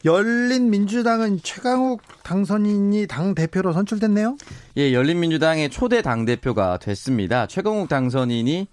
열린 0.06 0.70
민주당은 0.70 1.40
최강욱 1.42 2.00
당선인이 2.22 3.08
당 3.08 3.34
대표로 3.34 3.72
선출됐네요. 3.72 4.36
예, 4.76 4.92
열린 4.92 5.18
민주당의 5.18 5.68
초대 5.68 6.00
당 6.00 6.24
대표가 6.24 6.78
됐습니다. 6.78 7.48
최강욱 7.48 7.88
당선인이 7.88 8.68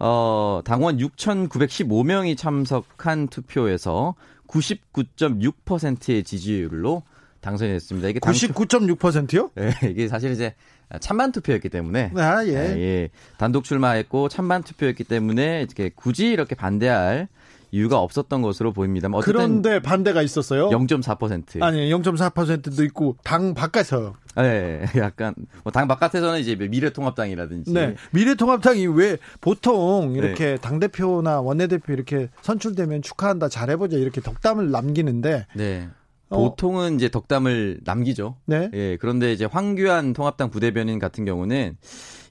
어, 0.00 0.60
당원 0.64 0.98
6,915명이 0.98 2.36
참석한 2.36 3.28
투표에서 3.28 4.16
99.6%의 4.48 6.24
지지율로 6.24 7.04
당선이 7.40 7.70
됐습니다. 7.70 8.08
이게 8.08 8.18
99.6%요? 8.18 9.50
네, 9.54 9.72
이게 9.88 10.08
사실 10.08 10.32
이제 10.32 10.54
찬반 11.00 11.30
투표였기 11.30 11.68
때문에 11.68 12.10
아, 12.16 12.44
예. 12.44 12.50
예, 12.50 12.80
예. 12.80 13.10
단독 13.38 13.62
출마했고 13.62 14.28
찬반 14.28 14.64
투표였기 14.64 15.04
때문에 15.04 15.62
이렇게 15.62 15.90
굳이 15.94 16.26
이렇게 16.30 16.56
반대할 16.56 17.28
이유가 17.74 17.98
없었던 18.00 18.42
것으로 18.42 18.72
보입니다. 18.72 19.08
그런데 19.22 19.80
반대가 19.80 20.20
있었어요? 20.22 20.68
0.4%. 20.68 21.62
아니, 21.62 21.90
0.4%도 21.90 22.84
있고 22.84 23.16
당 23.24 23.54
바깥에서. 23.54 24.14
네, 24.36 24.84
약간 24.96 25.34
뭐 25.64 25.72
당 25.72 25.88
바깥에서는 25.88 26.38
이제 26.38 26.54
미래통합당이라든지. 26.54 27.72
네, 27.72 27.96
미래통합당이 28.12 28.86
왜 28.88 29.16
보통 29.40 30.12
이렇게 30.14 30.44
네. 30.52 30.56
당 30.58 30.78
대표나 30.80 31.40
원내대표 31.40 31.92
이렇게 31.94 32.28
선출되면 32.42 33.00
축하한다, 33.02 33.48
잘해보자 33.48 33.96
이렇게 33.96 34.20
덕담을 34.20 34.70
남기는데. 34.70 35.46
네. 35.56 35.88
어. 36.28 36.36
보통은 36.50 36.96
이제 36.96 37.08
덕담을 37.10 37.80
남기죠. 37.84 38.36
네. 38.46 38.70
예, 38.72 38.96
그런데 38.98 39.32
이제 39.32 39.44
황교안 39.44 40.12
통합당 40.14 40.50
부대변인 40.50 40.98
같은 40.98 41.24
경우는 41.26 41.76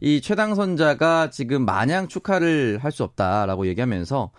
이 0.02 0.22
최당선자가 0.22 1.30
지금 1.30 1.66
마냥 1.66 2.08
축하를 2.08 2.80
할 2.82 2.92
수 2.92 3.04
없다라고 3.04 3.68
얘기하면서 3.68 4.32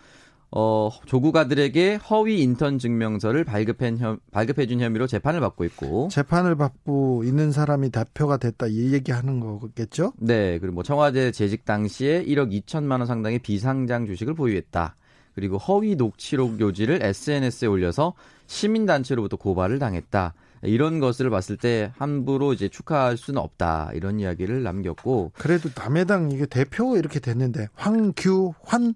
어, 0.54 0.90
조국 1.06 1.36
아들에게 1.36 1.94
허위 1.94 2.42
인턴 2.42 2.78
증명서를 2.78 3.42
발급한 3.44 3.96
혐, 3.96 4.18
발급해준 4.32 4.80
혐의로 4.80 5.06
재판을 5.06 5.40
받고 5.40 5.64
있고 5.64 6.08
재판을 6.10 6.56
받고 6.56 7.24
있는 7.24 7.52
사람이 7.52 7.88
대표가 7.90 8.36
됐다 8.36 8.66
이 8.66 8.92
얘기하는 8.92 9.40
거겠죠? 9.40 10.12
네, 10.18 10.58
그리고 10.58 10.74
뭐 10.74 10.82
청와대 10.82 11.32
재직 11.32 11.64
당시에 11.64 12.24
1억 12.24 12.52
2천만 12.66 12.98
원 12.98 13.06
상당의 13.06 13.38
비상장 13.38 14.04
주식을 14.04 14.34
보유했다. 14.34 14.94
그리고 15.34 15.56
허위 15.56 15.96
녹취록 15.96 16.60
요지를 16.60 17.02
SNS에 17.02 17.66
올려서 17.66 18.12
시민 18.46 18.84
단체로부터 18.84 19.38
고발을 19.38 19.78
당했다. 19.78 20.34
이런 20.64 21.00
것을 21.00 21.30
봤을 21.30 21.56
때 21.56 21.92
함부로 21.96 22.52
이제 22.52 22.68
축하할 22.68 23.16
수는 23.16 23.40
없다 23.40 23.90
이런 23.94 24.20
이야기를 24.20 24.62
남겼고 24.62 25.32
그래도 25.34 25.68
남해당 25.74 26.30
이게 26.30 26.46
대표 26.46 26.96
이렇게 26.96 27.18
됐는데 27.18 27.68
황규환 27.74 28.94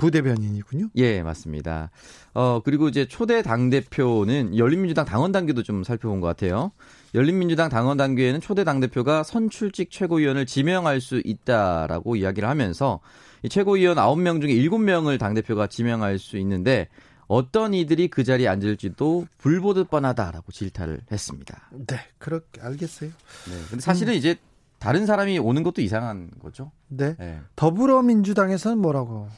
부대변인이군요. 0.00 0.88
예, 0.96 1.22
맞습니다. 1.22 1.90
어, 2.34 2.60
그리고 2.64 2.88
이제 2.88 3.06
초대 3.06 3.42
당대표는 3.42 4.56
열린민주당 4.56 5.04
당원당규도 5.04 5.62
좀 5.62 5.84
살펴본 5.84 6.20
것 6.20 6.26
같아요. 6.26 6.72
열린민주당 7.14 7.68
당원당규에는 7.68 8.40
초대 8.40 8.64
당대표가 8.64 9.22
선출직 9.22 9.90
최고위원을 9.90 10.46
지명할 10.46 11.00
수 11.00 11.20
있다라고 11.24 12.16
이야기를 12.16 12.48
하면서 12.48 13.00
이 13.42 13.48
최고위원 13.48 13.96
9명 13.96 14.40
중에 14.40 14.52
7명을 14.52 15.18
당대표가 15.18 15.66
지명할 15.66 16.18
수 16.18 16.36
있는데 16.38 16.88
어떤 17.26 17.74
이들이 17.74 18.08
그 18.08 18.24
자리에 18.24 18.48
앉을지도 18.48 19.26
불보듯 19.38 19.88
뻔하다라고 19.88 20.50
질타를 20.50 21.02
했습니다. 21.12 21.70
네, 21.70 22.00
그렇게 22.18 22.60
알겠어요. 22.60 23.10
네, 23.10 23.56
근데 23.68 23.80
사실은 23.80 24.14
음. 24.14 24.18
이제 24.18 24.36
다른 24.80 25.06
사람이 25.06 25.38
오는 25.38 25.62
것도 25.62 25.80
이상한 25.82 26.30
거죠. 26.42 26.72
네. 26.88 27.14
네. 27.18 27.40
더불어민주당에서는 27.54 28.78
뭐라고 28.78 29.28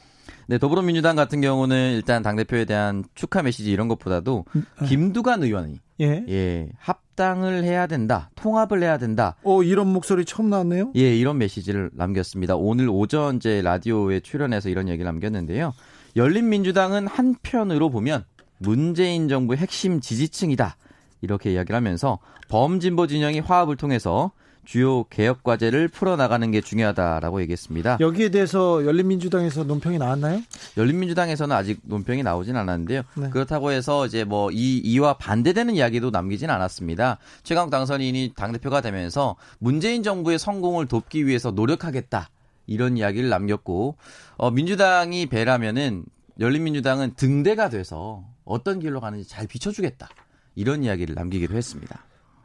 네, 0.53 0.59
더불어민주당 0.59 1.17
같은 1.17 1.41
경우는 1.41 1.95
일단 1.95 2.23
당대표에 2.23 2.67
대한 2.67 3.05
축하 3.15 3.41
메시지 3.41 3.73
이런 3.73 3.89
것보다도 3.89 4.45
음, 4.55 4.67
네. 4.83 4.87
김두관 4.87 5.43
의원이 5.43 5.81
예. 6.03 6.27
예, 6.29 6.69
합당을 6.77 7.65
해야 7.65 7.87
된다, 7.87 8.29
통합을 8.35 8.83
해야 8.83 8.99
된다. 8.99 9.35
어, 9.45 9.63
이런 9.63 9.91
목소리 9.91 10.27
처음 10.27 10.51
나왔네요? 10.51 10.93
예, 10.95 11.17
이런 11.17 11.39
메시지를 11.39 11.89
남겼습니다. 11.95 12.57
오늘 12.57 12.91
오전 12.91 13.41
제 13.41 13.63
라디오에 13.63 14.21
출연해서 14.21 14.69
이런 14.69 14.91
얘기를 14.91 15.07
남겼는데요. 15.07 15.73
열린민주당은 16.17 17.07
한편으로 17.07 17.89
보면 17.89 18.27
문재인 18.59 19.29
정부의 19.29 19.57
핵심 19.57 20.03
지지층이다. 20.03 20.77
이렇게 21.23 21.55
이야기를 21.55 21.75
하면서 21.75 22.19
범진보 22.51 23.07
진영이 23.07 23.41
화합을 23.41 23.77
통해서 23.77 24.33
주요 24.65 25.05
개혁 25.05 25.43
과제를 25.43 25.89
풀어나가는 25.89 26.49
게 26.51 26.61
중요하다라고 26.61 27.41
얘기했습니다. 27.43 27.99
여기에 28.01 28.29
대해서 28.31 28.85
열린민주당에서 28.87 29.65
논평이 29.65 29.99
나왔나요? 29.99 30.41
열린민주당에서는 30.77 31.55
아직 31.55 31.81
논평이 31.83 32.23
나오진 32.23 32.57
않았는데요. 32.57 33.03
네. 33.17 33.31
그렇다고 33.31 33.73
해서 33.73 34.07
이제 34.07 34.25
뭐 34.25 34.51
이 34.53 34.79
이와 34.79 35.15
반대되는 35.15 35.75
이야기도 35.75 36.11
남기진 36.11 36.51
않았습니다. 36.51 37.19
최강 37.43 37.71
당선인이 37.71 38.33
당 38.37 38.53
대표가 38.53 38.81
되면서 38.81 39.37
문재인 39.59 40.03
정부의 40.03 40.39
성공을 40.39 40.87
돕기 40.87 41.27
위해서 41.27 41.51
노력하겠다. 41.51 42.29
이런 42.67 42.97
이야기를 42.97 43.29
남겼고 43.29 43.97
어, 44.37 44.51
민주당이 44.51 45.27
배라면은 45.27 46.05
열린민주당은 46.39 47.15
등대가 47.17 47.69
돼서 47.69 48.25
어떤 48.45 48.79
길로 48.79 49.01
가는지 49.01 49.29
잘 49.29 49.47
비춰주겠다. 49.47 50.09
이런 50.55 50.83
이야기를 50.85 51.15
남기기도 51.15 51.57
했습니다. 51.57 52.05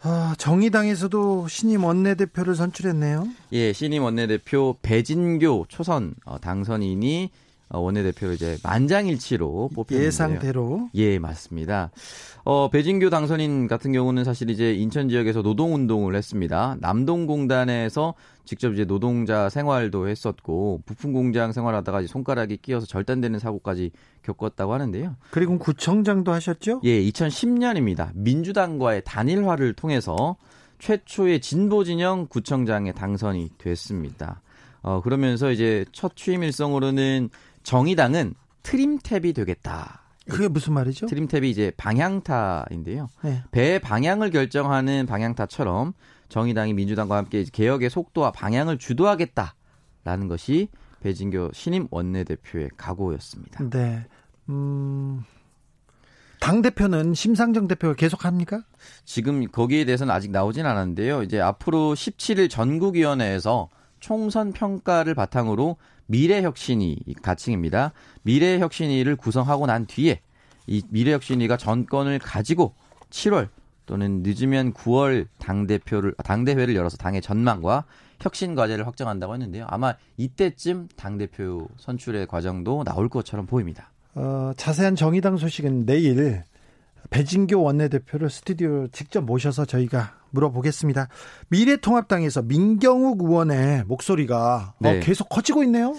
아, 0.10 0.36
정의당에서도 0.38 1.50
신임 1.50 1.84
원내대표를 1.84 2.56
선출했네요. 2.56 3.28
예, 3.52 3.74
신임 3.74 4.04
원내대표 4.04 4.78
배진교 4.82 5.66
초선 5.68 6.16
어, 6.24 6.38
당선인이 6.40 7.30
어, 7.70 7.80
원내대표로 7.80 8.32
이제 8.32 8.58
만장일치로 8.64 9.72
뽑혔는데요. 9.76 10.08
예상대로. 10.08 10.90
예, 10.96 11.20
맞습니다. 11.20 11.92
어, 12.46 12.70
배진교 12.70 13.10
당선인 13.10 13.68
같은 13.68 13.92
경우는 13.92 14.24
사실 14.24 14.50
이제 14.50 14.74
인천 14.74 15.10
지역에서 15.10 15.42
노동 15.42 15.76
운동을 15.76 16.16
했습니다. 16.16 16.78
남동공단에서 16.80 18.14
직접 18.46 18.72
이제 18.72 18.86
노동자 18.86 19.50
생활도 19.50 20.08
했었고, 20.08 20.84
부품 20.86 21.12
공장 21.12 21.52
생활하다가 21.52 22.00
이제 22.00 22.08
손가락이 22.08 22.60
끼어서 22.62 22.86
절단되는 22.86 23.40
사고까지 23.40 23.92
겪었다고 24.28 24.74
하는데요. 24.74 25.16
그리고 25.32 25.58
구청장도 25.58 26.32
하셨죠? 26.34 26.82
예, 26.84 27.02
2010년입니다. 27.04 28.12
민주당과의 28.14 29.04
단일화를 29.06 29.74
통해서 29.74 30.36
최초의 30.80 31.42
진보 31.42 31.84
진영 31.84 32.28
구청장에 32.28 32.92
당선이 32.92 33.52
됐습니다. 33.58 34.42
어, 34.82 35.02
그러면서 35.02 35.52
이제 35.52 35.86
첫 35.92 36.16
취임 36.16 36.44
일성으로는 36.44 37.30
정의당은 37.64 38.36
트림탭이 38.64 39.34
되겠다. 39.34 40.02
그게 40.30 40.48
무슨 40.50 40.74
말이죠? 40.74 41.06
트림탭이 41.06 41.46
이제 41.46 41.72
방향타인데요. 41.78 43.08
네. 43.24 43.44
배 43.52 43.80
방향을 43.80 44.30
결정하는 44.30 45.06
방향타처럼 45.06 45.94
정의당이 46.28 46.74
민주당과 46.74 47.16
함께 47.16 47.46
개혁의 47.52 47.90
속도와 47.90 48.32
방향을 48.32 48.78
주도하겠다라는 48.78 50.28
것이 50.28 50.68
배진교 51.00 51.52
신임 51.54 51.88
원내대표의 51.92 52.72
각오였습니다. 52.76 53.70
네. 53.70 54.06
음. 54.50 55.24
당 56.40 56.62
대표는 56.62 57.14
심상정 57.14 57.68
대표가 57.68 57.96
계속 57.96 58.26
합니까? 58.26 58.62
지금 59.06 59.48
거기에 59.48 59.86
대해서는 59.86 60.14
아직 60.14 60.32
나오진 60.32 60.66
않았는데요. 60.66 61.24
이제 61.24 61.42
앞으로 61.42 61.94
17일 61.94 62.50
전국위원회에서 62.50 63.70
총선 64.00 64.54
평가를 64.54 65.16
바탕으로 65.16 65.78
미래혁신위 66.06 67.00
가칭입니다. 67.22 67.92
미래혁신위를 68.22 69.16
구성하고 69.16 69.66
난 69.66 69.86
뒤에 69.86 70.22
이 70.68 70.84
미래혁신위가 70.90 71.58
전권을 71.58 72.20
가지고 72.20 72.76
7월 73.10 73.50
또는 73.86 74.22
늦으면 74.22 74.74
9월 74.74 75.28
당 75.40 75.66
대표를 75.66 76.14
당 76.24 76.44
대회를 76.44 76.76
열어서 76.76 76.98
당의 76.98 77.22
전망과 77.22 77.86
혁신 78.20 78.54
과제를 78.54 78.86
확정한다고 78.86 79.34
했는데요. 79.34 79.66
아마 79.70 79.96
이때쯤 80.18 80.90
당 80.96 81.18
대표 81.18 81.68
선출의 81.78 82.28
과정도 82.28 82.84
나올 82.84 83.10
것처럼 83.10 83.46
보입니다. 83.46 83.92
어, 84.18 84.52
자세한 84.58 84.96
정의당 84.96 85.38
소식은 85.38 85.86
내일 85.86 86.44
배진교 87.12 87.62
원내대표를 87.62 88.32
스튜디오 88.32 88.88
직접 88.88 89.24
모셔서 89.24 89.66
저희가 89.66 90.18
물어보겠습니다. 90.32 91.08
미래통합당에서 91.50 92.42
민경욱 92.42 93.22
의원의 93.22 93.84
목소리가 93.86 94.74
어, 94.74 94.78
네. 94.80 94.98
어, 94.98 95.00
계속 95.02 95.30
커지고 95.30 95.64
있네요. 95.64 95.96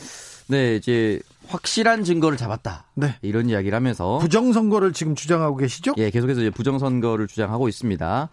네, 0.48 0.76
이제 0.76 1.20
확실한 1.46 2.02
증거를 2.02 2.36
잡았다. 2.36 2.86
네. 2.94 3.14
이런 3.22 3.48
이야기를 3.48 3.74
하면서 3.74 4.18
부정선거를 4.18 4.92
지금 4.92 5.14
주장하고 5.14 5.56
계시죠? 5.56 5.94
예, 5.98 6.10
계속해서 6.10 6.40
이제 6.40 6.50
부정선거를 6.50 7.28
주장하고 7.28 7.68
있습니다. 7.68 8.28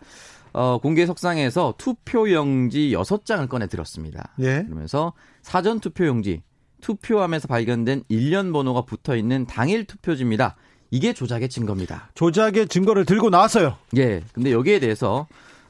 어, 0.53 0.77
공개 0.79 1.05
석상에서 1.05 1.75
투표용지 1.77 2.91
6장을 2.91 3.47
꺼내 3.47 3.67
들었습니다. 3.67 4.33
예. 4.39 4.63
그러면서 4.63 5.13
사전 5.43 5.79
투표용지, 5.79 6.41
투표함에서 6.86 7.47
발견된 7.47 8.03
일련 8.09 8.53
번호가 8.53 8.83
붙어 8.83 9.15
있는 9.15 9.47
당일 9.47 9.86
투표지입니다. 9.86 10.55
이게 10.91 11.13
조작의 11.13 11.49
증거입니다. 11.49 12.11
조작의 12.13 12.67
증거를 12.67 13.05
들고 13.05 13.31
나왔어요. 13.31 13.75
예. 13.97 14.21
근데 14.33 14.51
여기에 14.51 14.77
대해서 14.77 15.25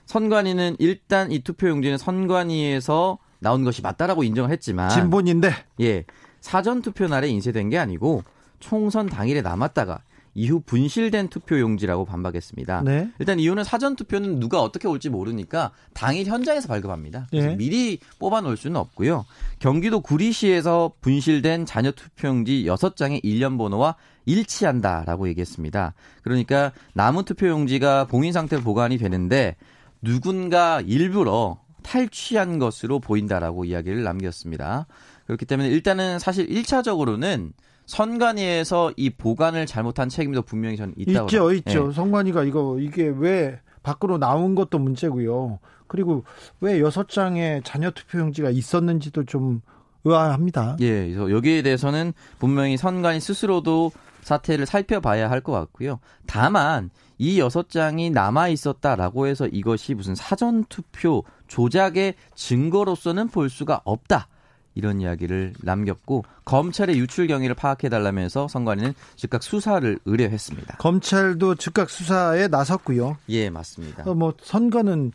선관위는 0.07 0.75
일단 0.77 1.31
이 1.31 1.39
투표용지는 1.39 1.97
선관위에서 1.97 3.17
나온 3.39 3.63
것이 3.63 3.81
맞다라고 3.81 4.25
인정을 4.25 4.51
했지만 4.51 4.89
진본인데 4.89 5.53
예 5.79 6.03
사전 6.41 6.81
투표 6.81 7.07
날에 7.07 7.29
인쇄된 7.29 7.69
게 7.69 7.77
아니고 7.77 8.23
총선 8.59 9.07
당일에 9.07 9.41
남았다가 9.41 10.01
이후 10.35 10.59
분실된 10.59 11.29
투표 11.29 11.59
용지라고 11.59 12.03
반박했습니다. 12.03 12.81
네. 12.83 13.09
일단 13.19 13.39
이유는 13.39 13.63
사전 13.63 13.95
투표는 13.95 14.41
누가 14.41 14.61
어떻게 14.61 14.87
올지 14.87 15.09
모르니까 15.09 15.71
당일 15.93 16.27
현장에서 16.27 16.67
발급합니다. 16.67 17.27
네. 17.31 17.55
미리 17.55 17.99
뽑아 18.19 18.41
놓을 18.41 18.57
수는 18.57 18.75
없고요. 18.75 19.25
경기도 19.59 20.01
구리시에서 20.01 20.91
분실된 20.99 21.65
자녀 21.65 21.91
투표용지 21.91 22.65
6장의 22.65 23.21
일련 23.23 23.57
번호와 23.57 23.95
일치한다라고 24.25 25.29
얘기했습니다. 25.29 25.93
그러니까 26.21 26.73
남은 26.93 27.23
투표용지가 27.23 28.05
봉인 28.05 28.33
상태로 28.33 28.61
보관이 28.61 28.97
되는데 28.97 29.55
누군가 30.01 30.81
일부러 30.81 31.59
탈취한 31.81 32.59
것으로 32.59 32.99
보인다라고 32.99 33.63
이야기를 33.63 34.03
남겼습니다. 34.03 34.87
그렇기 35.27 35.45
때문에 35.45 35.69
일단은 35.69 36.19
사실 36.19 36.47
1차적으로는 36.47 37.53
선관위에서 37.85 38.93
이 38.97 39.09
보관을 39.09 39.65
잘못한 39.65 40.09
책임도 40.09 40.43
분명히 40.43 40.77
저는 40.77 40.93
있다고 40.97 41.25
있죠, 41.27 41.53
있죠. 41.53 41.87
네. 41.87 41.93
선관위가 41.93 42.43
이거 42.43 42.77
이게 42.79 43.11
왜 43.15 43.59
밖으로 43.83 44.17
나온 44.17 44.55
것도 44.55 44.79
문제고요. 44.79 45.59
그리고 45.87 46.23
왜 46.61 46.79
여섯 46.79 47.07
장의 47.09 47.61
자녀 47.63 47.91
투표용지가 47.91 48.49
있었는지도 48.49 49.25
좀 49.25 49.61
의아합니다. 50.03 50.77
예, 50.81 51.07
그래서 51.07 51.31
여기에 51.31 51.61
대해서는 51.61 52.13
분명히 52.39 52.77
선관위 52.77 53.19
스스로도 53.19 53.91
사태를 54.21 54.65
살펴봐야 54.65 55.29
할 55.29 55.41
것 55.41 55.51
같고요. 55.51 55.99
다만 56.25 56.89
이 57.19 57.39
여섯 57.39 57.69
장이 57.69 58.09
남아 58.09 58.47
있었다라고 58.49 59.27
해서 59.27 59.47
이것이 59.47 59.93
무슨 59.93 60.15
사전 60.15 60.63
투표 60.65 61.23
조작의 61.47 62.15
증거로서는 62.33 63.27
볼 63.29 63.49
수가 63.49 63.81
없다. 63.83 64.27
이런 64.75 65.01
이야기를 65.01 65.53
남겼고 65.61 66.23
검찰의 66.43 66.99
유출 66.99 67.27
경위를 67.27 67.55
파악해 67.55 67.89
달라면서 67.89 68.47
선관위는 68.47 68.93
즉각 69.15 69.41
수사를 69.41 69.97
의뢰했습니다. 70.05 70.77
검찰도 70.77 71.55
즉각 71.55 71.89
수사에 71.89 72.47
나섰고요. 72.49 73.17
예, 73.29 73.49
맞습니다. 73.49 74.03
어, 74.05 74.13
뭐 74.13 74.33
선거는 74.41 75.13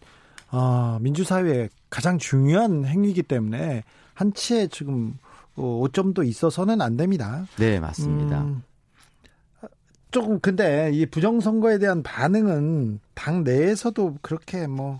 어, 0.51 0.99
민주사회의 1.01 1.69
가장 1.91 2.19
중요한 2.19 2.85
행위이기 2.85 3.23
때문에 3.23 3.85
한치의 4.15 4.71
지금 4.71 5.17
어, 5.57 5.81
오점도 5.83 6.23
있어서는 6.23 6.81
안 6.81 6.97
됩니다. 6.97 7.47
네, 7.59 7.79
맞습니다. 7.79 8.43
음, 8.43 8.63
조금 10.11 10.41
근데 10.41 10.91
이 10.93 11.07
부정선거에 11.07 11.79
대한 11.79 12.03
반응은 12.03 13.01
당 13.15 13.45
내에서도 13.45 14.19
그렇게 14.23 14.67
뭐 14.67 14.99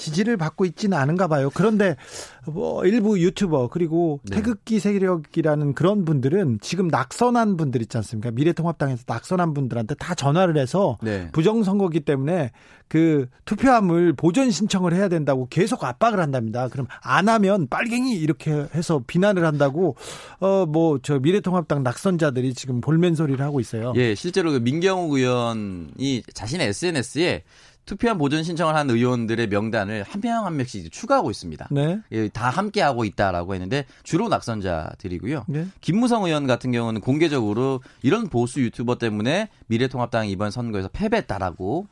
지지를 0.00 0.36
받고 0.36 0.64
있지는 0.64 0.96
않은가 0.96 1.28
봐요. 1.28 1.50
그런데 1.52 1.96
뭐 2.46 2.84
일부 2.86 3.20
유튜버 3.20 3.68
그리고 3.68 4.18
네. 4.24 4.36
태극기 4.36 4.80
세력이라는 4.80 5.74
그런 5.74 6.04
분들은 6.06 6.58
지금 6.62 6.88
낙선한 6.88 7.56
분들 7.58 7.82
있지 7.82 7.96
않습니까? 7.98 8.30
미래통합당에서 8.30 9.04
낙선한 9.06 9.52
분들한테 9.52 9.94
다 9.96 10.14
전화를 10.14 10.56
해서 10.56 10.98
네. 11.02 11.28
부정선거기 11.32 12.00
때문에 12.00 12.50
그 12.88 13.28
투표함을 13.44 14.14
보존 14.14 14.50
신청을 14.50 14.94
해야 14.94 15.08
된다고 15.08 15.46
계속 15.48 15.84
압박을 15.84 16.18
한답니다. 16.18 16.66
그럼 16.68 16.86
안 17.02 17.28
하면 17.28 17.68
빨갱이 17.68 18.14
이렇게 18.16 18.66
해서 18.74 19.02
비난을 19.06 19.44
한다고 19.44 19.94
어 20.40 20.66
뭐 20.66 20.98
저 21.02 21.18
미래통합당 21.18 21.82
낙선자들이 21.82 22.54
지금 22.54 22.80
볼멘 22.80 23.14
소리를 23.14 23.44
하고 23.44 23.60
있어요. 23.60 23.92
예, 23.96 24.14
실제로 24.14 24.50
그 24.50 24.56
민경욱 24.58 25.12
의원이 25.12 26.22
자신의 26.34 26.68
SNS에 26.68 27.42
투표함 27.86 28.18
보존 28.18 28.42
신청을 28.44 28.76
한 28.76 28.88
의원들의 28.88 29.48
명단을 29.48 30.04
한 30.04 30.20
명 30.20 30.44
한 30.46 30.56
명씩 30.56 30.92
추가하고 30.92 31.30
있습니다. 31.30 31.68
네. 31.70 32.00
예, 32.12 32.28
다 32.28 32.48
함께 32.50 32.80
하고 32.82 33.04
있다라고 33.04 33.54
했는데 33.54 33.84
주로 34.04 34.28
낙선자들이고요. 34.28 35.44
네. 35.48 35.66
김무성 35.80 36.24
의원 36.24 36.46
같은 36.46 36.70
경우는 36.72 37.00
공개적으로 37.00 37.80
이런 38.02 38.28
보수 38.28 38.60
유튜버 38.60 38.98
때문에 38.98 39.48
미래통합당이 39.66 40.30
이번 40.30 40.50
선거에서 40.50 40.88
패배했다라고 40.88 41.86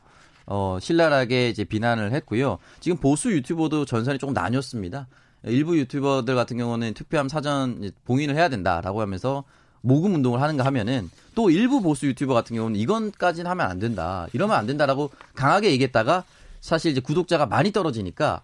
어, 0.45 0.77
신랄하게 0.81 1.49
이제 1.49 1.63
비난을 1.63 2.11
했고요. 2.13 2.57
지금 2.79 2.97
보수 2.97 3.31
유튜버도 3.31 3.85
전선이 3.85 4.17
조금 4.19 4.33
나뉘었습니다. 4.33 5.07
일부 5.43 5.77
유튜버들 5.77 6.35
같은 6.35 6.57
경우는 6.57 6.93
투표함 6.95 7.29
사전 7.29 7.91
봉인을 8.05 8.35
해야 8.35 8.49
된다라고 8.49 9.01
하면서 9.01 9.43
모금 9.81 10.15
운동을 10.15 10.41
하는가 10.41 10.65
하면은 10.65 11.09
또 11.35 11.49
일부 11.49 11.81
보수 11.81 12.05
유튜버 12.07 12.33
같은 12.33 12.55
경우는 12.55 12.79
이건까지는 12.79 13.49
하면 13.51 13.69
안 13.69 13.79
된다. 13.79 14.27
이러면 14.33 14.57
안 14.57 14.65
된다라고 14.65 15.11
강하게 15.35 15.71
얘기했다가 15.71 16.23
사실 16.61 16.91
이제 16.91 16.99
구독자가 17.01 17.45
많이 17.45 17.71
떨어지니까 17.71 18.41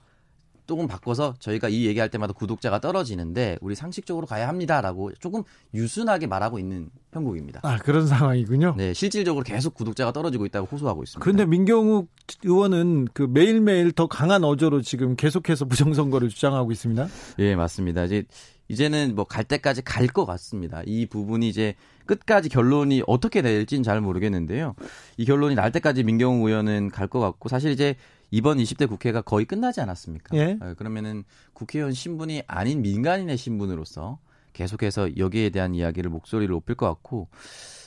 조금 0.68 0.88
바꿔서 0.88 1.34
저희가 1.40 1.70
이 1.70 1.86
얘기할 1.86 2.10
때마다 2.10 2.34
구독자가 2.34 2.80
떨어지는데 2.80 3.58
우리 3.62 3.76
상식적으로 3.76 4.26
가야 4.26 4.48
합니다라고 4.48 5.14
조금 5.20 5.44
유순하게 5.74 6.28
말하고 6.28 6.60
있는 6.60 6.90
형국입니다. 7.14 7.62
아 7.64 7.78
그런 7.78 8.08
상황이군요. 8.08 8.76
네, 8.78 8.94
실질적으로 8.94 9.44
계속 9.44 9.74
구독자가 9.76 10.12
떨어지고 10.12 10.46
있다고 10.46 10.68
호소하고 10.72 11.04
있습니다. 11.04 11.24
그런데 11.24 11.46
민경욱 11.46 12.10
의원은 12.44 13.08
그 13.14 13.24
매일매일 13.30 13.92
더 13.92 14.08
강한 14.08 14.44
어조로 14.44 14.82
지금 14.82 15.16
계속해서 15.16 15.66
부정선거를 15.66 16.30
주장하고 16.30 16.72
있습니다. 16.72 17.08
예, 17.40 17.56
맞습니다. 17.56 18.04
이제 18.06 18.24
이제는 18.68 19.14
뭐 19.14 19.26
갈 19.26 19.44
때까지 19.44 19.84
갈 19.84 20.08
것 20.08 20.26
같습니다. 20.26 20.82
이 20.88 21.06
부분이 21.06 21.48
이제 21.48 21.76
끝까지 22.08 22.50
결론이 22.50 23.04
어떻게 23.06 23.42
될지는 23.44 23.84
잘 23.84 24.02
모르겠는데요. 24.02 24.74
이 25.18 25.26
결론이 25.26 25.54
날 25.56 25.72
때까지 25.72 26.04
민경욱 26.04 26.48
의원은 26.48 26.90
갈 26.90 27.08
것 27.08 27.20
같고 27.20 27.48
사실 27.50 27.72
이제 27.72 27.96
이번 28.32 28.58
20대 28.58 28.88
국회가 28.88 29.22
거의 29.22 29.46
끝나지 29.46 29.82
않았습니까? 29.82 30.38
예? 30.38 30.58
어, 30.62 30.74
그러면은 30.78 31.24
국회의원 31.54 31.94
신분이 31.94 32.44
아닌 32.48 32.82
민간인의 32.82 33.38
신분으로서 33.38 34.20
계속해서 34.54 35.18
여기에 35.18 35.50
대한 35.50 35.76
이야기를 35.76 36.10
목소리를 36.10 36.52
높일 36.52 36.76
것 36.76 36.88
같고 36.88 37.28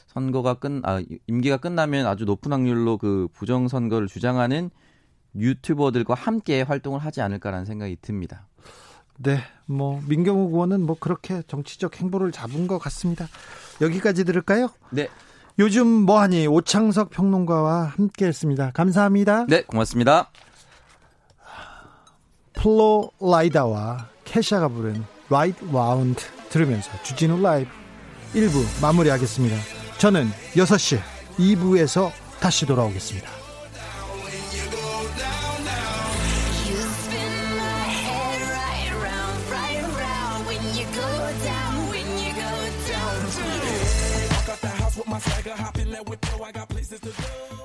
선거가 0.07 0.55
끝, 0.55 0.81
아, 0.85 1.03
임기가 1.27 1.59
끝나면 1.59 2.07
아주 2.07 2.25
높은 2.25 2.53
확률로 2.53 2.99
그 2.99 3.29
부정 3.33 3.69
선거를 3.69 4.09
주장하는 4.09 4.71
유튜버들과 5.37 6.15
함께 6.15 6.63
활동을 6.63 7.01
하지 7.01 7.21
않을까라는 7.21 7.65
생각이 7.67 7.99
듭니다. 8.01 8.47
네, 9.19 9.41
뭐 9.67 10.01
민경욱 10.07 10.53
의원은 10.53 10.83
뭐 10.83 10.97
그렇게 10.99 11.43
정치적 11.47 12.01
행보를 12.01 12.33
잡은 12.33 12.67
것 12.67 12.79
같습니다. 12.79 13.27
여기까지 13.81 14.25
들을까요? 14.25 14.71
네. 14.91 15.09
요즘 15.59 15.87
뭐하니 15.89 16.47
오창석 16.47 17.11
평론가와 17.11 17.93
함께했습니다. 17.97 18.71
감사합니다. 18.73 19.47
네, 19.47 19.63
고맙습니다. 19.63 20.31
Flo 22.55 23.06
Rida와 23.06 24.09
Kesha가 24.25 24.69
부른 24.69 25.05
Right 25.31 25.65
Round 25.73 26.23
들으면서 26.49 26.91
주진우 27.03 27.41
라이브 27.43 27.71
1부 28.35 28.83
마무리하겠습니다. 28.83 29.57
저는 29.99 30.29
6시 30.55 31.01
2부에서 31.39 32.11
다시 32.41 32.67
돌아오겠습니다. 32.67 33.38
That 45.99 46.09
I 46.45 46.53
got 46.53 46.69
places 46.69 47.01
to 47.01 47.09
go. 47.09 47.58